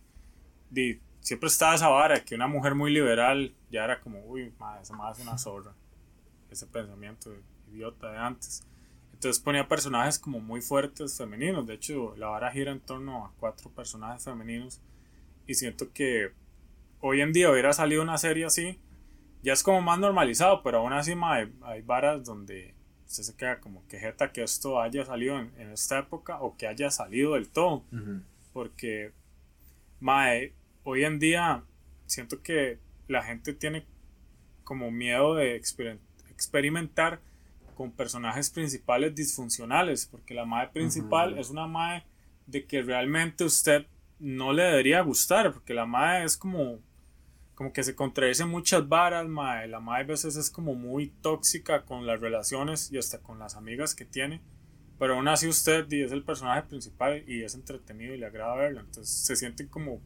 di- 0.69 0.99
siempre 1.19 1.47
estaba 1.47 1.75
esa 1.75 1.89
vara, 1.89 2.23
que 2.23 2.35
una 2.35 2.47
mujer 2.47 2.75
muy 2.75 2.91
liberal 2.91 3.53
ya 3.69 3.83
era 3.83 3.99
como, 3.99 4.23
uy, 4.25 4.53
madre, 4.57 4.83
esa 4.83 4.95
madre 4.95 5.19
es 5.19 5.27
una 5.27 5.37
zorra, 5.37 5.73
ese 6.49 6.65
pensamiento 6.67 7.31
idiota 7.71 8.11
de 8.11 8.17
antes. 8.17 8.65
Entonces 9.13 9.41
ponía 9.41 9.67
personajes 9.67 10.19
como 10.19 10.39
muy 10.39 10.61
fuertes 10.61 11.17
femeninos. 11.17 11.65
De 11.65 11.73
hecho, 11.73 12.15
la 12.17 12.27
vara 12.27 12.51
gira 12.51 12.71
en 12.71 12.79
torno 12.79 13.25
a 13.25 13.33
cuatro 13.39 13.69
personajes 13.71 14.23
femeninos. 14.23 14.79
Y 15.47 15.55
siento 15.55 15.91
que 15.91 16.33
hoy 17.01 17.21
en 17.21 17.33
día 17.33 17.49
hubiera 17.49 17.73
salido 17.73 18.01
una 18.03 18.17
serie 18.17 18.45
así 18.45 18.79
ya 19.43 19.53
es 19.53 19.63
como 19.63 19.81
más 19.81 19.99
normalizado, 19.99 20.61
pero 20.63 20.79
aún 20.79 20.93
así, 20.93 21.15
mae, 21.15 21.51
hay 21.61 21.81
varas 21.81 22.25
donde 22.25 22.73
usted 23.07 23.23
se 23.23 23.35
queda 23.35 23.59
como 23.59 23.87
quejeta 23.87 24.31
que 24.31 24.43
esto 24.43 24.81
haya 24.81 25.05
salido 25.05 25.39
en, 25.39 25.51
en 25.57 25.71
esta 25.71 25.99
época 25.99 26.39
o 26.41 26.55
que 26.57 26.67
haya 26.67 26.91
salido 26.91 27.33
del 27.33 27.49
todo. 27.49 27.83
Porque, 28.53 29.11
mae, 29.99 30.53
hoy 30.83 31.05
en 31.05 31.19
día 31.19 31.63
siento 32.05 32.41
que 32.41 32.79
la 33.07 33.23
gente 33.23 33.53
tiene 33.53 33.85
como 34.63 34.91
miedo 34.91 35.35
de 35.35 35.55
experimentar 35.55 37.21
con 37.75 37.91
personajes 37.91 38.49
principales 38.49 39.15
disfuncionales, 39.15 40.07
porque 40.07 40.33
la 40.33 40.45
madre 40.45 40.69
principal 40.73 41.37
es 41.37 41.49
una 41.49 41.67
madre 41.67 42.03
de 42.47 42.65
que 42.65 42.81
realmente 42.81 43.43
usted 43.43 43.85
no 44.19 44.51
le 44.51 44.63
debería 44.63 45.01
gustar, 45.01 45.53
porque 45.53 45.73
la 45.73 45.85
madre 45.85 46.25
es 46.25 46.35
como 46.35 46.79
como 47.57 47.73
que 47.73 47.81
se 47.81 47.95
contradice 47.95 48.45
muchas 48.45 48.87
varas, 48.87 49.27
mae. 49.27 49.67
La 49.67 49.79
madre 49.79 50.03
a 50.03 50.07
veces 50.09 50.35
es 50.35 50.51
como 50.51 50.75
muy 50.75 51.07
tóxica 51.07 51.85
con 51.85 52.05
las 52.05 52.21
relaciones 52.21 52.91
y 52.91 52.99
hasta 52.99 53.17
con 53.17 53.39
las 53.39 53.55
amigas 53.55 53.95
que 53.95 54.05
tiene. 54.05 54.43
Pero 54.99 55.15
aún 55.15 55.27
así 55.27 55.47
usted 55.47 55.91
es 55.91 56.11
el 56.11 56.23
personaje 56.23 56.67
principal 56.67 57.23
y 57.27 57.41
es 57.41 57.55
entretenido 57.55 58.13
y 58.13 58.19
le 58.19 58.27
agrada 58.27 58.53
verlo. 58.53 58.81
Entonces 58.81 59.09
se 59.09 59.35
sienten 59.35 59.69
como 59.69 60.01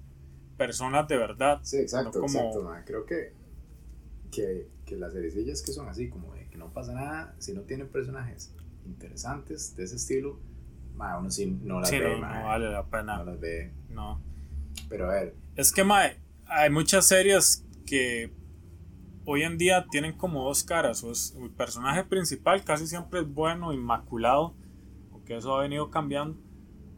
personas 0.55 1.09
de 1.09 1.17
verdad. 1.17 1.59
Sí, 1.61 1.75
exacto, 1.79 2.21
exacto, 2.21 2.73
Creo 2.85 3.05
que, 3.05 3.33
que, 4.31 4.69
que 4.85 4.95
las 4.95 5.11
series 5.11 5.61
que 5.61 5.73
son 5.73 5.89
así, 5.89 6.07
como 6.07 6.33
de 6.33 6.47
que 6.47 6.57
no 6.57 6.71
pasa 6.71 6.93
nada 6.93 7.35
si 7.39 7.53
no 7.53 7.63
tienen 7.63 7.89
personajes 7.89 8.55
interesantes 8.85 9.75
de 9.75 9.83
ese 9.83 9.97
estilo, 9.97 10.39
mae, 10.95 11.19
uno 11.19 11.29
sí 11.29 11.47
no 11.47 11.81
las 11.81 11.91
ve, 11.91 12.17
no, 12.17 12.33
no, 12.33 12.43
vale 12.45 12.71
la 12.71 12.85
pena. 12.85 13.17
No 13.17 13.25
las 13.25 13.41
ve. 13.41 13.73
No. 13.89 14.21
Pero 14.87 15.11
a 15.11 15.15
ver. 15.15 15.35
Es 15.57 15.73
que, 15.73 15.83
mae, 15.83 16.17
hay 16.51 16.69
muchas 16.69 17.05
series 17.07 17.65
que 17.85 18.31
hoy 19.25 19.43
en 19.43 19.57
día 19.57 19.85
tienen 19.89 20.13
como 20.13 20.43
dos 20.43 20.63
caras. 20.63 21.03
O 21.03 21.11
es, 21.11 21.35
el 21.41 21.49
personaje 21.49 22.03
principal 22.03 22.63
casi 22.63 22.87
siempre 22.87 23.21
es 23.21 23.33
bueno, 23.33 23.73
inmaculado, 23.73 24.53
aunque 25.11 25.37
eso 25.37 25.55
ha 25.55 25.61
venido 25.61 25.89
cambiando. 25.89 26.37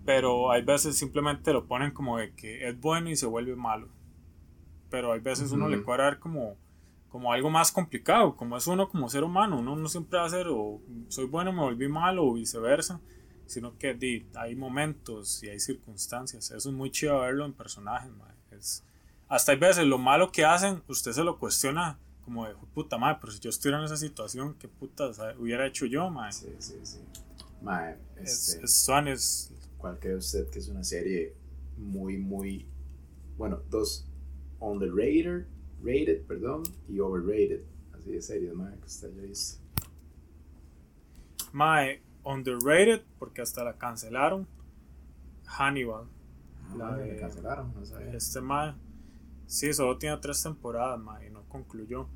Pero 0.05 0.51
hay 0.51 0.63
veces 0.63 0.97
simplemente 0.97 1.53
lo 1.53 1.67
ponen 1.67 1.91
como 1.91 2.17
de 2.17 2.33
que 2.33 2.67
es 2.67 2.79
bueno 2.79 3.09
y 3.09 3.15
se 3.15 3.27
vuelve 3.27 3.55
malo. 3.55 3.89
Pero 4.89 5.13
hay 5.13 5.19
veces 5.19 5.51
uno 5.51 5.69
le 5.69 5.77
puede 5.77 5.99
dar 5.99 6.19
como, 6.19 6.57
como 7.07 7.31
algo 7.31 7.49
más 7.49 7.71
complicado, 7.71 8.35
como 8.35 8.57
es 8.57 8.67
uno 8.67 8.89
como 8.89 9.07
ser 9.07 9.23
humano. 9.23 9.59
Uno 9.59 9.75
no 9.75 9.87
siempre 9.87 10.19
va 10.19 10.25
a 10.25 10.29
ser 10.29 10.47
o 10.49 10.81
soy 11.07 11.25
bueno, 11.25 11.53
me 11.53 11.61
volví 11.61 11.87
malo 11.87 12.25
o 12.25 12.33
viceversa. 12.33 12.99
Sino 13.45 13.77
que 13.77 14.25
hay 14.35 14.55
momentos 14.55 15.43
y 15.43 15.49
hay 15.49 15.59
circunstancias. 15.59 16.49
Eso 16.51 16.69
es 16.69 16.75
muy 16.75 16.89
chido 16.91 17.19
verlo 17.19 17.45
en 17.45 17.53
personajes. 17.53 18.11
Es, 18.51 18.83
hasta 19.27 19.51
hay 19.51 19.57
veces 19.57 19.85
lo 19.85 19.97
malo 19.97 20.31
que 20.31 20.45
hacen, 20.45 20.83
usted 20.87 21.11
se 21.11 21.23
lo 21.23 21.39
cuestiona 21.39 21.99
como 22.23 22.47
de 22.47 22.55
puta 22.73 22.97
madre, 22.97 23.17
pero 23.19 23.33
si 23.33 23.39
yo 23.39 23.49
estuviera 23.49 23.79
en 23.79 23.85
esa 23.85 23.97
situación, 23.97 24.55
¿qué 24.55 24.67
puta 24.67 25.11
hubiera 25.37 25.67
hecho 25.67 25.85
yo, 25.85 26.09
madre? 26.09 26.31
Sí, 26.31 26.55
sí, 26.59 26.79
sí. 26.83 26.99
Madre, 27.61 27.97
este, 28.17 28.63
es, 28.63 28.89
es, 28.89 28.89
es, 29.07 29.53
¿Cuál 29.77 29.99
cree 29.99 30.15
usted 30.15 30.49
que 30.49 30.59
es 30.59 30.69
una 30.69 30.83
serie 30.83 31.35
muy, 31.77 32.17
muy. 32.17 32.67
Bueno, 33.37 33.61
dos. 33.69 34.07
Underrated, 34.59 35.45
rated, 35.83 36.25
perdón, 36.25 36.63
y 36.87 36.99
overrated. 36.99 37.63
Así 37.93 38.11
de 38.11 38.21
series, 38.21 38.53
madre, 38.53 38.77
que 38.79 38.85
usted 38.85 39.11
haya 39.11 39.21
visto. 39.23 39.61
Mae, 41.51 42.01
underrated, 42.23 43.03
porque 43.19 43.41
hasta 43.41 43.63
la 43.63 43.77
cancelaron. 43.77 44.47
Hannibal. 45.45 46.07
Ah, 46.69 46.75
la 46.77 46.95
de, 46.95 47.17
cancelaron, 47.17 47.73
no 47.73 47.85
sabía. 47.85 48.13
Este 48.13 48.39
mae 48.39 48.73
Sí, 49.53 49.71
solo 49.71 49.99
tiene 49.99 50.17
tres 50.17 50.41
temporadas, 50.41 50.99
ma, 50.99 51.23
y 51.23 51.29
no 51.29 51.43
concluyó. 51.47 52.09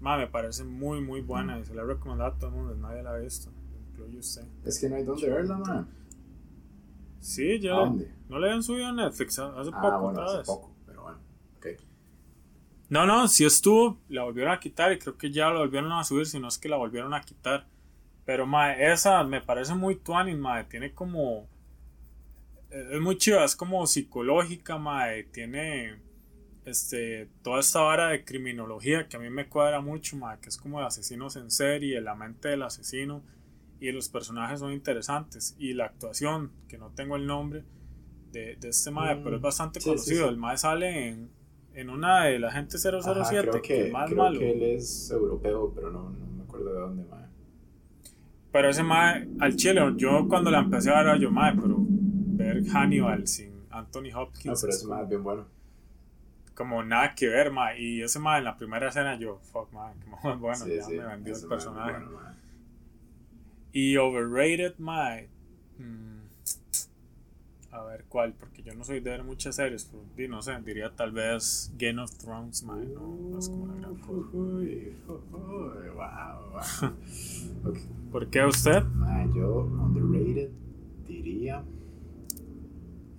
Ma, 0.00 0.16
me 0.16 0.26
parece 0.28 0.64
muy, 0.64 1.02
muy 1.02 1.20
buena 1.20 1.58
y 1.58 1.64
se 1.66 1.74
la 1.74 1.82
he 1.82 1.84
recomendado 1.84 2.30
a 2.30 2.38
todo 2.38 2.48
el 2.48 2.56
mundo, 2.56 2.74
nadie 2.74 3.02
la 3.02 3.10
ha 3.10 3.18
visto, 3.18 3.52
incluye 3.90 4.18
usted. 4.18 4.46
Es 4.64 4.80
que 4.80 4.88
no 4.88 4.96
hay 4.96 5.04
dónde 5.04 5.28
verla, 5.28 5.58
ma. 5.58 5.86
Sí, 7.18 7.60
ya. 7.60 7.72
¿Dónde? 7.72 8.10
No 8.30 8.38
le 8.38 8.50
han 8.50 8.62
subido 8.62 8.86
a 8.86 8.92
Netflix 8.92 9.38
hace 9.38 9.70
ah, 9.74 9.80
poco, 9.82 10.00
bueno, 10.04 10.22
hace 10.22 10.42
poco, 10.46 10.74
pero 10.86 11.02
bueno, 11.02 11.18
ok. 11.58 11.66
No, 12.88 13.04
no, 13.04 13.28
sí 13.28 13.44
estuvo, 13.44 13.98
la 14.08 14.22
volvieron 14.22 14.54
a 14.54 14.58
quitar 14.58 14.90
y 14.90 14.98
creo 14.98 15.18
que 15.18 15.30
ya 15.30 15.50
la 15.50 15.58
volvieron 15.58 15.92
a 15.92 16.02
subir, 16.02 16.24
si 16.24 16.40
no 16.40 16.48
es 16.48 16.56
que 16.56 16.70
la 16.70 16.78
volvieron 16.78 17.12
a 17.12 17.20
quitar. 17.20 17.66
Pero, 18.24 18.46
ma, 18.46 18.72
esa 18.72 19.22
me 19.22 19.42
parece 19.42 19.74
muy 19.74 19.96
tuanis, 19.96 20.38
ma, 20.38 20.66
tiene 20.66 20.94
como... 20.94 21.46
Es 22.70 23.00
muy 23.02 23.18
chiva, 23.18 23.44
es 23.44 23.54
como 23.54 23.86
psicológica, 23.86 24.78
ma, 24.78 25.08
tiene 25.30 26.08
este, 26.64 27.28
toda 27.42 27.60
esta 27.60 27.80
vara 27.80 28.08
de 28.08 28.24
criminología 28.24 29.08
que 29.08 29.16
a 29.16 29.20
mí 29.20 29.30
me 29.30 29.48
cuadra 29.48 29.80
mucho, 29.80 30.18
que 30.40 30.48
es 30.48 30.56
como 30.56 30.80
de 30.80 30.86
asesinos 30.86 31.36
en 31.36 31.50
serie, 31.50 32.00
la 32.00 32.14
mente 32.14 32.48
del 32.48 32.62
asesino 32.62 33.22
y 33.80 33.90
los 33.92 34.08
personajes 34.08 34.60
son 34.60 34.72
interesantes 34.72 35.56
y 35.58 35.72
la 35.72 35.86
actuación, 35.86 36.52
que 36.68 36.76
no 36.76 36.90
tengo 36.90 37.16
el 37.16 37.26
nombre 37.26 37.64
de, 38.30 38.56
de 38.56 38.68
este 38.68 38.90
mae, 38.90 39.16
pero 39.16 39.36
es 39.36 39.40
mm, 39.40 39.44
bastante 39.44 39.80
conocido, 39.80 40.28
el 40.28 40.36
mae 40.36 40.58
sale 40.58 41.08
en, 41.08 41.30
en 41.72 41.88
una 41.88 42.24
de 42.24 42.38
la 42.38 42.52
gente 42.52 42.78
007, 42.78 43.48
creo 43.48 43.62
que, 43.62 43.86
es 43.86 43.92
más 43.92 44.10
malo. 44.12 44.38
que 44.38 44.50
él 44.50 44.62
es 44.62 45.10
europeo, 45.10 45.72
pero 45.74 45.90
no, 45.90 46.10
no 46.10 46.26
me 46.36 46.42
acuerdo 46.42 46.72
de 46.72 46.80
dónde, 46.80 47.04
mae. 47.04 47.24
Pero 48.52 48.68
ese 48.68 48.82
mae, 48.82 49.28
al 49.38 49.56
chile, 49.56 49.80
yo 49.96 50.26
cuando 50.28 50.50
la 50.50 50.58
empecé 50.58 50.90
a 50.90 51.02
ver, 51.02 51.18
yo 51.18 51.30
mae, 51.30 51.54
pero 51.54 51.76
ver 51.78 52.62
Hannibal 52.68 53.26
sin 53.26 53.64
Anthony 53.70 54.12
Hopkins. 54.14 54.46
No, 54.46 54.54
pero 54.60 54.72
ese 54.72 54.86
mae 54.86 55.02
es 55.04 55.08
bien 55.08 55.22
bueno 55.22 55.59
como 56.60 56.84
nada 56.84 57.14
que 57.14 57.26
ver, 57.26 57.50
ma. 57.50 57.74
Y 57.74 58.02
ese 58.02 58.18
ma 58.18 58.36
en 58.36 58.44
la 58.44 58.54
primera 58.54 58.90
escena 58.90 59.18
yo, 59.18 59.38
fuck, 59.50 59.72
ma, 59.72 59.94
como 60.20 60.36
bueno, 60.36 60.66
ya 60.66 60.86
me 60.88 61.06
vendió 61.06 61.34
el 61.34 61.48
personaje. 61.48 62.04
y 63.72 63.96
overrated, 63.96 64.74
ma. 64.76 65.16
Mm, 65.78 66.20
a 67.70 67.82
ver 67.84 68.04
cuál, 68.10 68.34
porque 68.34 68.62
yo 68.62 68.74
no 68.74 68.84
soy 68.84 69.00
de 69.00 69.08
ver 69.08 69.24
muchas 69.24 69.56
series, 69.56 69.86
pues, 69.86 70.28
no 70.28 70.42
sé, 70.42 70.60
diría 70.60 70.94
tal 70.94 71.12
vez 71.12 71.72
Game 71.78 72.02
of 72.02 72.10
Thrones, 72.18 72.62
ma. 72.62 72.76
No, 72.76 73.38
es 73.38 73.48
como 73.48 73.62
una 73.62 73.76
gran 73.76 73.94
cosa. 73.94 74.20
wow, 75.94 76.50
wow. 76.52 77.72
¿Por 78.12 78.28
qué 78.28 78.44
usted? 78.44 78.82
Ma, 78.82 79.24
yo 79.34 79.62
underrated 79.62 80.50
diría. 81.06 81.64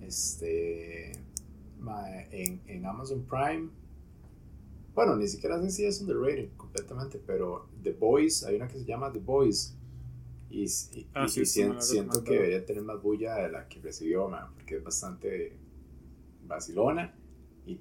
Este 0.00 1.21
en, 2.30 2.60
en, 2.66 2.86
Amazon 2.86 3.24
Prime. 3.28 3.68
Bueno, 4.94 5.16
ni 5.16 5.26
siquiera 5.26 5.60
sé 5.60 5.70
si 5.70 5.84
es 5.84 6.00
underrated 6.00 6.50
completamente, 6.56 7.20
pero 7.24 7.68
The 7.82 7.92
Boys, 7.92 8.44
hay 8.44 8.56
una 8.56 8.68
que 8.68 8.78
se 8.78 8.84
llama 8.84 9.12
The 9.12 9.20
Boys. 9.20 9.76
Y, 10.50 10.66
ah, 11.14 11.26
siento, 11.28 12.22
que 12.22 12.34
debería 12.34 12.64
tener 12.66 12.82
más 12.82 13.00
bulla 13.00 13.36
de 13.36 13.50
la 13.50 13.68
que 13.68 13.80
recibió, 13.80 14.30
porque 14.54 14.76
es 14.76 14.84
bastante 14.84 15.56
vacilona 16.46 17.14
y, 17.64 17.80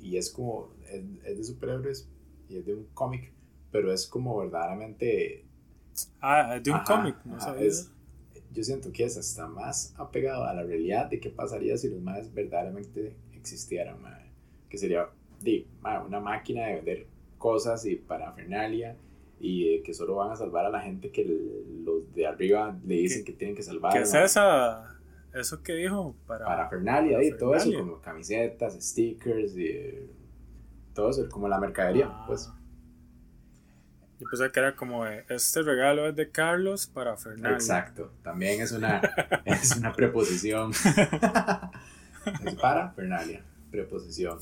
y 0.00 0.16
es 0.16 0.30
como, 0.30 0.74
es, 0.90 1.36
de 1.36 1.44
superhéroes 1.44 2.08
y 2.48 2.56
es 2.56 2.66
de 2.66 2.74
un 2.74 2.86
cómic, 2.94 3.32
pero 3.70 3.92
es 3.92 4.06
como 4.08 4.36
verdaderamente... 4.38 5.44
Ah, 6.20 6.58
de 6.58 6.70
un 6.72 6.80
cómic, 6.80 7.16
no 7.24 7.38
yo 8.50 8.64
siento 8.64 8.90
que 8.92 9.04
es 9.04 9.16
hasta 9.16 9.46
más 9.46 9.94
apegado 9.96 10.44
a 10.44 10.54
la 10.54 10.62
realidad 10.62 11.10
de 11.10 11.20
qué 11.20 11.30
pasaría 11.30 11.76
si 11.76 11.88
los 11.90 12.00
más 12.00 12.32
verdaderamente 12.32 13.14
existiera, 13.54 13.96
que 14.68 14.78
sería 14.78 15.08
di, 15.40 15.66
una 16.06 16.20
máquina 16.20 16.66
de 16.66 16.74
vender 16.76 17.06
cosas 17.38 17.86
y 17.86 17.96
parafernalia 17.96 18.96
y 19.40 19.82
que 19.82 19.94
solo 19.94 20.16
van 20.16 20.32
a 20.32 20.36
salvar 20.36 20.66
a 20.66 20.70
la 20.70 20.80
gente 20.80 21.10
que 21.10 21.24
los 21.24 22.12
de 22.14 22.26
arriba 22.26 22.76
le 22.84 22.96
dicen 22.96 23.24
que 23.24 23.32
tienen 23.32 23.56
que 23.56 23.62
salvar. 23.62 23.92
¿Qué 23.92 24.00
es 24.00 24.14
esa? 24.14 24.96
¿Eso 25.32 25.62
que 25.62 25.74
dijo? 25.74 26.16
Para, 26.26 26.44
parafernalia, 26.44 27.22
y 27.22 27.36
todo 27.36 27.54
eso, 27.54 27.70
como 27.78 28.00
camisetas, 28.00 28.74
stickers 28.80 29.56
y 29.56 30.10
todo 30.94 31.10
eso, 31.10 31.28
como 31.28 31.48
la 31.48 31.60
mercadería, 31.60 32.08
ah. 32.10 32.24
pues. 32.26 32.50
Yo 34.18 34.26
pensé 34.28 34.50
que 34.50 34.58
era 34.58 34.74
como 34.74 35.06
este 35.06 35.62
regalo 35.62 36.08
es 36.08 36.16
de 36.16 36.28
Carlos 36.30 36.88
para 36.88 37.16
Fernalia. 37.16 37.54
Exacto, 37.56 38.10
también 38.24 38.60
es 38.60 38.72
una, 38.72 39.00
es 39.44 39.76
una 39.76 39.92
preposición. 39.92 40.72
Es 42.44 42.54
para 42.54 42.90
Fernalia, 42.92 43.42
preposición. 43.70 44.38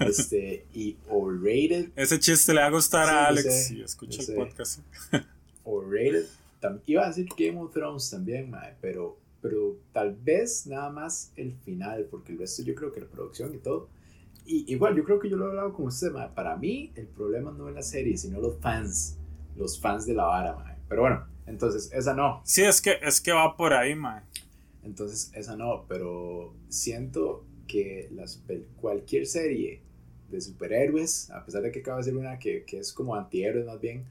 Este, 0.00 0.66
y 0.72 0.96
overrated. 1.08 1.90
Ese 1.96 2.18
chiste 2.18 2.54
le 2.54 2.60
va 2.60 2.66
a 2.66 2.70
gustar 2.70 3.08
a 3.08 3.26
Alex 3.26 3.68
si 3.68 3.82
escucha 3.82 4.22
el 4.22 4.34
podcast. 4.34 4.80
Overrated. 5.64 6.26
Iba 6.86 7.04
a 7.04 7.08
decir 7.08 7.26
Game 7.36 7.58
of 7.58 7.72
Thrones 7.72 8.10
también, 8.10 8.52
pero, 8.80 9.18
pero 9.40 9.76
tal 9.92 10.14
vez 10.14 10.66
nada 10.66 10.90
más 10.90 11.32
el 11.36 11.54
final, 11.64 12.06
porque 12.10 12.32
el 12.32 12.38
resto 12.38 12.62
yo 12.62 12.74
creo 12.74 12.92
que 12.92 13.00
la 13.00 13.06
producción 13.06 13.54
y 13.54 13.58
todo. 13.58 13.88
Y 14.44 14.72
igual, 14.72 14.96
yo 14.96 15.04
creo 15.04 15.18
que 15.18 15.28
yo 15.28 15.36
lo 15.36 15.46
he 15.46 15.48
hablado 15.50 15.72
con 15.72 15.86
usted, 15.86 16.12
para 16.34 16.56
mí 16.56 16.92
el 16.96 17.06
problema 17.06 17.52
no 17.52 17.68
es 17.68 17.74
la 17.74 17.82
serie, 17.82 18.16
sino 18.16 18.40
los 18.40 18.58
fans, 18.58 19.16
los 19.56 19.80
fans 19.80 20.06
de 20.06 20.14
la 20.14 20.24
vara, 20.24 20.76
Pero 20.88 21.02
bueno, 21.02 21.26
entonces 21.46 21.90
esa 21.92 22.14
no. 22.14 22.42
Sí, 22.44 22.62
es 22.62 22.80
que, 22.80 22.98
es 23.02 23.20
que 23.20 23.32
va 23.32 23.56
por 23.56 23.72
ahí, 23.72 23.94
mae. 23.94 24.22
Entonces, 24.82 25.30
esa 25.34 25.56
no, 25.56 25.84
pero 25.88 26.54
siento 26.68 27.44
que 27.66 28.08
las, 28.12 28.42
cualquier 28.80 29.26
serie 29.26 29.82
de 30.30 30.40
superhéroes, 30.40 31.30
a 31.30 31.44
pesar 31.44 31.62
de 31.62 31.70
que 31.70 31.80
acaba 31.80 31.98
de 31.98 32.04
ser 32.04 32.16
una 32.16 32.38
que, 32.38 32.64
que 32.64 32.78
es 32.78 32.92
como 32.92 33.14
antihéroes 33.14 33.66
más 33.66 33.80
bien, 33.80 34.06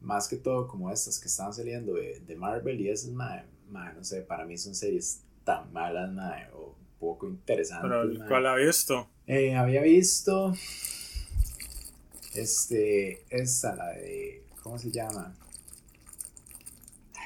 más 0.00 0.28
que 0.28 0.36
todo 0.36 0.66
como 0.66 0.90
estas 0.90 1.18
que 1.18 1.28
están 1.28 1.52
saliendo 1.52 1.94
de, 1.94 2.20
de 2.20 2.36
Marvel 2.36 2.80
y 2.80 2.88
esas, 2.88 3.10
mae, 3.10 3.44
mae, 3.68 3.94
no 3.94 4.02
sé, 4.02 4.22
para 4.22 4.44
mí 4.44 4.56
son 4.56 4.74
series 4.74 5.22
tan 5.44 5.72
malas, 5.72 6.12
mae, 6.12 6.48
o 6.54 6.74
poco 6.98 7.28
interesantes. 7.28 7.90
¿Pero 7.90 8.28
cuál 8.28 8.46
ha 8.46 8.54
visto? 8.56 9.08
Eh, 9.26 9.54
había 9.54 9.82
visto, 9.82 10.54
este, 12.34 13.24
esta, 13.30 13.76
la 13.76 13.90
de, 13.92 14.44
¿cómo 14.62 14.78
se 14.78 14.90
llama? 14.90 15.34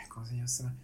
¿Cómo 0.08 0.26
se 0.26 0.34
llama 0.34 0.44
esta? 0.44 0.74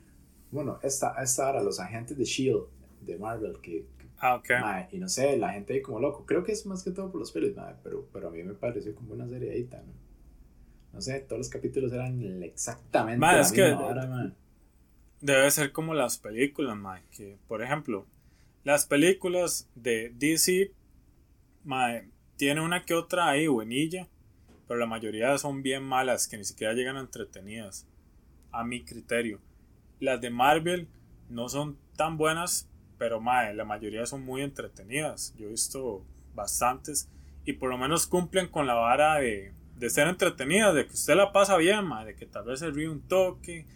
Bueno, 0.50 0.78
esta, 0.82 1.14
esta 1.22 1.46
ahora, 1.46 1.62
los 1.62 1.78
agentes 1.80 2.16
de 2.16 2.24
S.H.I.E.L.D. 2.24 3.12
de 3.12 3.18
Marvel, 3.18 3.60
que 3.62 3.84
Ah, 4.22 4.34
ok. 4.34 4.50
Mae, 4.60 4.88
y 4.92 4.98
no 4.98 5.08
sé, 5.08 5.38
la 5.38 5.52
gente 5.52 5.72
ahí 5.72 5.80
como 5.80 5.98
loco. 5.98 6.26
Creo 6.26 6.44
que 6.44 6.52
es 6.52 6.66
más 6.66 6.82
que 6.84 6.90
todo 6.90 7.10
por 7.10 7.20
los 7.20 7.32
pelos, 7.32 7.56
mae, 7.56 7.74
pero, 7.82 8.06
pero 8.12 8.28
a 8.28 8.30
mí 8.30 8.42
me 8.42 8.52
pareció 8.52 8.94
como 8.94 9.14
una 9.14 9.26
serie 9.26 9.50
ahí 9.52 9.64
tan. 9.64 9.84
No 10.92 11.00
sé, 11.00 11.20
todos 11.20 11.38
los 11.38 11.48
capítulos 11.48 11.90
eran 11.92 12.42
exactamente 12.42 13.18
Mae, 13.18 13.36
la 13.36 13.40
es 13.42 13.52
que- 13.52 13.62
misma 13.62 13.86
hora, 13.86 14.06
mae. 14.06 14.32
Debe 15.22 15.50
ser 15.50 15.72
como 15.72 15.94
las 15.94 16.18
películas, 16.18 16.76
mae, 16.76 17.02
que 17.10 17.38
por 17.48 17.62
ejemplo, 17.62 18.06
las 18.64 18.84
películas 18.86 19.68
de 19.74 20.10
DC, 20.14 20.72
mae, 21.64 22.08
tiene 22.36 22.60
una 22.60 22.84
que 22.84 22.94
otra 22.94 23.28
ahí 23.30 23.46
buenilla, 23.46 24.08
pero 24.66 24.80
la 24.80 24.86
mayoría 24.86 25.36
son 25.38 25.62
bien 25.62 25.82
malas, 25.82 26.26
que 26.28 26.36
ni 26.38 26.44
siquiera 26.44 26.72
llegan 26.74 26.96
entretenidas, 26.96 27.86
a 28.50 28.64
mi 28.64 28.82
criterio. 28.84 29.40
Las 30.00 30.20
de 30.20 30.30
Marvel 30.30 30.88
no 31.28 31.48
son 31.48 31.76
tan 31.96 32.16
buenas, 32.16 32.68
pero 32.98 33.20
mae, 33.20 33.54
la 33.54 33.64
mayoría 33.64 34.04
son 34.06 34.24
muy 34.24 34.42
entretenidas. 34.42 35.34
Yo 35.38 35.46
he 35.46 35.50
visto 35.50 36.04
bastantes 36.34 37.08
y 37.44 37.54
por 37.54 37.70
lo 37.70 37.78
menos 37.78 38.06
cumplen 38.06 38.48
con 38.48 38.66
la 38.66 38.74
vara 38.74 39.16
de, 39.16 39.52
de 39.76 39.90
ser 39.90 40.08
entretenidas, 40.08 40.74
de 40.74 40.86
que 40.86 40.94
usted 40.94 41.14
la 41.14 41.32
pasa 41.32 41.56
bien, 41.56 41.84
mae, 41.86 42.06
de 42.06 42.14
que 42.14 42.26
tal 42.26 42.44
vez 42.44 42.60
se 42.60 42.70
ríe 42.70 42.88
un 42.88 43.00
toque, 43.02 43.66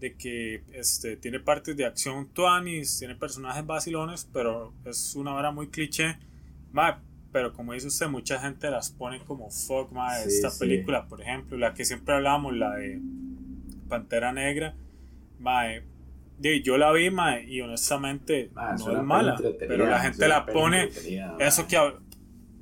de 0.00 0.16
que 0.16 0.64
este, 0.72 1.16
tiene 1.16 1.38
partes 1.38 1.76
de 1.76 1.84
acción 1.86 2.28
tuanis, 2.32 2.98
tiene 2.98 3.14
personajes 3.14 3.64
vacilones, 3.64 4.28
pero 4.32 4.72
es 4.84 5.14
una 5.14 5.32
vara 5.32 5.52
muy 5.52 5.68
cliché. 5.68 6.18
Mae, 6.72 6.94
pero 7.30 7.52
como 7.52 7.72
dice 7.72 7.86
usted, 7.86 8.08
mucha 8.08 8.40
gente 8.40 8.70
las 8.70 8.90
pone 8.90 9.20
como 9.24 9.50
fuck, 9.50 9.92
mae, 9.92 10.24
Sí, 10.24 10.34
esta 10.36 10.50
sí. 10.50 10.58
película, 10.60 11.06
por 11.06 11.20
ejemplo, 11.20 11.56
la 11.56 11.72
que 11.74 11.84
siempre 11.84 12.14
hablamos, 12.14 12.52
la 12.56 12.74
de 12.74 13.00
Pantera 13.88 14.32
Negra, 14.32 14.74
mae, 15.42 15.82
yo 16.64 16.76
la 16.78 16.92
vi, 16.92 17.10
mae, 17.10 17.44
y 17.44 17.60
honestamente 17.60 18.50
Mae, 18.54 18.76
no 18.78 18.96
es 18.96 19.02
mala, 19.02 19.40
pero 19.58 19.86
la 19.86 20.00
gente 20.00 20.26
la 20.28 20.46
pone, 20.46 20.88
eso 21.38 21.66
que, 21.66 21.78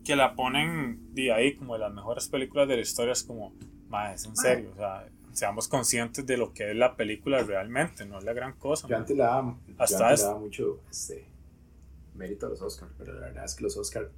que 0.04 0.16
la 0.16 0.34
ponen 0.34 1.14
de 1.14 1.32
ahí 1.32 1.54
como 1.54 1.74
de 1.74 1.80
las 1.80 1.92
mejores 1.92 2.28
películas 2.28 2.68
de 2.68 2.76
la 2.76 2.82
historia 2.82 3.12
es 3.12 3.22
como, 3.22 3.54
mae, 3.88 4.14
es 4.14 4.24
en 4.24 4.36
serio, 4.36 4.70
o 4.72 4.76
sea, 4.76 5.06
seamos 5.32 5.68
conscientes 5.68 6.26
de 6.26 6.36
lo 6.36 6.52
que 6.52 6.70
es 6.70 6.76
la 6.76 6.96
película 6.96 7.42
realmente, 7.42 8.04
no 8.04 8.18
es 8.18 8.24
la 8.24 8.32
gran 8.32 8.54
cosa. 8.54 8.88
Yo 8.88 8.92
mae. 8.92 9.00
antes 9.00 9.16
le 9.16 9.22
daba, 9.22 9.56
yo 9.66 9.74
Hasta 9.78 10.08
antes 10.08 10.20
es- 10.20 10.20
le 10.20 10.26
daba 10.26 10.40
mucho 10.40 10.80
este, 10.90 11.24
mérito 12.14 12.46
a 12.46 12.48
los 12.50 12.60
Oscars, 12.62 12.92
pero 12.98 13.14
la 13.14 13.20
verdad 13.26 13.44
es 13.44 13.54
que 13.54 13.62
los 13.62 13.76
Oscars 13.76 14.08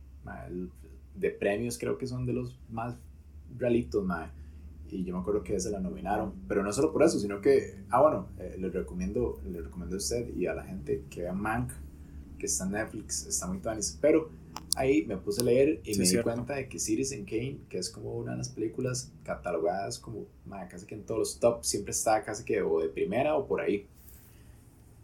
de 1.14 1.30
premios 1.30 1.78
creo 1.78 1.98
que 1.98 2.06
son 2.06 2.24
de 2.26 2.32
los 2.32 2.58
más 2.70 2.96
realitos, 3.58 4.04
mae. 4.04 4.28
Y 4.92 5.04
yo 5.04 5.14
me 5.14 5.20
acuerdo 5.22 5.42
que 5.42 5.58
se 5.58 5.70
la 5.70 5.80
nominaron, 5.80 6.34
pero 6.46 6.62
no 6.62 6.70
solo 6.70 6.92
por 6.92 7.02
eso, 7.02 7.18
sino 7.18 7.40
que, 7.40 7.78
ah, 7.88 8.02
bueno, 8.02 8.28
eh, 8.38 8.56
le 8.58 8.68
recomiendo, 8.68 9.40
le 9.50 9.62
recomiendo 9.62 9.96
a 9.96 9.98
usted 9.98 10.28
y 10.36 10.46
a 10.46 10.52
la 10.54 10.64
gente 10.64 11.04
que 11.08 11.22
vean 11.22 11.40
Mank, 11.40 11.72
que 12.38 12.44
está 12.44 12.64
en 12.66 12.72
Netflix, 12.72 13.26
está 13.26 13.46
muy 13.46 13.58
tuanis. 13.58 13.96
Pero 14.02 14.28
ahí 14.76 15.06
me 15.06 15.16
puse 15.16 15.40
a 15.40 15.44
leer 15.44 15.80
y 15.82 15.94
Sí, 15.94 15.98
me 16.00 16.04
di 16.04 16.10
cierto. 16.10 16.30
cuenta 16.30 16.54
de 16.56 16.68
que 16.68 16.78
Citizen 16.78 17.24
Kane, 17.24 17.60
que 17.70 17.78
es 17.78 17.88
como 17.88 18.14
una 18.18 18.32
de 18.32 18.38
las 18.38 18.50
películas 18.50 19.10
catalogadas 19.24 19.98
como, 19.98 20.26
mae, 20.44 20.68
casi 20.68 20.84
que 20.84 20.94
en 20.94 21.04
todos 21.04 21.18
los 21.20 21.40
top, 21.40 21.64
siempre 21.64 21.92
está 21.92 22.22
casi 22.22 22.44
que 22.44 22.60
o 22.60 22.78
de 22.80 22.90
primera 22.90 23.34
o 23.34 23.46
por 23.46 23.62
ahí. 23.62 23.86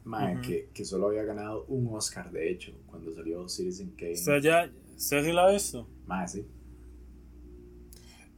Mae, 0.05 0.35
Ujú. 0.35 0.43
que, 0.43 0.69
que 0.75 0.85
solo 0.85 1.09
había 1.09 1.23
ganado 1.25 1.65
un 1.69 1.87
Oscar, 1.95 2.31
de 2.31 2.51
hecho, 2.51 2.73
cuando 2.87 3.13
salió 3.15 3.49
Citizen 3.49 3.91
Kane. 3.97 4.13
¿Usted 4.13 4.41
ya, 4.43 4.71
usted 4.97 5.25
sí 5.25 5.33
la 5.33 5.47
ha 5.47 5.53
visto? 5.53 5.87
Mae, 6.07 6.29
sí. 6.29 6.45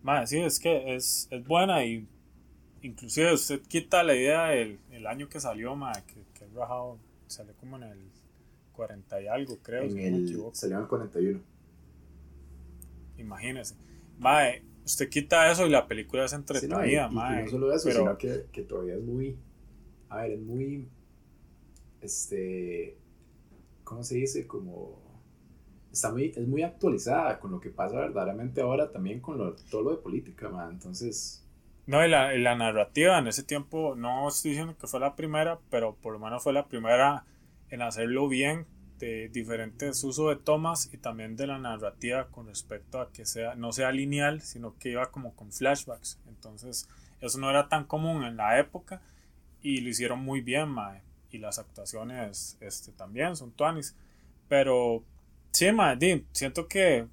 Mae, 0.02 0.26
sí, 0.26 0.38
es 0.40 0.58
que 0.58 0.94
es, 0.94 1.28
es 1.30 1.46
buena 1.46 1.84
y 1.84 2.06
inclusive 2.82 3.34
usted 3.34 3.60
quita 3.62 4.02
la 4.02 4.14
idea 4.14 4.44
del 4.46 4.78
el 4.90 5.06
año 5.06 5.28
que 5.28 5.38
salió, 5.40 5.76
mae, 5.76 6.02
que, 6.06 6.22
que 6.34 6.44
es 6.46 6.52
rajado, 6.54 6.98
salió 7.26 7.54
como 7.56 7.76
en 7.76 7.82
el 7.84 7.98
40 8.72 9.20
y 9.20 9.26
algo, 9.28 9.58
creo, 9.62 9.82
En 9.82 9.90
si 9.90 9.96
no 9.96 10.02
me 10.02 10.08
el, 10.16 10.24
equivoco. 10.28 10.54
salió 10.54 10.76
en 10.76 10.82
el 10.82 10.88
41. 10.88 11.40
Imagínese. 13.18 13.74
Mae, 14.18 14.62
usted 14.84 15.08
quita 15.10 15.50
eso 15.52 15.66
y 15.66 15.70
la 15.70 15.86
película 15.86 16.24
es 16.24 16.30
Sí, 16.30 16.36
no, 16.36 16.40
y, 16.86 16.94
entretenida, 16.94 17.08
y- 17.10 17.40
y 17.40 17.44
no 17.44 17.50
solo 17.50 17.72
eso, 17.74 17.84
pero- 17.88 18.00
sino 18.00 18.18
que, 18.18 18.46
que 18.50 18.62
todavía 18.62 18.94
es 18.94 19.02
muy, 19.02 19.36
a 20.08 20.22
ver, 20.22 20.32
es 20.32 20.40
muy, 20.40 20.88
este, 22.00 22.96
¿cómo 23.84 24.02
se 24.02 24.16
dice? 24.16 24.46
Como, 24.46 24.98
está 25.92 26.10
muy, 26.12 26.26
es 26.36 26.46
muy 26.46 26.62
actualizada 26.62 27.38
con 27.40 27.50
lo 27.52 27.60
que 27.60 27.70
pasa 27.70 27.96
verdaderamente 28.00 28.60
ahora, 28.60 28.90
también 28.92 29.20
con 29.20 29.38
lo, 29.38 29.54
todo 29.70 29.82
lo 29.82 29.90
de 29.92 29.96
política, 29.98 30.48
man. 30.48 30.70
Entonces, 30.72 31.44
No, 31.86 32.04
y 32.04 32.08
la, 32.08 32.34
y 32.34 32.40
la 32.40 32.54
narrativa 32.56 33.18
en 33.18 33.26
ese 33.26 33.42
tiempo, 33.42 33.94
no 33.96 34.28
estoy 34.28 34.52
diciendo 34.52 34.76
que 34.78 34.86
fue 34.86 35.00
la 35.00 35.16
primera, 35.16 35.58
pero 35.70 35.96
por 35.96 36.12
lo 36.12 36.18
menos 36.20 36.42
fue 36.42 36.52
la 36.52 36.68
primera 36.68 37.24
en 37.70 37.82
hacerlo 37.82 38.28
bien, 38.28 38.66
de 38.98 39.28
diferentes 39.30 40.04
usos 40.04 40.28
de 40.28 40.36
tomas 40.36 40.92
y 40.92 40.98
también 40.98 41.36
de 41.36 41.46
la 41.46 41.58
narrativa 41.58 42.28
con 42.28 42.46
respecto 42.46 43.00
a 43.00 43.10
que 43.12 43.24
sea, 43.24 43.54
no 43.54 43.72
sea 43.72 43.92
lineal, 43.92 44.42
sino 44.42 44.76
que 44.78 44.90
iba 44.90 45.10
como 45.10 45.34
con 45.34 45.52
flashbacks. 45.52 46.20
Entonces, 46.28 46.88
eso 47.20 47.38
no 47.38 47.50
era 47.50 47.68
tan 47.68 47.84
común 47.84 48.24
en 48.24 48.36
la 48.36 48.58
época 48.60 49.02
y 49.62 49.80
lo 49.80 49.88
hicieron 49.88 50.20
muy 50.20 50.40
bien, 50.42 50.68
mae. 50.68 51.02
Y 51.30 51.38
las 51.38 51.58
actuaciones 51.58 52.56
este, 52.60 52.92
también 52.92 53.36
son 53.36 53.52
tuanis. 53.52 53.96
Pero, 54.48 55.04
sí, 55.52 55.66
di, 55.98 56.26
siento 56.32 56.68
que 56.68 57.06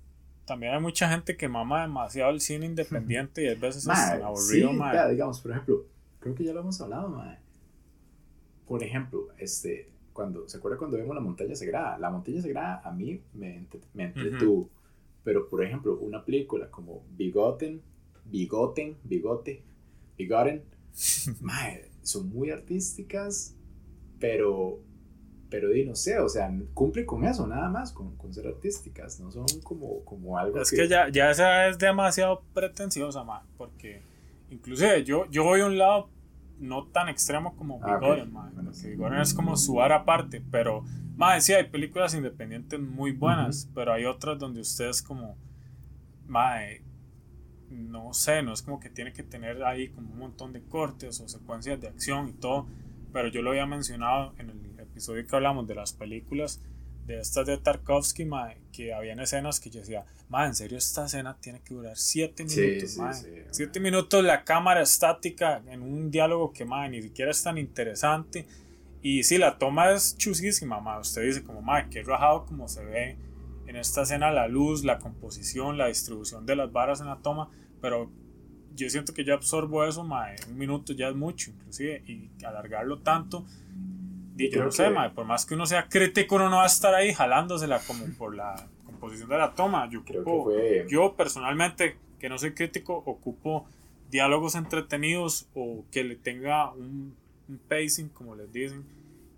también 0.45 0.73
hay 0.73 0.79
mucha 0.81 1.09
gente 1.09 1.35
que 1.37 1.47
mama 1.47 1.81
demasiado 1.81 2.31
el 2.31 2.41
cine 2.41 2.65
independiente 2.65 3.43
y 3.43 3.47
a 3.49 3.55
veces 3.55 3.77
es 3.77 3.87
mae, 3.87 4.11
tan 4.11 4.23
aburrido, 4.23 4.71
sí, 4.71 4.77
mae. 4.77 4.93
vea, 4.93 5.07
digamos, 5.09 5.41
por 5.41 5.51
ejemplo, 5.51 5.85
creo 6.19 6.35
que 6.35 6.43
ya 6.43 6.53
lo 6.53 6.61
hemos 6.61 6.79
hablado, 6.81 7.09
mae. 7.09 7.37
Por 8.67 8.83
ejemplo, 8.83 9.27
este, 9.37 9.87
cuando, 10.13 10.47
¿se 10.49 10.57
acuerda 10.57 10.77
cuando 10.77 10.97
vimos 10.97 11.15
La 11.15 11.21
Montaña 11.21 11.55
Sagrada? 11.55 11.97
La 11.97 12.09
Montaña 12.09 12.41
Sagrada 12.41 12.81
a 12.83 12.91
mí 12.91 13.21
me, 13.33 13.55
entre- 13.55 13.81
me 13.93 14.05
entretuvo. 14.05 14.69
Pero, 15.23 15.47
por 15.49 15.63
ejemplo, 15.63 15.97
una 15.99 16.23
película 16.23 16.69
como 16.69 17.03
Bigoten, 17.17 17.81
Bigoten, 18.25 18.97
Bigote, 19.03 19.61
Bigoten, 20.17 20.63
mae, 21.41 21.89
son 22.01 22.29
muy 22.29 22.49
artísticas, 22.51 23.55
pero, 24.19 24.79
pero 25.49 25.69
di, 25.69 25.85
no 25.85 25.95
sé, 25.95 26.19
o 26.19 26.29
sea, 26.29 26.51
cumple 26.73 27.05
con 27.05 27.23
eso, 27.25 27.47
nada 27.47 27.69
más, 27.69 27.91
con, 27.91 28.15
con 28.17 28.33
ser 28.33 28.47
artísticas, 28.47 29.19
no 29.19 29.31
son 29.31 29.45
como, 29.63 30.03
como 30.03 30.37
algo 30.37 30.61
Es 30.61 30.71
que 30.71 30.87
ya, 30.87 31.09
ya 31.09 31.31
esa 31.31 31.67
es 31.67 31.77
demasiado 31.77 32.43
pretenciosa, 32.53 33.23
ma, 33.23 33.43
porque 33.57 34.01
inclusive 34.49 35.03
yo, 35.03 35.25
yo 35.29 35.43
voy 35.43 35.61
a 35.61 35.65
un 35.65 35.77
lado 35.77 36.09
no 36.59 36.87
tan 36.87 37.07
extremo 37.07 37.55
como 37.55 37.79
Ah, 37.83 37.97
ok. 37.97 38.01
Vigoren, 38.01 38.33
ma, 38.33 38.49
Bueno, 38.53 38.71
porque 38.71 38.77
sí. 38.77 39.21
Es 39.21 39.33
como 39.33 39.55
su 39.57 39.81
ar 39.81 39.91
aparte, 39.91 40.41
pero, 40.51 40.83
ma, 41.15 41.39
sí, 41.39 41.53
hay 41.53 41.65
películas 41.69 42.13
independientes 42.13 42.79
muy 42.79 43.11
buenas, 43.11 43.69
pero 43.73 43.93
hay 43.93 44.05
otras 44.05 44.37
donde 44.39 44.61
usted 44.61 44.89
es 44.89 45.01
como, 45.01 45.37
ma, 46.27 46.63
eh, 46.65 46.81
no 47.69 48.13
sé, 48.13 48.41
no 48.43 48.53
es 48.53 48.61
como 48.61 48.79
que 48.79 48.89
tiene 48.89 49.13
que 49.13 49.23
tener 49.23 49.63
ahí 49.63 49.89
como 49.89 50.11
un 50.11 50.19
montón 50.19 50.53
de 50.53 50.61
cortes 50.61 51.19
o 51.19 51.27
secuencias 51.27 51.79
de 51.79 51.87
acción 51.87 52.29
y 52.29 52.33
todo, 52.33 52.67
pero 53.13 53.29
yo 53.29 53.41
lo 53.41 53.51
había 53.51 53.65
mencionado 53.65 54.33
en 54.37 54.49
el 54.49 54.55
episodio 54.97 55.27
que 55.27 55.35
hablamos 55.35 55.67
de 55.67 55.75
las 55.75 55.93
películas 55.93 56.59
de 57.05 57.19
estas 57.19 57.45
de 57.45 57.57
Tarkovsky, 57.59 58.25
mae, 58.25 58.57
que 58.73 58.93
habían 58.93 59.19
escenas 59.19 59.59
que 59.59 59.69
yo 59.69 59.79
decía, 59.79 60.05
mae, 60.27 60.47
en 60.47 60.55
serio 60.55 60.77
esta 60.79 61.05
escena 61.05 61.37
tiene 61.39 61.61
que 61.61 61.75
durar 61.75 61.95
7 61.95 62.49
Sí, 62.49 62.59
minutos, 62.59 62.91
sí, 62.91 62.99
mae. 62.99 63.13
sí, 63.13 63.29
7 63.51 63.79
mae. 63.79 63.91
minutos 63.91 64.23
la 64.23 64.43
cámara 64.43 64.81
estática 64.81 65.61
en 65.67 65.83
un 65.83 66.09
diálogo 66.09 66.51
que, 66.51 66.65
mae, 66.65 66.89
ni 66.89 67.01
siquiera 67.03 67.29
es 67.31 67.41
tan 67.43 67.59
interesante. 67.59 68.47
Y 69.03 69.21
sí, 69.23 69.37
la 69.37 69.59
toma 69.59 69.91
es 69.91 70.17
chusísima, 70.17 70.81
mae. 70.81 70.99
Usted 70.99 71.21
dice 71.21 71.43
como, 71.43 71.61
mae, 71.61 71.87
qué 71.89 72.01
rajado 72.01 72.45
como 72.47 72.67
se 72.67 72.83
ve 72.83 73.17
en 73.67 73.75
esta 73.75 74.01
escena 74.01 74.31
la 74.31 74.47
luz, 74.47 74.83
la 74.83 74.97
composición, 74.97 75.77
la 75.77 75.87
distribución 75.87 76.45
de 76.47 76.55
las 76.55 76.71
varas 76.71 76.99
en 77.01 77.05
la 77.07 77.17
toma, 77.17 77.49
pero 77.79 78.11
yo 78.75 78.89
siento 78.89 79.13
que 79.13 79.23
yo 79.23 79.33
absorbo 79.35 79.85
eso, 79.85 80.03
mae, 80.03 80.35
un 80.49 80.57
minuto 80.57 80.91
ya 80.93 81.07
es 81.09 81.15
mucho, 81.15 81.51
inclusive, 81.51 82.03
y 82.05 82.29
alargarlo 82.43 82.99
tanto, 82.99 83.45
yo 84.37 84.63
no 84.65 84.71
sé, 84.71 84.87
que- 84.89 85.09
por 85.15 85.25
más 85.25 85.45
que 85.45 85.53
uno 85.55 85.65
sea 85.65 85.87
crítico, 85.89 86.35
uno 86.35 86.49
no 86.49 86.57
va 86.57 86.63
a 86.63 86.67
estar 86.67 86.93
ahí 86.93 87.13
jalándosela 87.13 87.79
como 87.87 88.05
por 88.17 88.35
la 88.35 88.67
composición 88.85 89.29
de 89.29 89.37
la 89.37 89.53
toma. 89.53 89.89
Yo, 89.89 90.03
Creo 90.03 90.23
que 90.23 90.29
ocupo- 90.29 90.43
fue- 90.45 90.85
yo 90.89 91.15
personalmente, 91.15 91.97
que 92.19 92.29
no 92.29 92.37
soy 92.37 92.53
crítico, 92.53 92.95
ocupo 93.05 93.65
diálogos 94.09 94.55
entretenidos 94.55 95.47
o 95.53 95.83
que 95.91 96.03
le 96.03 96.15
tenga 96.15 96.71
un, 96.71 97.15
un 97.49 97.57
pacing, 97.67 98.09
como 98.09 98.35
les 98.35 98.51
dicen, 98.53 98.85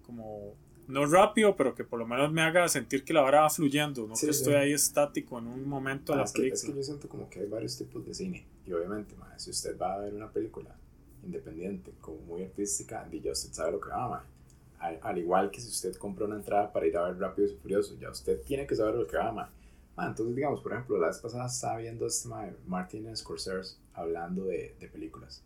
como 0.06 0.54
no 0.88 1.06
rápido, 1.06 1.56
pero 1.56 1.76
que 1.76 1.84
por 1.84 2.00
lo 2.00 2.08
menos 2.08 2.32
me 2.32 2.42
haga 2.42 2.68
sentir 2.68 3.04
que 3.04 3.14
la 3.14 3.22
vara 3.22 3.42
va 3.42 3.50
fluyendo, 3.50 4.08
no 4.08 4.16
Sí, 4.16 4.26
que 4.28 4.34
sí. 4.34 4.40
estoy 4.40 4.56
ahí 4.56 4.74
estático 4.74 5.38
en 5.38 5.46
un 5.48 5.68
momento 5.70 6.14
de 6.14 6.18
Ah, 6.18 6.22
la 6.22 6.26
es, 6.26 6.32
que, 6.34 6.48
es 6.48 6.62
película. 6.62 6.74
que 6.74 6.78
yo 6.80 6.84
siento 6.84 7.08
como 7.10 7.30
que 7.30 7.40
hay 7.42 7.48
varios 7.48 7.78
tipos 7.78 8.04
de 8.06 8.14
cine. 8.16 8.46
Y 8.66 8.74
obviamente, 8.74 9.16
ma, 9.16 9.38
si 9.38 9.52
usted 9.52 9.78
va 9.78 9.94
a 9.94 9.98
ver 10.00 10.14
una 10.16 10.30
película 10.32 10.76
independiente, 11.24 11.92
como 12.02 12.18
muy 12.22 12.44
artística, 12.44 13.08
y 13.12 13.20
ya 13.22 13.32
usted 13.32 13.52
sabe 13.54 13.72
lo 13.74 13.80
que 13.82 13.90
va, 13.90 14.10
ma. 14.10 14.26
Al, 14.80 15.00
al 15.02 15.18
igual 15.18 15.52
que 15.52 15.60
si 15.60 15.68
usted 15.68 15.96
compra 15.96 16.26
una 16.26 16.38
entrada 16.38 16.72
para 16.72 16.88
ir 16.88 16.98
a 16.98 17.04
ver 17.04 17.20
Rápidos 17.20 17.52
y 17.52 17.56
Furiosos, 17.56 18.00
ya 18.00 18.10
usted 18.10 18.42
tiene 18.42 18.66
que 18.66 18.76
saber 18.76 18.96
lo 18.96 19.06
que 19.06 19.18
va, 19.18 19.32
ma. 19.32 19.50
Ma, 19.96 20.08
entonces, 20.08 20.36
digamos, 20.36 20.62
por 20.62 20.72
ejemplo, 20.72 20.98
la 20.98 21.08
vez 21.08 21.20
pasada 21.20 21.48
estaba 21.48 21.78
viendo 21.78 22.08
este 22.08 22.30
ma, 22.30 22.50
Martin 22.66 23.16
Scorsese 23.16 23.76
hablando 23.94 24.46
de, 24.46 24.76
de 24.80 24.88
películas. 24.88 25.44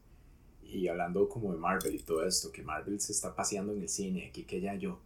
Y 0.61 0.88
hablando 0.88 1.27
como 1.27 1.51
de 1.51 1.57
Marvel 1.57 1.95
y 1.95 1.99
todo 1.99 2.25
esto, 2.25 2.51
que 2.51 2.61
Marvel 2.61 2.99
se 2.99 3.11
está 3.11 3.36
paseando 3.36 3.73
en 3.73 3.81
el 3.81 3.89
cine, 3.89 4.27
aquí 4.27 4.43
que 4.43 4.61
ya 4.61 4.75
yo. 4.75 4.99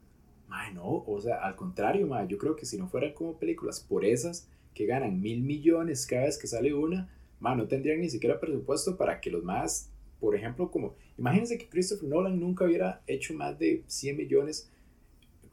Ma, 0.47 0.69
no, 0.71 1.03
o 1.05 1.21
sea, 1.21 1.38
al 1.38 1.55
contrario, 1.55 2.07
ma, 2.07 2.25
yo 2.25 2.38
creo 2.38 2.55
que 2.55 2.65
si 2.65 2.78
no 2.78 2.88
fueran 2.88 3.13
como 3.13 3.38
películas 3.38 3.80
por 3.80 4.05
esas 4.05 4.47
que 4.73 4.86
ganan 4.86 5.19
mil 5.21 5.41
millones 5.41 6.05
cada 6.05 6.23
vez 6.23 6.38
que 6.38 6.47
sale 6.47 6.73
una, 6.73 7.09
ma, 7.39 7.55
no 7.55 7.67
tendrían 7.67 7.99
ni 7.99 8.09
siquiera 8.09 8.39
presupuesto 8.39 8.97
para 8.97 9.19
que 9.19 9.32
los 9.32 9.43
más, 9.43 9.89
por 10.20 10.36
ejemplo, 10.36 10.70
como, 10.72 10.95
imagínense 11.18 11.57
que 11.57 11.70
Christopher 11.70 12.09
Nolan 12.09 12.39
nunca 12.39 12.65
hubiera 12.65 13.01
hecho 13.07 13.34
más 13.34 13.57
de 13.59 13.84
100 13.88 14.18
millones 14.18 14.70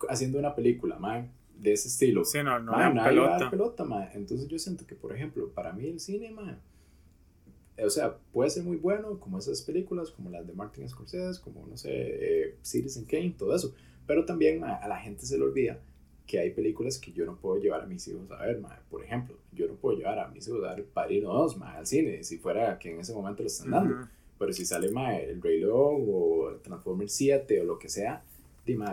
haciendo 0.09 0.39
una 0.39 0.55
película, 0.55 0.99
ma, 0.99 1.27
de 1.57 1.73
ese 1.73 1.89
estilo. 1.89 2.25
Sí, 2.25 2.39
no, 2.43 2.59
no 2.59 2.73
Ma, 2.73 2.79
le 2.79 2.83
dan 2.85 2.95
nadie 2.95 3.19
va 3.21 3.27
a 3.27 3.31
dar 3.31 3.51
pelota. 3.51 3.51
pelota, 3.51 3.85
ma. 3.85 4.11
Entonces 4.13 4.49
yo 4.49 4.59
siento 4.59 4.87
que, 4.87 4.95
por 4.95 5.15
ejemplo, 5.15 5.49
para 5.51 5.73
mí 5.73 5.87
el 5.87 6.01
cine, 6.01 6.31
ma, 6.31 6.59
o 7.79 7.91
sea, 7.91 8.17
puede 8.33 8.51
ser 8.51 8.63
muy 8.65 8.77
bueno, 8.77 9.19
como 9.19 9.39
esas 9.39 9.63
películas, 9.63 10.11
como 10.11 10.31
las 10.31 10.47
de 10.47 10.53
Martin 10.53 10.89
Scorsese, 10.89 11.41
como, 11.41 11.67
no 11.67 11.77
sé, 11.77 11.91
eh, 11.93 12.57
Citizen 12.63 13.05
Kane, 13.05 13.35
todo 13.37 13.55
eso. 13.55 13.75
Pero 14.07 14.25
también 14.25 14.61
ma, 14.61 14.75
a 14.75 14.89
la 14.89 14.97
gente 14.99 15.27
se 15.27 15.39
le 15.39 15.45
olvida 15.45 15.81
que 16.27 16.39
hay 16.39 16.51
películas 16.51 16.99
que 16.99 17.13
yo 17.13 17.27
no 17.27 17.37
puedo 17.37 17.61
llevar 17.61 17.83
a 17.83 17.87
mis 17.87 18.07
hijos 18.09 18.31
a 18.31 18.45
ver, 18.47 18.61
ma. 18.61 18.81
Por 18.91 19.05
ejemplo, 19.05 19.37
yo 19.53 19.67
no 19.67 19.75
puedo 19.75 19.97
llevar 19.99 20.19
a 20.19 20.29
mis 20.29 20.47
hijos 20.49 20.65
a 20.65 20.75
ver 20.75 20.85
Padrino 20.85 21.33
2, 21.33 21.57
ma, 21.59 21.73
al 21.75 21.87
cine, 21.87 22.23
si 22.23 22.39
fuera 22.39 22.79
que 22.79 22.93
en 22.93 23.01
ese 23.01 23.13
momento 23.13 23.43
lo 23.43 23.47
están 23.49 23.71
dando. 23.71 23.95
Ujú. 23.95 24.05
Pero 24.39 24.53
si 24.53 24.65
sale 24.65 24.91
ma, 24.91 25.17
El 25.17 25.41
Rey 25.41 25.61
León 25.61 26.05
o 26.09 26.57
Transformers 26.63 27.13
7 27.13 27.61
o 27.61 27.65
lo 27.65 27.79
que 27.79 27.89
sea, 27.89 28.23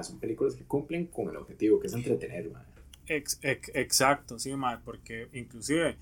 son 0.04 0.20
películas 0.20 0.56
que 0.56 0.64
cumplen 0.64 1.08
con 1.08 1.30
el 1.30 1.38
objetivo, 1.38 1.80
que 1.80 1.88
es 1.88 1.94
entretener, 1.94 2.52
ma. 2.52 2.64
Ex- 3.08 3.40
ex- 3.42 3.72
exacto, 3.74 4.38
sí, 4.38 4.52
porque 4.86 5.28
inclusive 5.34 5.98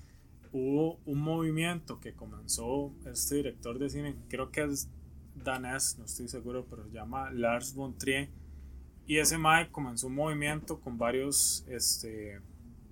hubo 0.52 0.98
un 1.06 1.18
movimiento 1.20 2.00
que 2.00 2.12
comenzó 2.12 2.92
este 3.06 3.36
director 3.36 3.78
de 3.78 3.88
cine, 3.88 4.14
creo 4.28 4.50
que 4.50 4.64
es 4.64 4.88
danés, 5.34 5.96
no 5.98 6.04
estoy 6.04 6.28
seguro, 6.28 6.66
pero 6.68 6.84
se 6.84 6.90
llama 6.90 7.30
Lars 7.30 7.74
von 7.74 7.96
Trier, 7.96 8.28
y 9.06 9.18
ese 9.18 9.38
mae 9.38 9.70
comenzó 9.70 10.08
un 10.08 10.14
movimiento 10.14 10.80
con 10.80 10.98
varios 10.98 11.64
este, 11.68 12.40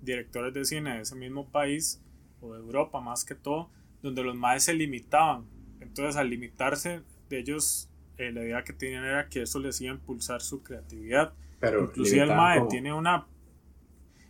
directores 0.01 0.53
de 0.53 0.65
cine 0.65 0.95
de 0.95 1.01
ese 1.01 1.15
mismo 1.15 1.47
país, 1.49 2.01
o 2.41 2.53
de 2.53 2.59
Europa 2.59 2.99
más 3.01 3.25
que 3.25 3.35
todo, 3.35 3.69
donde 4.01 4.23
los 4.23 4.35
maes 4.35 4.63
se 4.63 4.73
limitaban, 4.73 5.45
entonces 5.81 6.15
al 6.15 6.29
limitarse 6.29 7.01
de 7.29 7.39
ellos, 7.39 7.89
eh, 8.17 8.31
la 8.31 8.41
idea 8.43 8.63
que 8.63 8.73
tenían 8.73 9.03
era 9.05 9.29
que 9.29 9.41
eso 9.43 9.59
les 9.59 9.79
iba 9.81 9.91
a 9.91 9.95
impulsar 9.95 10.41
su 10.41 10.61
creatividad, 10.63 11.33
Pero 11.59 11.83
Inclusive 11.85 12.21
el 12.23 12.29
Mae 12.29 12.57
como- 12.59 12.69
tiene 12.69 12.93
una. 12.93 13.27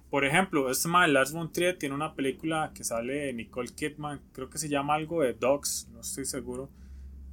Por 0.09 0.25
ejemplo, 0.25 0.71
este 0.71 0.87
Mae, 0.87 1.07
Lars 1.07 1.31
von 1.31 1.51
Trier, 1.51 1.77
tiene 1.77 1.93
una 1.93 2.15
película 2.15 2.71
que 2.73 2.83
sale 2.83 3.13
de 3.13 3.33
Nicole 3.33 3.69
Kidman. 3.69 4.19
Creo 4.33 4.49
que 4.49 4.57
se 4.57 4.67
llama 4.67 4.95
algo 4.95 5.21
de 5.21 5.33
Dogs, 5.33 5.87
no 5.93 5.99
estoy 6.01 6.25
seguro. 6.25 6.69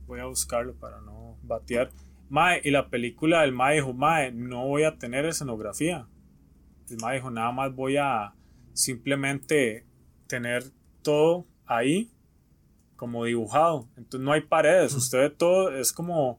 Voy 0.07 0.21
a 0.21 0.27
buscarlo 0.27 0.75
para 0.75 1.01
no 1.01 1.39
batear. 1.43 1.91
Mae, 2.29 2.61
y 2.65 2.71
la 2.71 2.91
película 2.91 3.41
del 3.41 3.53
Mae 3.53 3.77
dijo: 3.77 3.95
Mae, 3.95 4.33
no 4.33 4.67
voy 4.67 4.85
a 4.85 4.99
tener 4.99 5.25
escenografía. 5.25 6.07
El 6.91 6.99
Mae 7.01 7.15
dijo: 7.17 7.31
Nada 7.31 7.51
más 7.53 7.75
voy 7.75 7.97
a 7.97 8.35
simplemente 8.75 9.87
tener 10.27 10.65
todo 11.03 11.47
ahí 11.67 12.11
como 12.97 13.25
dibujado. 13.25 13.87
Entonces 13.97 14.21
no 14.25 14.33
hay 14.33 14.41
paredes. 14.41 14.95
Usted 14.95 15.19
ve 15.19 15.31
todo, 15.31 15.77
es 15.77 15.93
como 15.93 16.39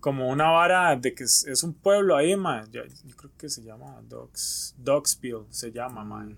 como 0.00 0.30
una 0.30 0.50
vara 0.50 0.96
de 0.96 1.14
que 1.14 1.24
es, 1.24 1.46
es 1.46 1.62
un 1.62 1.74
pueblo 1.74 2.16
ahí, 2.16 2.34
man. 2.34 2.66
Yo, 2.72 2.82
yo 3.04 3.16
creo 3.16 3.30
que 3.38 3.48
se 3.48 3.62
llama 3.62 4.00
Dogs, 4.08 4.74
Dogsville, 4.78 5.44
se 5.50 5.70
llama, 5.70 6.02
man. 6.02 6.36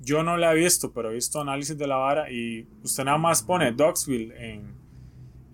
Yo 0.00 0.22
no 0.22 0.36
la 0.36 0.52
he 0.52 0.56
visto, 0.56 0.92
pero 0.92 1.10
he 1.10 1.14
visto 1.14 1.40
análisis 1.40 1.78
de 1.78 1.86
la 1.86 1.96
vara 1.96 2.30
y 2.30 2.68
usted 2.82 3.04
nada 3.04 3.16
más 3.16 3.42
pone 3.42 3.72
Dogsville 3.72 4.34
en, 4.36 4.74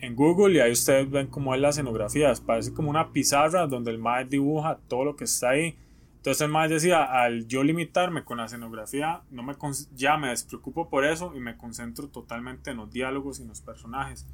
en 0.01 0.17
Google 0.17 0.55
y 0.55 0.61
ahí 0.61 0.73
ustedes 0.73 1.09
ven 1.09 1.29
cómo 1.29 1.55
es 1.55 1.61
la 1.61 1.69
escenografía. 1.69 2.33
Parece 2.45 2.73
como 2.73 2.91
una 2.91 3.13
pizarra 3.13 3.67
donde 3.67 3.91
el 3.91 3.99
maestro 3.99 4.31
dibuja 4.31 4.79
todo 4.89 5.05
lo 5.05 5.17
que 5.17 5.25
está 5.25 5.51
ahí. 5.51 5.77
Entonces 6.21 6.43
el 6.43 6.51
maestro 6.51 6.75
decía, 6.75 7.03
al 7.05 7.47
yo 7.47 7.64
limitarme 7.64 8.25
con 8.25 8.37
la 8.37 8.45
escenografía, 8.45 9.23
no 9.31 9.43
me 9.43 9.57
ya 9.95 10.18
me 10.18 10.29
despreocupo 10.29 10.91
por 10.91 11.07
eso 11.07 11.33
y 11.35 11.41
me 11.41 11.57
concentro 11.57 12.09
totalmente 12.09 12.71
en 12.71 12.77
los 12.77 12.91
diálogos 12.91 13.39
y 13.39 13.43
en 13.43 13.49
los 13.49 13.62
personajes 13.62 14.27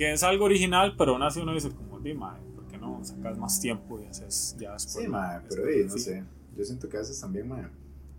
que 0.00 0.12
es 0.12 0.22
algo 0.22 0.46
original, 0.46 0.94
pero 0.96 1.12
aún 1.12 1.22
así 1.22 1.40
uno 1.40 1.52
dice 1.52 1.70
como, 1.70 2.00
di, 2.00 2.14
madre, 2.14 2.40
¿por 2.54 2.66
qué 2.66 2.78
no 2.78 3.04
sacas 3.04 3.36
más 3.36 3.60
tiempo 3.60 4.00
y 4.00 4.06
haces 4.06 4.56
ya 4.58 4.72
después? 4.72 5.04
Sí, 5.04 5.10
ma, 5.10 5.42
pero 5.46 5.66
del 5.66 5.88
no 5.88 5.98
sé. 5.98 6.24
Yo 6.56 6.64
siento 6.64 6.88
que 6.88 6.96
a 6.96 7.00
veces 7.00 7.20
también, 7.20 7.46
ma, 7.46 7.70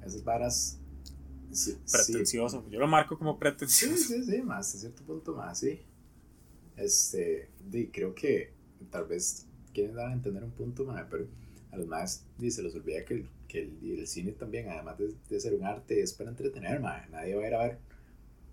esas 0.06 0.24
varas. 0.24 0.80
Sí, 1.52 1.76
sí, 1.84 1.92
Pretencioso, 1.92 2.64
yo 2.70 2.80
lo 2.80 2.88
marco 2.88 3.18
como 3.18 3.34
Sí, 3.34 3.40
pretencioso. 3.40 3.96
sí, 3.98 4.24
sí, 4.24 4.42
más 4.44 4.68
hasta 4.68 4.78
cierto 4.78 5.04
punto 5.04 5.36
más, 5.36 5.60
sí. 5.60 5.82
Este, 6.78 7.50
di, 7.70 7.88
creo 7.88 8.14
que 8.14 8.54
tal 8.90 9.06
vez 9.06 9.48
quieren 9.74 9.96
dar 9.96 10.10
a 10.10 10.14
entender 10.14 10.44
un 10.44 10.52
punto 10.52 10.86
más, 10.86 11.04
pero 11.10 11.26
a 11.72 11.78
los 11.78 11.88
más 11.88 12.26
se 12.38 12.64
les 12.64 12.76
olvida 12.76 13.06
que 13.06 13.14
el, 13.14 13.30
que 13.48 13.62
el, 13.62 14.00
el 14.00 14.08
cine 14.08 14.32
también, 14.34 14.70
además 14.70 14.98
de, 14.98 15.14
de 15.30 15.40
ser 15.40 15.54
un 15.54 15.64
arte, 15.64 16.02
es 16.02 16.14
para 16.14 16.30
entretener, 16.30 16.80
ma. 16.80 17.06
Nadie 17.10 17.36
va 17.36 17.44
a 17.44 17.48
ir 17.48 17.54
a 17.56 17.64
ver 17.64 17.78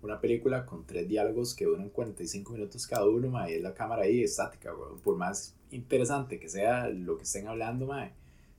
una 0.01 0.21
película 0.21 0.65
con 0.65 0.85
tres 0.85 1.07
diálogos 1.07 1.53
que 1.53 1.65
duran 1.65 1.89
45 1.89 2.53
minutos 2.53 2.87
cada 2.87 3.05
uno, 3.05 3.29
ma, 3.29 3.49
y 3.49 3.55
es 3.55 3.61
la 3.61 3.73
cámara 3.73 4.03
ahí 4.03 4.23
estática, 4.23 4.73
weón. 4.73 4.99
Por 4.99 5.17
más 5.17 5.55
interesante 5.71 6.39
que 6.39 6.49
sea 6.49 6.87
lo 6.89 7.17
que 7.17 7.23
estén 7.23 7.47
hablando, 7.47 7.87
ma, 7.87 8.11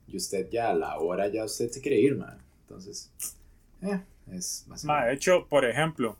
y 0.06 0.16
usted 0.16 0.48
ya 0.50 0.70
a 0.70 0.74
la 0.74 0.98
hora 0.98 1.28
ya 1.28 1.44
usted 1.44 1.70
se 1.70 1.80
quiere 1.80 1.98
ir, 1.98 2.16
ma. 2.16 2.38
Entonces, 2.62 3.10
eh, 3.82 4.02
es 4.30 4.64
más 4.68 4.84
Ma, 4.84 5.06
de 5.06 5.14
hecho, 5.14 5.46
por 5.48 5.64
ejemplo, 5.64 6.16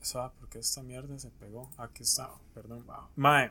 ¿sabes 0.00 0.32
por 0.38 0.48
qué 0.48 0.58
esta 0.58 0.82
mierda 0.82 1.18
se 1.18 1.30
pegó? 1.30 1.70
Aquí 1.78 2.02
está, 2.02 2.30
perdón. 2.52 2.84
Wow. 2.86 3.08
Mae, 3.16 3.50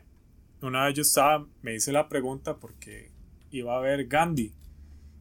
una 0.62 0.86
vez 0.86 0.94
yo 0.94 1.02
estaba, 1.02 1.46
me 1.62 1.74
hice 1.74 1.92
la 1.92 2.08
pregunta 2.08 2.56
porque 2.56 3.10
iba 3.58 3.76
a 3.76 3.80
ver 3.80 4.06
Gandhi. 4.06 4.52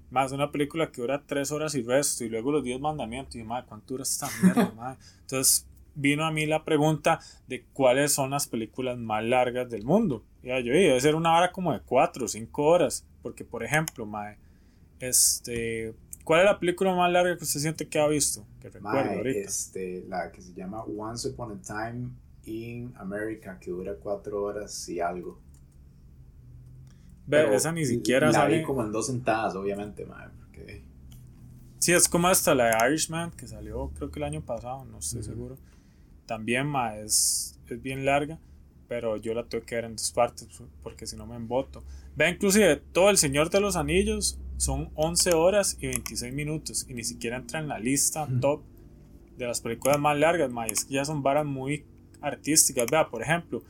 Más 0.10 0.32
una 0.32 0.52
película 0.52 0.92
que 0.92 1.02
dura 1.02 1.24
tres 1.26 1.52
horas 1.52 1.74
y 1.76 1.82
resto, 1.82 2.24
y 2.24 2.30
luego 2.30 2.52
los 2.52 2.64
10 2.64 2.80
mandamientos. 2.80 3.36
Y 3.36 3.40
yo, 3.40 3.46
madre, 3.46 3.66
¿cuánto 3.68 3.94
dura 3.94 4.04
esta 4.04 4.28
mierda, 4.42 4.72
mae? 4.76 4.96
Entonces 5.22 5.66
vino 5.96 6.26
a 6.26 6.32
mí 6.32 6.46
la 6.46 6.64
pregunta 6.66 7.20
de 7.48 7.66
cuáles 7.74 8.12
son 8.14 8.32
las 8.32 8.48
películas 8.48 8.98
más 8.98 9.24
largas 9.24 9.70
del 9.70 9.84
mundo. 9.84 10.24
Y 10.42 10.48
yo, 10.48 10.58
"Y 10.58 10.64
debe 10.70 11.00
ser 11.02 11.16
una 11.16 11.36
hora 11.38 11.52
como 11.52 11.72
de 11.74 11.82
4 11.82 12.26
o 12.26 12.28
5 12.28 12.64
horas. 12.64 13.06
Porque, 13.22 13.44
por 13.46 13.64
ejemplo, 13.64 14.06
mae, 14.06 14.38
este, 15.00 15.94
¿cuál 16.24 16.42
es 16.42 16.46
la 16.46 16.60
película 16.60 16.94
más 16.96 17.12
larga 17.12 17.38
que 17.38 17.44
usted 17.44 17.60
siente 17.60 17.88
que 17.88 18.00
ha 18.00 18.08
visto? 18.08 18.46
Que 18.60 18.70
recuerdo 18.70 19.12
ahorita. 19.12 19.40
este, 19.40 20.04
la 20.08 20.32
que 20.32 20.42
se 20.42 20.54
llama 20.54 20.84
Once 20.84 21.28
Upon 21.30 21.52
a 21.52 21.62
Time 21.62 22.10
in 22.46 22.94
America, 22.98 23.58
que 23.60 23.72
dura 23.72 23.96
cuatro 23.96 24.44
horas 24.44 24.88
y 24.90 25.00
algo. 25.00 25.40
Ve, 27.28 27.56
esa 27.56 27.72
ni 27.72 27.86
siquiera 27.86 28.28
la 28.32 28.40
sale. 28.40 28.58
vi 28.60 28.64
como 28.64 28.84
en 28.84 28.92
dos 28.92 29.08
sentadas, 29.08 29.56
obviamente, 29.56 30.06
mae, 30.06 30.28
porque 30.40 30.84
Sí, 31.80 31.92
es 31.94 32.08
como 32.08 32.28
hasta 32.28 32.56
la 32.56 32.66
de 32.78 32.88
Irishman, 32.90 33.32
que 33.32 33.48
salió 33.48 33.90
creo 33.96 34.10
que 34.10 34.20
el 34.20 34.24
año 34.24 34.42
pasado, 34.42 34.86
no 34.86 35.00
estoy 35.00 35.20
Ujú. 35.20 35.30
seguro. 35.32 35.58
También 36.26 36.68
ma, 36.68 36.96
es, 36.98 37.60
es 37.68 37.82
bien 37.82 38.06
larga, 38.06 38.38
pero 38.88 39.18
yo 39.18 39.34
la 39.34 39.44
tuve 39.44 39.62
que 39.64 39.76
ver 39.76 39.86
en 39.86 39.96
dos 39.96 40.12
partes 40.12 40.48
porque 40.82 41.06
si 41.06 41.16
no 41.18 41.26
me 41.26 41.36
emboto. 41.36 41.84
Ve, 42.16 42.30
inclusive 42.30 42.78
todo 42.78 43.10
El 43.10 43.18
Señor 43.18 43.50
de 43.50 43.60
los 43.60 43.76
Anillos 43.76 44.38
son 44.58 44.90
11 44.96 45.34
horas 45.34 45.78
y 45.82 45.88
26 45.88 46.34
minutos 46.34 46.86
y 46.88 46.94
ni 46.94 47.04
siquiera 47.04 47.38
entra 47.38 47.60
en 47.60 47.68
la 47.68 47.80
lista 47.80 48.24
Ujú. 48.24 48.40
top 48.40 48.62
de 49.38 49.48
las 49.48 49.62
películas 49.62 50.00
más 50.00 50.18
largas, 50.18 50.52
ma, 50.52 50.68
y 50.68 50.72
es 50.72 50.86
que 50.86 50.94
ya 50.94 51.06
son 51.06 51.24
varas 51.24 51.46
muy 51.46 51.84
artísticas. 52.22 52.86
Vea, 52.90 53.10
por 53.10 53.22
ejemplo, 53.24 53.62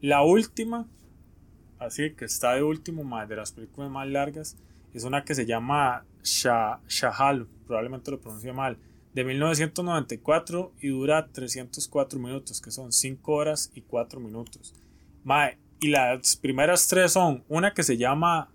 la 0.00 0.22
última, 0.22 0.86
así 1.84 2.14
que 2.14 2.24
está 2.24 2.54
de 2.54 2.62
último, 2.62 3.04
ma, 3.04 3.26
de 3.26 3.36
las 3.36 3.52
películas 3.52 3.90
más 3.90 4.08
largas, 4.08 4.56
es 4.92 5.04
una 5.04 5.24
que 5.24 5.34
se 5.34 5.46
llama 5.46 6.04
Shah, 6.22 6.80
Shahal, 6.88 7.46
probablemente 7.66 8.10
lo 8.10 8.20
pronuncie 8.20 8.52
mal, 8.52 8.78
de 9.12 9.24
1994 9.24 10.72
y 10.80 10.88
dura 10.88 11.28
304 11.28 12.18
minutos, 12.18 12.60
que 12.60 12.70
son 12.70 12.92
5 12.92 13.32
horas 13.32 13.70
y 13.74 13.82
4 13.82 14.20
minutos. 14.20 14.74
Mae, 15.22 15.58
y 15.80 15.88
las 15.88 16.36
primeras 16.36 16.86
tres 16.88 17.12
son 17.12 17.44
una 17.48 17.74
que 17.74 17.82
se 17.82 17.96
llama 17.96 18.50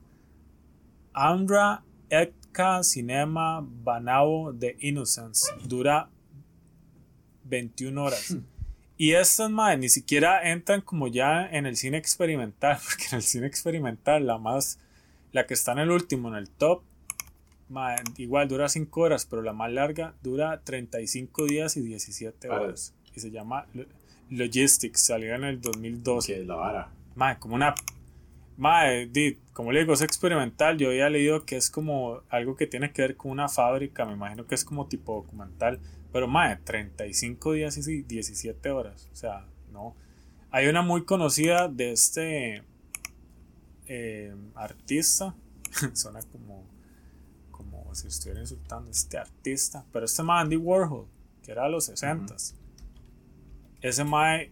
Andra 1.14 1.84
Etka 2.10 2.84
Cinema 2.84 3.64
Banao 3.64 4.52
de 4.52 4.78
Innocence, 4.80 5.52
dura 5.66 6.10
21 7.44 8.04
horas. 8.04 8.36
Y 9.00 9.14
estas, 9.14 9.50
mae, 9.50 9.78
ni 9.78 9.88
siquiera 9.88 10.52
entran 10.52 10.82
como 10.82 11.08
ya 11.08 11.48
en 11.48 11.66
el 11.66 11.76
cine 11.78 11.98
experimental, 11.98 12.78
porque 12.86 13.06
en 13.12 13.16
el 13.16 13.24
cine 13.24 13.48
experimental 13.48 14.28
la 14.28 14.38
más 14.38 14.78
La 15.32 15.48
que 15.48 15.54
está 15.54 15.72
en 15.72 15.80
el 15.80 15.90
último, 15.92 16.28
en 16.28 16.36
el 16.36 16.50
top, 16.50 16.84
mae, 17.70 17.96
igual 18.18 18.48
dura 18.50 18.68
5 18.68 19.00
horas, 19.02 19.26
pero 19.26 19.42
la 19.42 19.54
más 19.54 19.72
larga 19.72 20.16
dura 20.22 20.60
35 20.64 21.46
días 21.46 21.78
y 21.78 21.82
17 21.82 22.48
Para. 22.50 22.62
horas. 22.62 22.94
Y 23.16 23.20
se 23.22 23.32
llama 23.32 23.66
Lo- 23.74 23.86
Logistics, 24.32 25.02
salió 25.02 25.34
en 25.34 25.44
el 25.46 25.62
2012. 25.62 26.34
Que 26.34 26.42
es 26.42 26.48
la 26.48 26.56
vara. 26.56 26.90
Mae, 27.16 27.40
como 27.40 27.56
una. 27.56 27.74
Di, 29.12 29.38
como 29.54 29.72
le 29.72 29.80
digo, 29.80 29.94
es 29.94 30.02
experimental. 30.02 30.78
Yo 30.78 30.90
había 30.90 31.10
leído 31.10 31.46
que 31.46 31.56
es 31.56 31.70
como 31.70 32.22
algo 32.30 32.56
que 32.58 32.68
tiene 32.68 32.92
que 32.92 33.02
ver 33.04 33.16
con 33.16 33.32
una 33.32 33.48
fábrica. 33.48 34.06
Me 34.06 34.14
imagino 34.14 34.46
que 34.46 34.56
es 34.56 34.66
como 34.66 34.88
tipo 34.88 35.16
documental. 35.16 35.80
Pero, 36.12 36.28
mae, 36.28 36.58
35 36.58 37.54
días 37.54 37.78
y 37.78 38.02
17 38.02 38.70
horas. 38.72 39.08
O 39.12 39.16
sea, 39.16 39.46
no. 39.72 39.96
Hay 40.52 40.68
una 40.68 40.82
muy 40.82 41.06
conocida 41.06 41.68
de 41.68 41.92
este 41.92 42.64
eh, 43.88 44.36
artista. 44.56 45.36
Suena 45.94 46.22
como. 46.24 46.68
Como 47.52 47.94
si 47.94 48.08
estuviera 48.08 48.40
insultando. 48.40 48.90
Este 48.90 49.18
artista. 49.18 49.86
Pero 49.92 50.06
este 50.06 50.24
mae, 50.24 50.42
Andy 50.42 50.56
Warhol, 50.56 51.08
que 51.44 51.52
era 51.52 51.66
de 51.66 51.72
los 51.72 51.90
60s. 51.90 52.56
Ese 53.82 54.04
mae 54.04 54.52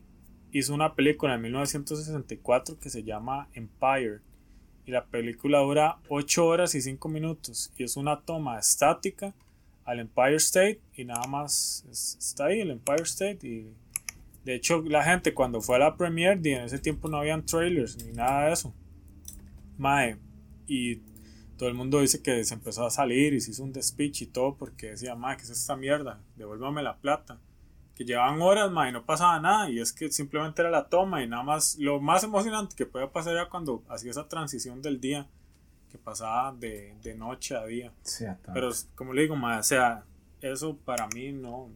hizo 0.51 0.74
una 0.74 0.93
película 0.93 1.36
en 1.36 1.41
1964 1.41 2.80
que 2.80 2.89
se 2.89 3.03
llama 3.03 3.49
Empire. 3.53 4.22
Y 4.86 4.91
la 4.91 5.05
película 5.05 5.60
dura 5.60 5.97
8 6.10 6.45
horas 6.45 6.76
y 6.76 6.82
5 6.82 7.10
minutos. 7.10 7.72
Y 7.78 7.84
es 7.84 7.97
una 7.97 8.22
toma 8.22 8.60
estática 8.60 9.34
al 9.88 9.99
Empire 9.99 10.35
State. 10.35 10.79
Y 10.93 11.05
nada 11.05 11.25
más 11.27 11.83
es- 11.89 12.15
está 12.19 12.45
ahí 12.45 12.59
el 12.59 12.69
Empire 12.69 13.03
State. 13.03 13.39
Y 13.47 13.73
de 14.45 14.53
hecho, 14.53 14.83
la 14.83 15.03
gente 15.03 15.33
cuando 15.33 15.61
fue 15.61 15.77
a 15.77 15.79
la 15.79 15.97
premiere, 15.97 16.39
en 16.53 16.61
ese 16.65 16.77
tiempo 16.77 17.09
no 17.09 17.17
habían 17.17 17.43
trailers 17.43 17.97
ni 18.05 18.11
nada 18.11 18.45
de 18.45 18.53
eso. 18.53 18.75
Mae. 19.77 20.17
Y 20.67 20.97
todo 21.57 21.69
el 21.69 21.75
mundo 21.75 22.01
dice 22.01 22.21
que 22.21 22.43
se 22.43 22.53
empezó 22.53 22.85
a 22.85 22.91
salir 22.91 23.33
y 23.33 23.41
se 23.41 23.51
hizo 23.51 23.63
un 23.63 23.73
despiche 23.73 24.25
y 24.25 24.27
todo 24.27 24.55
porque 24.55 24.91
decía, 24.91 25.15
mae, 25.15 25.38
¿qué 25.38 25.43
es 25.43 25.49
esta 25.49 25.75
mierda? 25.75 26.21
Devuélvame 26.35 26.83
la 26.83 26.97
plata 26.97 27.39
que 27.95 28.05
llevaban 28.05 28.39
horas, 28.43 28.71
ma, 28.71 28.88
y 28.88 28.91
no 28.91 29.03
pasaba 29.07 29.39
nada, 29.39 29.71
y 29.71 29.79
es 29.79 29.91
que 29.91 30.11
simplemente 30.11 30.61
era 30.61 30.69
la 30.69 30.88
toma, 30.88 31.23
y 31.23 31.27
nada 31.27 31.41
más, 31.41 31.77
lo 31.79 31.99
más 31.99 32.23
emocionante 32.23 32.75
que 32.75 32.85
podía 32.85 33.11
pasar 33.11 33.33
era 33.33 33.49
cuando 33.49 33.83
hacía 33.89 34.11
esa 34.11 34.27
transición 34.27 34.83
del 34.83 35.01
día, 35.01 35.27
que 35.98 36.04
pasaba 36.04 36.54
de, 36.54 36.95
de 37.02 37.16
noche 37.16 37.56
a 37.56 37.66
día. 37.66 37.91
Sí, 38.04 38.26
Pero 38.54 38.70
como 38.95 39.14
le 39.14 39.24
digo, 39.24 39.36
ma, 39.36 39.60
o 39.60 39.64
sea, 39.64 40.04
eso 40.41 40.78
para 40.78 41.08
mí 41.08 41.32
no, 41.32 41.70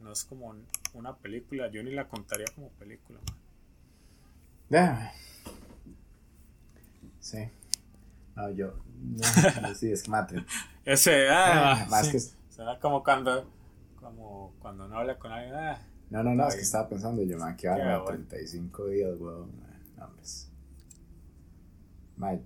no 0.00 0.12
es 0.12 0.24
como 0.24 0.54
una 0.94 1.16
película, 1.16 1.68
yo 1.70 1.82
ni 1.82 1.92
la 1.92 2.08
contaría 2.08 2.46
como 2.54 2.68
película. 2.70 3.18
Déjame. 4.68 5.10
Sí. 7.20 7.38
No, 8.34 8.50
yo. 8.50 8.74
No, 9.02 9.74
sí, 9.74 9.90
es 9.92 10.02
que 10.02 10.10
mate. 10.10 10.44
Ese, 10.84 11.28
ah, 11.28 11.72
Ah, 11.82 11.86
más 11.90 12.06
sí. 12.06 12.12
que. 12.12 12.20
será 12.52 12.78
como 12.78 13.02
cuando, 13.02 13.50
como 13.96 14.54
cuando 14.60 14.86
no 14.88 14.98
habla 14.98 15.18
con 15.18 15.32
alguien, 15.32 15.54
ah, 15.54 15.78
No, 16.10 16.22
no, 16.22 16.34
no, 16.34 16.46
es 16.48 16.54
que 16.56 16.60
estaba 16.62 16.88
pensando 16.88 17.22
yo, 17.22 17.38
man, 17.38 17.56
que 17.56 17.68
ahora 17.68 17.98
bueno. 17.98 18.18
35 18.28 18.86
días, 18.88 19.12
weón. 19.18 19.50
No, 19.96 20.10
pues. 20.16 20.50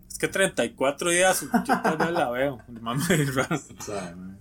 Es 0.08 0.18
que 0.18 0.28
34 0.28 1.10
días, 1.10 1.46
yo 1.64 1.96
vez 1.98 2.10
la 2.10 2.30
veo, 2.30 2.60
me 2.68 2.80
raro. 3.32 3.58
sabe. 3.78 4.36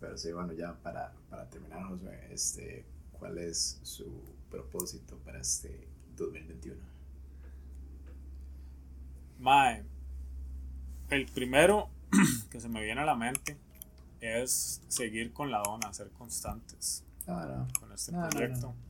Pero 0.00 0.16
sí, 0.18 0.32
bueno, 0.32 0.52
ya 0.52 0.74
para, 0.74 1.12
para 1.28 1.48
terminar, 1.48 1.84
Josué, 1.84 2.28
este, 2.30 2.84
¿cuál 3.12 3.38
es 3.38 3.78
su 3.82 4.06
propósito 4.50 5.16
para 5.24 5.40
este 5.40 5.88
2021? 6.16 6.80
Mae, 9.38 9.84
el 11.10 11.26
primero 11.26 11.88
que 12.50 12.60
se 12.60 12.68
me 12.68 12.82
viene 12.82 13.00
a 13.02 13.04
la 13.04 13.14
mente 13.14 13.56
es 14.20 14.82
seguir 14.88 15.32
con 15.32 15.50
la 15.50 15.62
dona, 15.62 15.92
ser 15.92 16.10
constantes 16.10 17.04
no. 17.26 17.68
con 17.78 17.92
este 17.92 18.12
no, 18.12 18.28
proyecto. 18.28 18.66
no. 18.68 18.89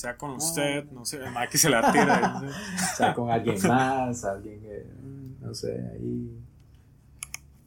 Sea 0.00 0.16
con 0.16 0.30
No, 0.30 0.36
usted, 0.38 0.86
no. 0.86 1.00
no 1.00 1.04
sé, 1.04 1.18
mae 1.30 1.46
que 1.50 1.58
se 1.58 1.68
la 1.68 1.92
tira. 1.92 2.40
¿sí? 2.40 2.46
O 2.46 2.96
sea, 2.96 3.12
con 3.14 3.30
alguien 3.30 3.58
más, 3.68 4.24
alguien 4.24 4.58
que, 4.62 4.86
no 5.40 5.52
sé, 5.52 5.72
ahí. 5.92 6.42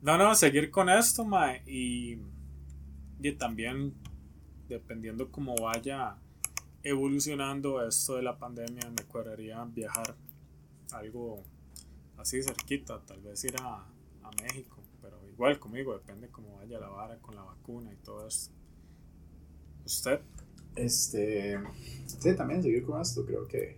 No, 0.02 0.18
no, 0.18 0.34
seguir 0.34 0.72
con 0.72 0.90
esto, 0.90 1.24
mae, 1.26 1.62
y, 1.68 2.18
y 3.22 3.32
también 3.34 3.94
dependiendo 4.68 5.30
cómo 5.32 5.54
vaya 5.62 6.16
evolucionando 6.82 7.86
esto 7.88 8.16
de 8.16 8.24
la 8.24 8.36
pandemia, 8.40 8.90
me 8.90 9.04
cuadraría 9.06 9.64
viajar 9.66 10.16
algo 10.92 11.44
así 12.18 12.42
cerquita, 12.42 13.00
tal 13.06 13.22
vez 13.22 13.44
ir 13.44 13.54
a, 13.62 13.76
a 14.24 14.32
México, 14.42 14.82
pero 15.04 15.20
igual 15.30 15.60
conmigo, 15.60 15.94
depende 15.94 16.30
cómo 16.30 16.58
vaya 16.58 16.80
la 16.80 16.88
vara 16.90 17.16
con 17.20 17.36
la 17.36 17.44
vacuna 17.44 17.94
y 17.94 17.98
todo 17.98 18.28
eso. 18.28 18.50
¿Usted? 19.86 20.20
Este, 20.76 21.60
sí, 22.08 22.36
también 22.36 22.64
seguir 22.64 22.84
con 22.84 23.00
esto, 23.02 23.26
creo 23.26 23.48
que 23.48 23.78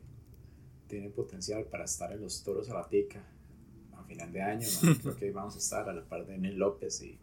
tiene 0.87 1.09
potencial 1.09 1.65
para 1.65 1.85
estar 1.85 2.11
en 2.13 2.21
los 2.21 2.43
toros 2.43 2.69
a 2.69 2.75
la 2.75 2.87
tica 2.87 3.21
a 3.97 4.03
final 4.03 4.31
de 4.31 4.41
año. 4.41 4.67
Creo 5.01 5.15
que 5.15 5.31
vamos 5.31 5.55
a 5.55 5.57
estar 5.57 5.89
a 5.89 5.93
la 5.93 6.03
par 6.05 6.25
de 6.25 6.37
Nel 6.37 6.57
López 6.57 7.01
y, 7.01 7.17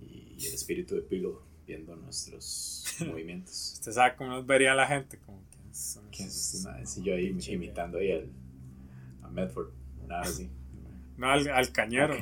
y 0.00 0.46
el 0.46 0.54
espíritu 0.54 0.94
de 0.94 1.02
Pilo 1.02 1.42
viendo 1.66 1.94
nuestros 1.96 2.84
movimientos. 3.06 3.72
¿Usted 3.74 3.92
sabe 3.92 4.14
cómo 4.16 4.30
nos 4.30 4.46
vería 4.46 4.74
la 4.74 4.86
gente? 4.86 5.18
Como 5.18 5.42
que 5.50 5.74
son 5.74 6.08
¿Quién 6.10 6.28
es 6.28 6.54
esos- 6.54 6.72
este? 6.76 6.86
Si 6.86 7.02
yo 7.02 7.14
ahí 7.14 7.36
imitando 7.48 7.98
ahí 7.98 8.12
al, 8.12 8.30
a 9.22 9.28
Medford, 9.28 9.70
una 10.04 10.20
vez 10.20 10.28
así. 10.28 10.50
No, 11.16 11.28
al, 11.30 11.48
al 11.48 11.72
cañero. 11.72 12.14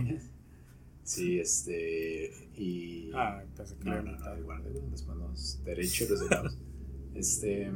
Sí, 1.08 1.38
este, 1.40 2.50
y... 2.54 3.10
Ah, 3.14 3.42
pensé 3.56 3.76
que 3.78 3.84
No, 3.84 3.96
no, 3.96 4.02
no, 4.02 4.10
imitaba. 4.10 4.38
igual 4.38 4.62
después 4.90 5.16
nos 5.16 5.64
derechos 5.64 6.10
reservados. 6.10 6.58
este, 7.14 7.70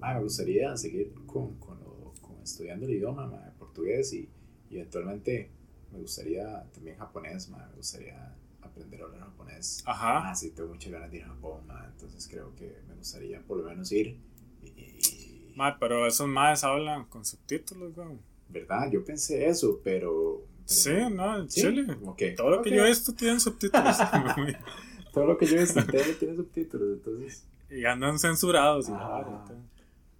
ah, 0.00 0.14
me 0.14 0.20
gustaría 0.22 0.76
seguir 0.76 1.14
con, 1.26 1.56
con, 1.58 1.80
lo- 1.80 2.12
con 2.20 2.40
estudiando 2.42 2.86
el 2.86 2.92
idioma 2.92 3.26
ma, 3.26 3.54
portugués 3.58 4.12
y, 4.12 4.28
y 4.68 4.76
eventualmente 4.76 5.50
me 5.90 6.00
gustaría 6.00 6.64
también 6.72 6.98
japonés, 6.98 7.48
ma, 7.48 7.66
me 7.70 7.76
gustaría 7.76 8.36
aprender 8.60 9.00
a 9.00 9.04
hablar 9.04 9.20
japonés. 9.20 9.82
Ajá. 9.86 10.30
Ah, 10.30 10.34
sí, 10.34 10.50
tengo 10.50 10.68
muchas 10.70 10.92
ganas 10.92 11.10
de 11.10 11.16
ir 11.18 11.24
a 11.24 11.28
Japón, 11.28 11.66
ma, 11.66 11.86
entonces 11.92 12.28
creo 12.28 12.54
que 12.54 12.76
me 12.88 12.94
gustaría 12.94 13.40
por 13.40 13.58
lo 13.58 13.64
menos 13.64 13.90
ir. 13.92 14.18
Y, 14.62 14.66
y- 14.68 15.52
Mae, 15.56 15.74
pero 15.80 16.06
esos 16.06 16.28
maes 16.28 16.62
hablan 16.64 17.06
con 17.06 17.24
subtítulos, 17.24 17.96
weón. 17.96 18.20
¿Verdad? 18.50 18.90
Yo 18.90 19.02
pensé 19.04 19.46
eso, 19.48 19.80
pero... 19.82 20.46
Sí, 20.66 20.90
no, 21.10 21.38
en 21.40 21.50
Sí, 21.50 21.60
Chile. 21.62 21.96
que, 22.16 22.30
Todo 22.32 22.50
lo 22.50 22.62
que 22.62 22.70
yo 22.70 22.84
he 22.84 22.88
visto 22.88 23.12
tienen 23.14 23.40
subtítulos. 23.40 23.96
Todo 25.12 25.26
lo 25.26 25.36
que 25.38 25.46
yo 25.46 25.56
he 25.56 25.60
visto 25.60 25.80
en 25.80 25.86
tele 25.86 26.14
tiene 26.14 26.36
subtítulos, 26.36 26.88
entonces... 26.98 27.44
y 27.70 27.84
andan 27.84 28.18
censurados. 28.18 28.86
Ah. 28.90 29.44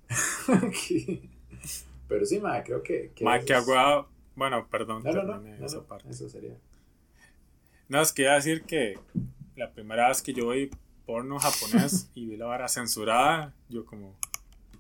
y 0.91 1.17
todo. 1.17 1.19
Pero 2.09 2.27
sí, 2.27 2.39
ma, 2.41 2.63
creo 2.63 2.83
que... 2.83 3.11
que 3.15 3.25
eso 3.25 3.47
que 3.47 3.53
es- 3.55 3.59
agua. 3.69 4.09
Bueno, 4.35 4.67
perdón, 4.71 5.03
No, 5.05 5.13
no, 5.13 5.39
no, 5.41 5.67
esa 5.67 5.83
parte. 5.87 6.09
eso 6.11 6.29
sería. 6.29 6.55
No, 7.89 8.01
es 8.01 8.13
que 8.13 8.23
iba 8.23 8.33
a 8.33 8.37
decir 8.37 8.63
que 8.63 8.99
la 9.57 9.71
primera 9.71 10.09
vez 10.09 10.23
que 10.23 10.33
yo 10.33 10.49
vi 10.51 10.71
porno 11.07 11.39
japonés 11.39 12.09
y 12.15 12.27
vi 12.27 12.37
la 12.37 12.47
vara 12.47 12.69
censurada, 12.69 13.55
yo 13.69 13.85
como, 13.85 14.15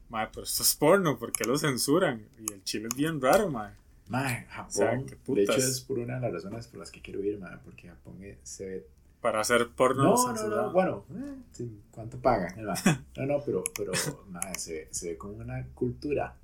mae, 0.08 0.28
pero 0.32 0.44
esto 0.44 0.62
es 0.62 0.74
porno, 0.74 1.18
¿por 1.18 1.32
qué 1.32 1.44
lo 1.44 1.56
censuran? 1.58 2.26
Y 2.38 2.52
el 2.52 2.64
chile 2.64 2.88
es 2.90 2.96
bien 2.96 3.20
raro, 3.20 3.50
mae. 3.50 3.72
Mae, 4.08 4.44
Japón, 4.46 4.66
O 4.68 4.72
sea, 4.72 5.04
qué 5.04 5.32
de 5.34 5.42
hecho 5.44 5.52
es 5.56 5.80
por 5.80 5.98
una 5.98 6.16
de 6.16 6.20
las 6.20 6.32
razones 6.32 6.66
por 6.66 6.80
las 6.80 6.90
que 6.90 7.00
quiero 7.00 7.22
ir, 7.22 7.38
mae, 7.38 7.56
porque 7.64 7.88
Japón 7.88 8.16
eh, 8.22 8.38
se 8.42 8.66
ve... 8.66 8.86
Para 9.20 9.40
hacer 9.40 9.68
porno 9.70 10.02
No, 10.02 10.10
no, 10.10 10.16
censurado. 10.16 10.66
no, 10.66 10.72
bueno, 10.72 11.04
eh, 11.14 11.34
sí, 11.52 11.80
¿cuánto 11.90 12.18
pagan? 12.18 12.54
No, 13.16 13.26
no, 13.26 13.40
pero, 13.44 13.62
pero 13.76 13.92
mae, 14.28 14.54
se, 14.58 14.88
se 14.90 15.10
ve 15.10 15.16
como 15.16 15.34
una 15.34 15.64
cultura, 15.74 16.36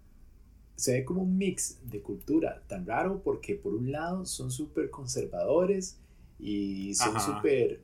se 0.77 0.93
ve 0.93 1.05
como 1.05 1.23
un 1.23 1.37
mix 1.37 1.79
de 1.91 2.01
cultura 2.01 2.63
tan 2.69 2.87
raro 2.87 3.21
porque 3.23 3.57
por 3.57 3.75
un 3.75 3.91
lado 3.91 4.25
son 4.25 4.51
súper 4.51 4.91
conservadores 4.91 5.99
y 6.39 6.95
son 6.95 7.21
súper 7.21 7.81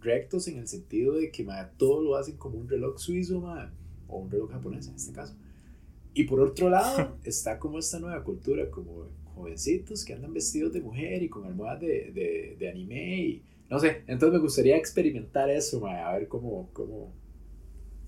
rectos 0.00 0.48
en 0.48 0.56
el 0.58 0.66
sentido 0.66 1.12
de 1.14 1.30
que 1.30 1.44
mae, 1.44 1.66
todo 1.76 2.02
lo 2.02 2.16
hacen 2.16 2.38
como 2.38 2.58
un 2.58 2.68
reloj 2.68 2.98
suizo 2.98 3.40
mae, 3.42 3.68
o 4.08 4.18
un 4.18 4.30
reloj 4.30 4.50
japonés 4.50 4.88
en 4.88 4.94
este 4.94 5.12
caso. 5.12 5.34
Y 6.14 6.24
por 6.24 6.40
otro 6.40 6.68
lado 6.68 7.16
está 7.24 7.58
como 7.58 7.78
esta 7.78 7.98
nueva 7.98 8.22
cultura, 8.22 8.70
como 8.70 9.06
jovencitos 9.34 10.04
que 10.04 10.12
andan 10.12 10.34
vestidos 10.34 10.72
de 10.72 10.80
mujer 10.80 11.22
y 11.22 11.28
con 11.28 11.44
almohadas 11.44 11.80
de, 11.80 12.10
de, 12.12 12.56
de 12.58 12.68
anime 12.68 13.16
y 13.16 13.42
no 13.70 13.78
sé, 13.78 14.02
entonces 14.08 14.32
me 14.32 14.40
gustaría 14.40 14.76
experimentar 14.76 15.48
eso, 15.48 15.78
mae, 15.80 16.02
a 16.02 16.12
ver 16.12 16.26
cómo, 16.26 16.68
cómo, 16.72 17.12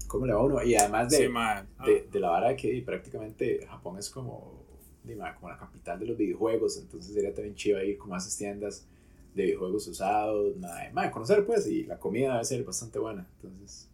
cómo 0.09 0.27
le 0.27 0.33
va 0.33 0.41
a 0.41 0.45
uno. 0.45 0.63
Y 0.65 0.75
además 0.75 1.09
de, 1.09 1.19
Sí. 1.19 1.33
Ah, 1.37 1.65
de, 1.87 2.09
de 2.11 2.21
la 2.21 2.31
vara 2.31 2.57
que 2.57 2.83
prácticamente 2.85 3.65
Japón 3.69 3.97
es 3.97 4.11
como, 4.11 4.65
como 5.39 5.49
la 5.49 5.57
capital 5.57 6.01
de 6.01 6.07
los 6.07 6.17
videojuegos, 6.19 6.79
entonces 6.79 7.15
sería 7.15 7.33
también 7.33 7.55
chido 7.55 7.81
ir 7.81 7.97
como 7.97 8.17
a 8.17 8.19
esas 8.19 8.37
tiendas 8.37 8.89
de 9.37 9.45
videojuegos 9.45 9.87
usados, 9.87 10.57
mae, 10.57 10.93
mae, 10.93 11.13
conocer 11.13 11.47
pues, 11.47 11.65
y 11.69 11.85
la 11.85 11.97
comida 11.97 12.33
debe 12.33 12.45
ser 12.45 12.65
bastante 12.65 12.99
buena, 12.99 13.27
entonces... 13.37 13.89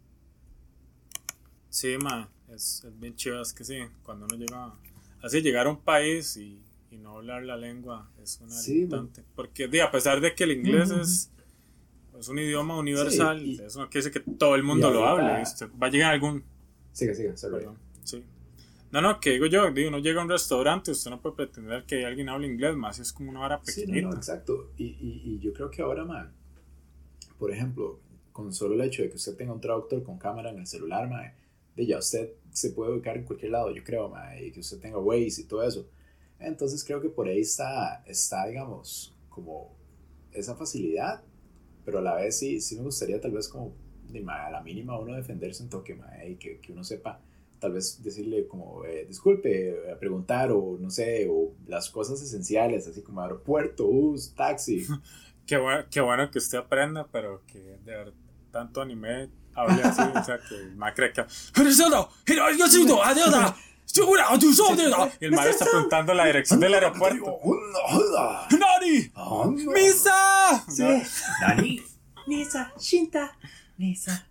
Sí, 1.69 1.97
ma, 2.01 2.27
es, 2.53 2.83
es 2.83 2.99
bien 2.99 3.15
chido, 3.15 3.41
es 3.41 3.53
que 3.53 3.63
sí, 3.63 3.79
cuando 4.03 4.25
uno 4.25 4.35
llega 4.35 4.73
así 5.21 5.41
llegar 5.41 5.67
a 5.67 5.69
un 5.71 5.81
país 5.81 6.37
y, 6.37 6.61
y 6.91 6.97
no 6.97 7.17
hablar 7.17 7.43
la 7.43 7.57
lengua 7.57 8.09
es 8.21 8.39
una 8.41 8.61
Sí, 8.61 8.85
limitante. 8.85 9.23
Porque 9.35 9.67
de, 9.67 9.81
a 9.81 9.91
pesar 9.91 10.21
de 10.21 10.33
que 10.35 10.43
el 10.45 10.51
inglés 10.51 10.91
Ujú. 10.91 11.01
es, 11.01 11.31
es 12.19 12.27
un 12.27 12.39
idioma 12.39 12.77
universal, 12.77 13.41
Sí, 13.41 13.51
y- 13.51 13.61
eso 13.61 13.79
no 13.79 13.89
quiere 13.89 14.05
decir 14.07 14.23
que 14.23 14.31
todo 14.37 14.55
el 14.55 14.63
mundo 14.63 14.91
lo 14.91 15.05
hable. 15.05 15.43
Va 15.81 15.87
a 15.87 15.89
llegar 15.89 16.13
algún... 16.13 16.43
Siga, 16.93 17.13
sorry. 17.37 17.57
Perdón, 17.59 17.77
sí. 18.03 18.23
No, 18.91 19.01
no, 19.01 19.19
que 19.19 19.31
digo 19.31 19.45
yo, 19.45 19.71
digo, 19.71 19.89
uno 19.89 19.99
llega 19.99 20.19
a 20.21 20.23
un 20.23 20.29
restaurante, 20.29 20.91
usted 20.91 21.11
no 21.11 21.21
puede 21.21 21.35
pretender 21.35 21.85
que 21.85 22.05
alguien 22.05 22.27
hable 22.29 22.47
inglés, 22.47 22.75
más 22.75 22.95
si 22.95 23.03
es 23.03 23.13
como 23.13 23.29
una 23.29 23.41
vara 23.41 23.61
Sí, 23.61 23.85
pequeñita. 23.85 24.01
no, 24.01 24.09
no, 24.09 24.15
exacto. 24.17 24.71
Y, 24.77 24.85
y, 24.85 25.21
y 25.25 25.39
yo 25.39 25.53
creo 25.53 25.69
que 25.69 25.81
ahora, 25.83 26.05
man, 26.05 26.33
por 27.37 27.51
ejemplo, 27.51 27.99
con 28.31 28.53
solo 28.53 28.75
el 28.75 28.81
hecho 28.81 29.01
de 29.01 29.09
que 29.09 29.15
usted 29.15 29.35
tenga 29.35 29.53
un 29.53 29.61
traductor 29.61 30.03
con 30.03 30.17
cámara 30.17 30.49
en 30.51 30.59
el 30.59 30.67
celular, 30.67 31.09
man, 31.09 31.33
de 31.75 31.85
ya 31.85 31.99
usted 31.99 32.31
se 32.51 32.71
puede 32.71 32.93
ubicar 32.93 33.17
en 33.17 33.23
cualquier 33.23 33.51
lado, 33.51 33.71
yo 33.71 33.83
creo, 33.83 34.09
man, 34.09 34.37
y 34.41 34.51
que 34.51 34.59
usted 34.59 34.79
tenga 34.79 34.99
Waze 34.99 35.41
y 35.41 35.43
todo 35.45 35.63
eso. 35.63 35.87
Entonces 36.39 36.83
creo 36.83 37.01
que 37.01 37.09
por 37.09 37.27
ahí 37.27 37.41
está, 37.41 38.03
está 38.05 38.47
digamos, 38.47 39.15
como 39.29 39.75
esa 40.31 40.55
facilidad, 40.55 41.23
pero 41.85 41.99
a 41.99 42.01
la 42.01 42.15
vez 42.15 42.37
sí, 42.37 42.61
sí 42.61 42.75
me 42.75 42.83
gustaría 42.83 43.19
tal 43.19 43.31
vez 43.31 43.47
como, 43.47 43.73
ma, 44.23 44.47
a 44.47 44.51
la 44.51 44.61
mínima 44.61 44.99
uno 44.99 45.15
defenderse 45.15 45.63
un 45.63 45.69
toque, 45.69 45.95
ma, 45.95 46.09
y 46.25 46.35
que, 46.35 46.59
que 46.59 46.71
uno 46.71 46.83
sepa 46.83 47.21
tal 47.59 47.73
vez 47.73 48.01
decirle 48.01 48.47
como, 48.47 48.85
eh, 48.85 49.05
disculpe, 49.05 49.69
eh, 49.69 49.95
preguntar 49.99 50.51
o 50.51 50.77
no 50.79 50.89
sé, 50.89 51.27
o 51.29 51.53
las 51.67 51.89
cosas 51.89 52.21
esenciales, 52.21 52.87
así 52.87 53.01
como 53.01 53.21
aeropuerto, 53.21 53.85
bus, 53.85 54.33
taxi. 54.33 54.85
Qué 55.45 55.57
bueno, 55.57 55.83
qué 55.89 55.99
bueno 55.99 56.29
que 56.29 56.37
usted 56.37 56.59
aprenda, 56.59 57.07
pero 57.11 57.41
que 57.47 57.57
de 57.57 57.95
ver 57.95 58.13
tanto 58.51 58.81
anime 58.81 59.29
hable 59.55 59.83
así, 59.83 60.01
o 60.01 60.23
sea, 60.23 60.39
que 60.39 60.55
el 60.55 60.75
ma 60.75 60.93
cree 60.93 61.11
que... 61.13 61.25
Y 65.19 65.25
el 65.25 65.31
ma 65.31 65.45
está 65.45 65.65
preguntando 65.65 66.13
la 66.13 66.25
dirección 66.25 66.59
del 66.59 66.73
aeropuerto. 66.75 67.39
¡Nani! 68.51 69.11
¡Misa! 69.73 70.63
Sí. 70.69 70.83
Nani. 71.41 71.81
Nisa, 72.27 72.71
Shinta, 72.77 73.35
Nisa. 73.77 74.27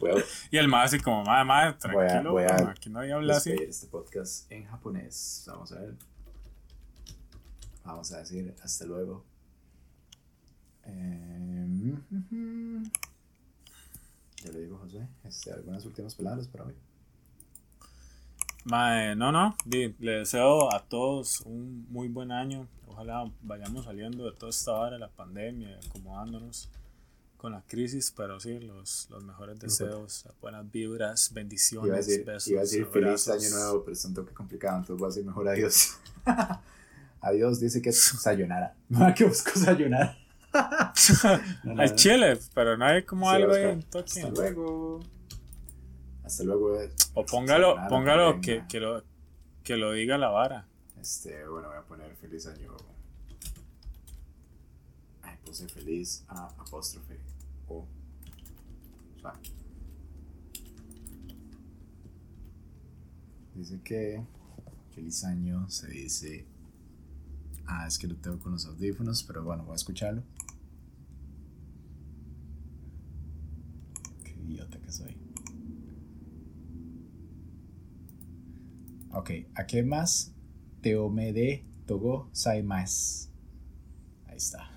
Voy 0.00 0.10
a, 0.10 0.14
Y 0.50 0.56
el 0.58 0.68
ma 0.68 0.82
así 0.84 0.98
como, 1.00 1.22
madre, 1.24 1.44
madre, 1.44 1.76
Voy 1.92 2.04
a- 2.04 2.08
tranquilo, 2.08 2.32
voy 2.32 2.44
a 2.44 2.70
aquí 2.70 2.90
nadie 2.90 3.12
habla 3.12 3.36
así. 3.36 3.50
despedir 3.50 3.70
este 3.70 3.86
podcast 3.88 4.50
en 4.50 4.64
japonés. 4.66 5.44
Vamos 5.46 5.72
a 5.72 5.80
ver. 5.80 5.94
Vamos 7.84 8.12
a 8.12 8.18
decir 8.18 8.54
hasta 8.62 8.84
luego. 8.86 9.24
Em, 10.86 12.02
ya 14.44 14.52
le 14.52 14.60
digo, 14.60 14.78
José, 14.78 15.06
este, 15.24 15.52
algunas 15.52 15.84
últimas 15.84 16.14
palabras 16.14 16.48
para 16.48 16.64
hoy. 16.64 16.74
Mae, 18.64 19.14
no, 19.14 19.30
no, 19.30 19.56
le 19.66 19.94
deseo 19.98 20.74
a 20.74 20.82
todos 20.84 21.42
un 21.42 21.86
muy 21.90 22.08
buen 22.08 22.32
año. 22.32 22.66
Ojalá 22.86 23.30
vayamos 23.42 23.84
saliendo 23.84 24.24
de 24.24 24.32
toda 24.32 24.50
esta 24.50 24.72
hora 24.72 24.92
de 24.92 24.98
la 25.00 25.10
pandemia, 25.10 25.78
acomodándonos 25.86 26.70
con 27.44 27.52
la 27.52 27.60
crisis, 27.60 28.10
pero 28.16 28.40
sí, 28.40 28.58
los, 28.60 29.06
los 29.10 29.22
mejores 29.22 29.60
deseos, 29.60 30.26
buenas 30.40 30.70
vibras, 30.70 31.30
bendiciones, 31.34 31.88
Iba 31.88 31.96
a 31.96 31.98
decir, 31.98 32.24
besos, 32.24 32.48
iba 32.48 32.60
a 32.60 32.62
decir 32.62 32.86
feliz 32.86 33.28
año 33.28 33.50
nuevo, 33.50 33.84
pero 33.84 33.92
es 33.92 34.04
un 34.06 34.14
toque 34.14 34.32
complicado, 34.32 34.78
entonces 34.78 34.98
voy 34.98 35.06
a 35.06 35.08
decir 35.10 35.26
mejor 35.26 35.48
adiós. 35.48 35.98
adiós 37.20 37.60
dice 37.60 37.82
que 37.82 37.90
es 37.90 38.00
sayonara. 38.22 38.74
No, 38.88 39.14
que 39.14 39.26
busco 39.26 39.50
sayonara. 39.60 40.16
No, 41.64 41.74
no, 41.74 41.82
Al 41.82 41.94
chile, 41.96 42.38
pero 42.54 42.76
no 42.76 42.84
hay 42.84 43.02
como 43.04 43.28
Sí, 43.30 43.36
algo 43.36 43.52
ahí 43.54 43.64
en 43.64 43.82
toque. 43.82 44.20
Hasta 44.20 44.30
luego. 44.30 45.00
Hasta 46.22 46.44
luego. 46.44 46.80
eh. 46.80 46.90
O 47.14 47.26
póngalo, 47.26 47.76
póngalo 47.88 48.40
que 48.40 48.64
que, 48.68 48.80
lo, 48.80 49.02
que 49.64 49.76
lo 49.76 49.92
diga 49.92 50.18
la 50.18 50.28
vara. 50.28 50.66
Este, 51.00 51.46
bueno, 51.48 51.68
voy 51.68 51.78
a 51.78 51.82
poner 51.82 52.14
feliz 52.16 52.46
año. 52.46 52.72
Ay, 55.22 55.36
puse 55.44 55.68
feliz 55.68 56.24
a 56.28 56.46
apóstrofe. 56.46 57.18
O. 57.68 57.78
O 57.78 59.20
sea. 59.20 59.32
Dice 63.54 63.80
que 63.84 64.22
feliz 64.94 65.24
año 65.24 65.68
se 65.68 65.88
dice. 65.88 66.46
Ah, 67.66 67.86
es 67.86 67.98
que 67.98 68.06
lo 68.06 68.16
tengo 68.16 68.38
con 68.38 68.52
los 68.52 68.66
audífonos, 68.66 69.22
pero 69.24 69.42
bueno, 69.42 69.64
voy 69.64 69.72
a 69.72 69.76
escucharlo. 69.76 70.22
Qué 74.24 74.32
idiota 74.32 74.78
que 74.78 74.92
soy. 74.92 75.16
Ok, 79.13 79.31
¿a 79.55 79.65
qué 79.65 79.83
más? 79.83 80.33
Teomede 80.81 81.65
Togo 81.85 82.29
Saimas. 82.31 83.31
Ahí 84.27 84.37
está. 84.37 84.69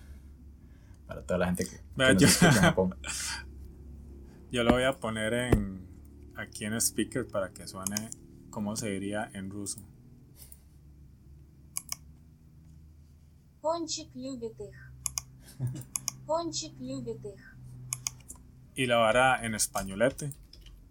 Para 1.06 1.22
toda 1.22 1.38
la 1.38 1.46
gente 1.46 1.64
que, 1.64 1.70
que 1.76 1.82
Vea, 1.96 2.12
nos 2.14 2.22
yo- 2.22 2.28
escucha 2.28 2.56
en 2.56 2.62
Japón. 2.62 2.96
Yo 4.50 4.64
lo 4.64 4.72
voy 4.72 4.84
a 4.84 4.92
poner 4.98 5.32
en 5.34 5.86
aquí 6.36 6.64
en 6.64 6.74
speaker 6.80 7.26
para 7.26 7.52
que 7.52 7.66
suene 7.66 8.10
como 8.50 8.76
se 8.76 8.90
diría 8.90 9.30
en 9.34 9.50
ruso. 9.50 9.80
Пончик 13.60 14.08
любит 14.14 14.58
их. 14.60 14.92
Пончик 16.26 16.72
любит 16.80 17.24
их. 17.24 17.56
Y 18.74 18.86
la 18.86 18.96
vara 18.96 19.44
en 19.44 19.54
españolete. 19.54 20.32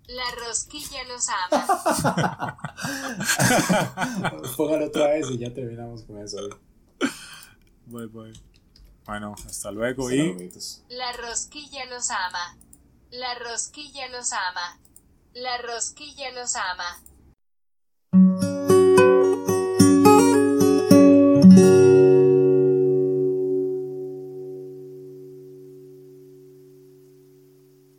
La 0.08 0.24
rosquilla 0.46 1.02
los 1.04 1.26
ama. 1.28 2.58
Póngalo 4.56 4.86
otra 4.86 5.08
vez 5.08 5.30
y 5.30 5.38
ya 5.38 5.52
terminamos 5.52 6.02
con 6.04 6.18
eso. 6.18 6.38
Voy, 7.86 8.06
voy. 8.06 8.32
Bueno, 9.04 9.34
hasta 9.46 9.70
luego 9.70 10.08
Hasta 10.08 10.16
y. 10.16 10.50
La 10.88 11.12
rosquilla 11.12 11.86
los 11.86 12.10
ama. 12.10 12.56
La 13.10 13.34
rosquilla 13.38 14.08
los 14.08 14.32
ama. 14.32 14.78
La 15.34 15.58
rosquilla 15.58 16.30
los 16.32 16.54
ama. 16.56 17.02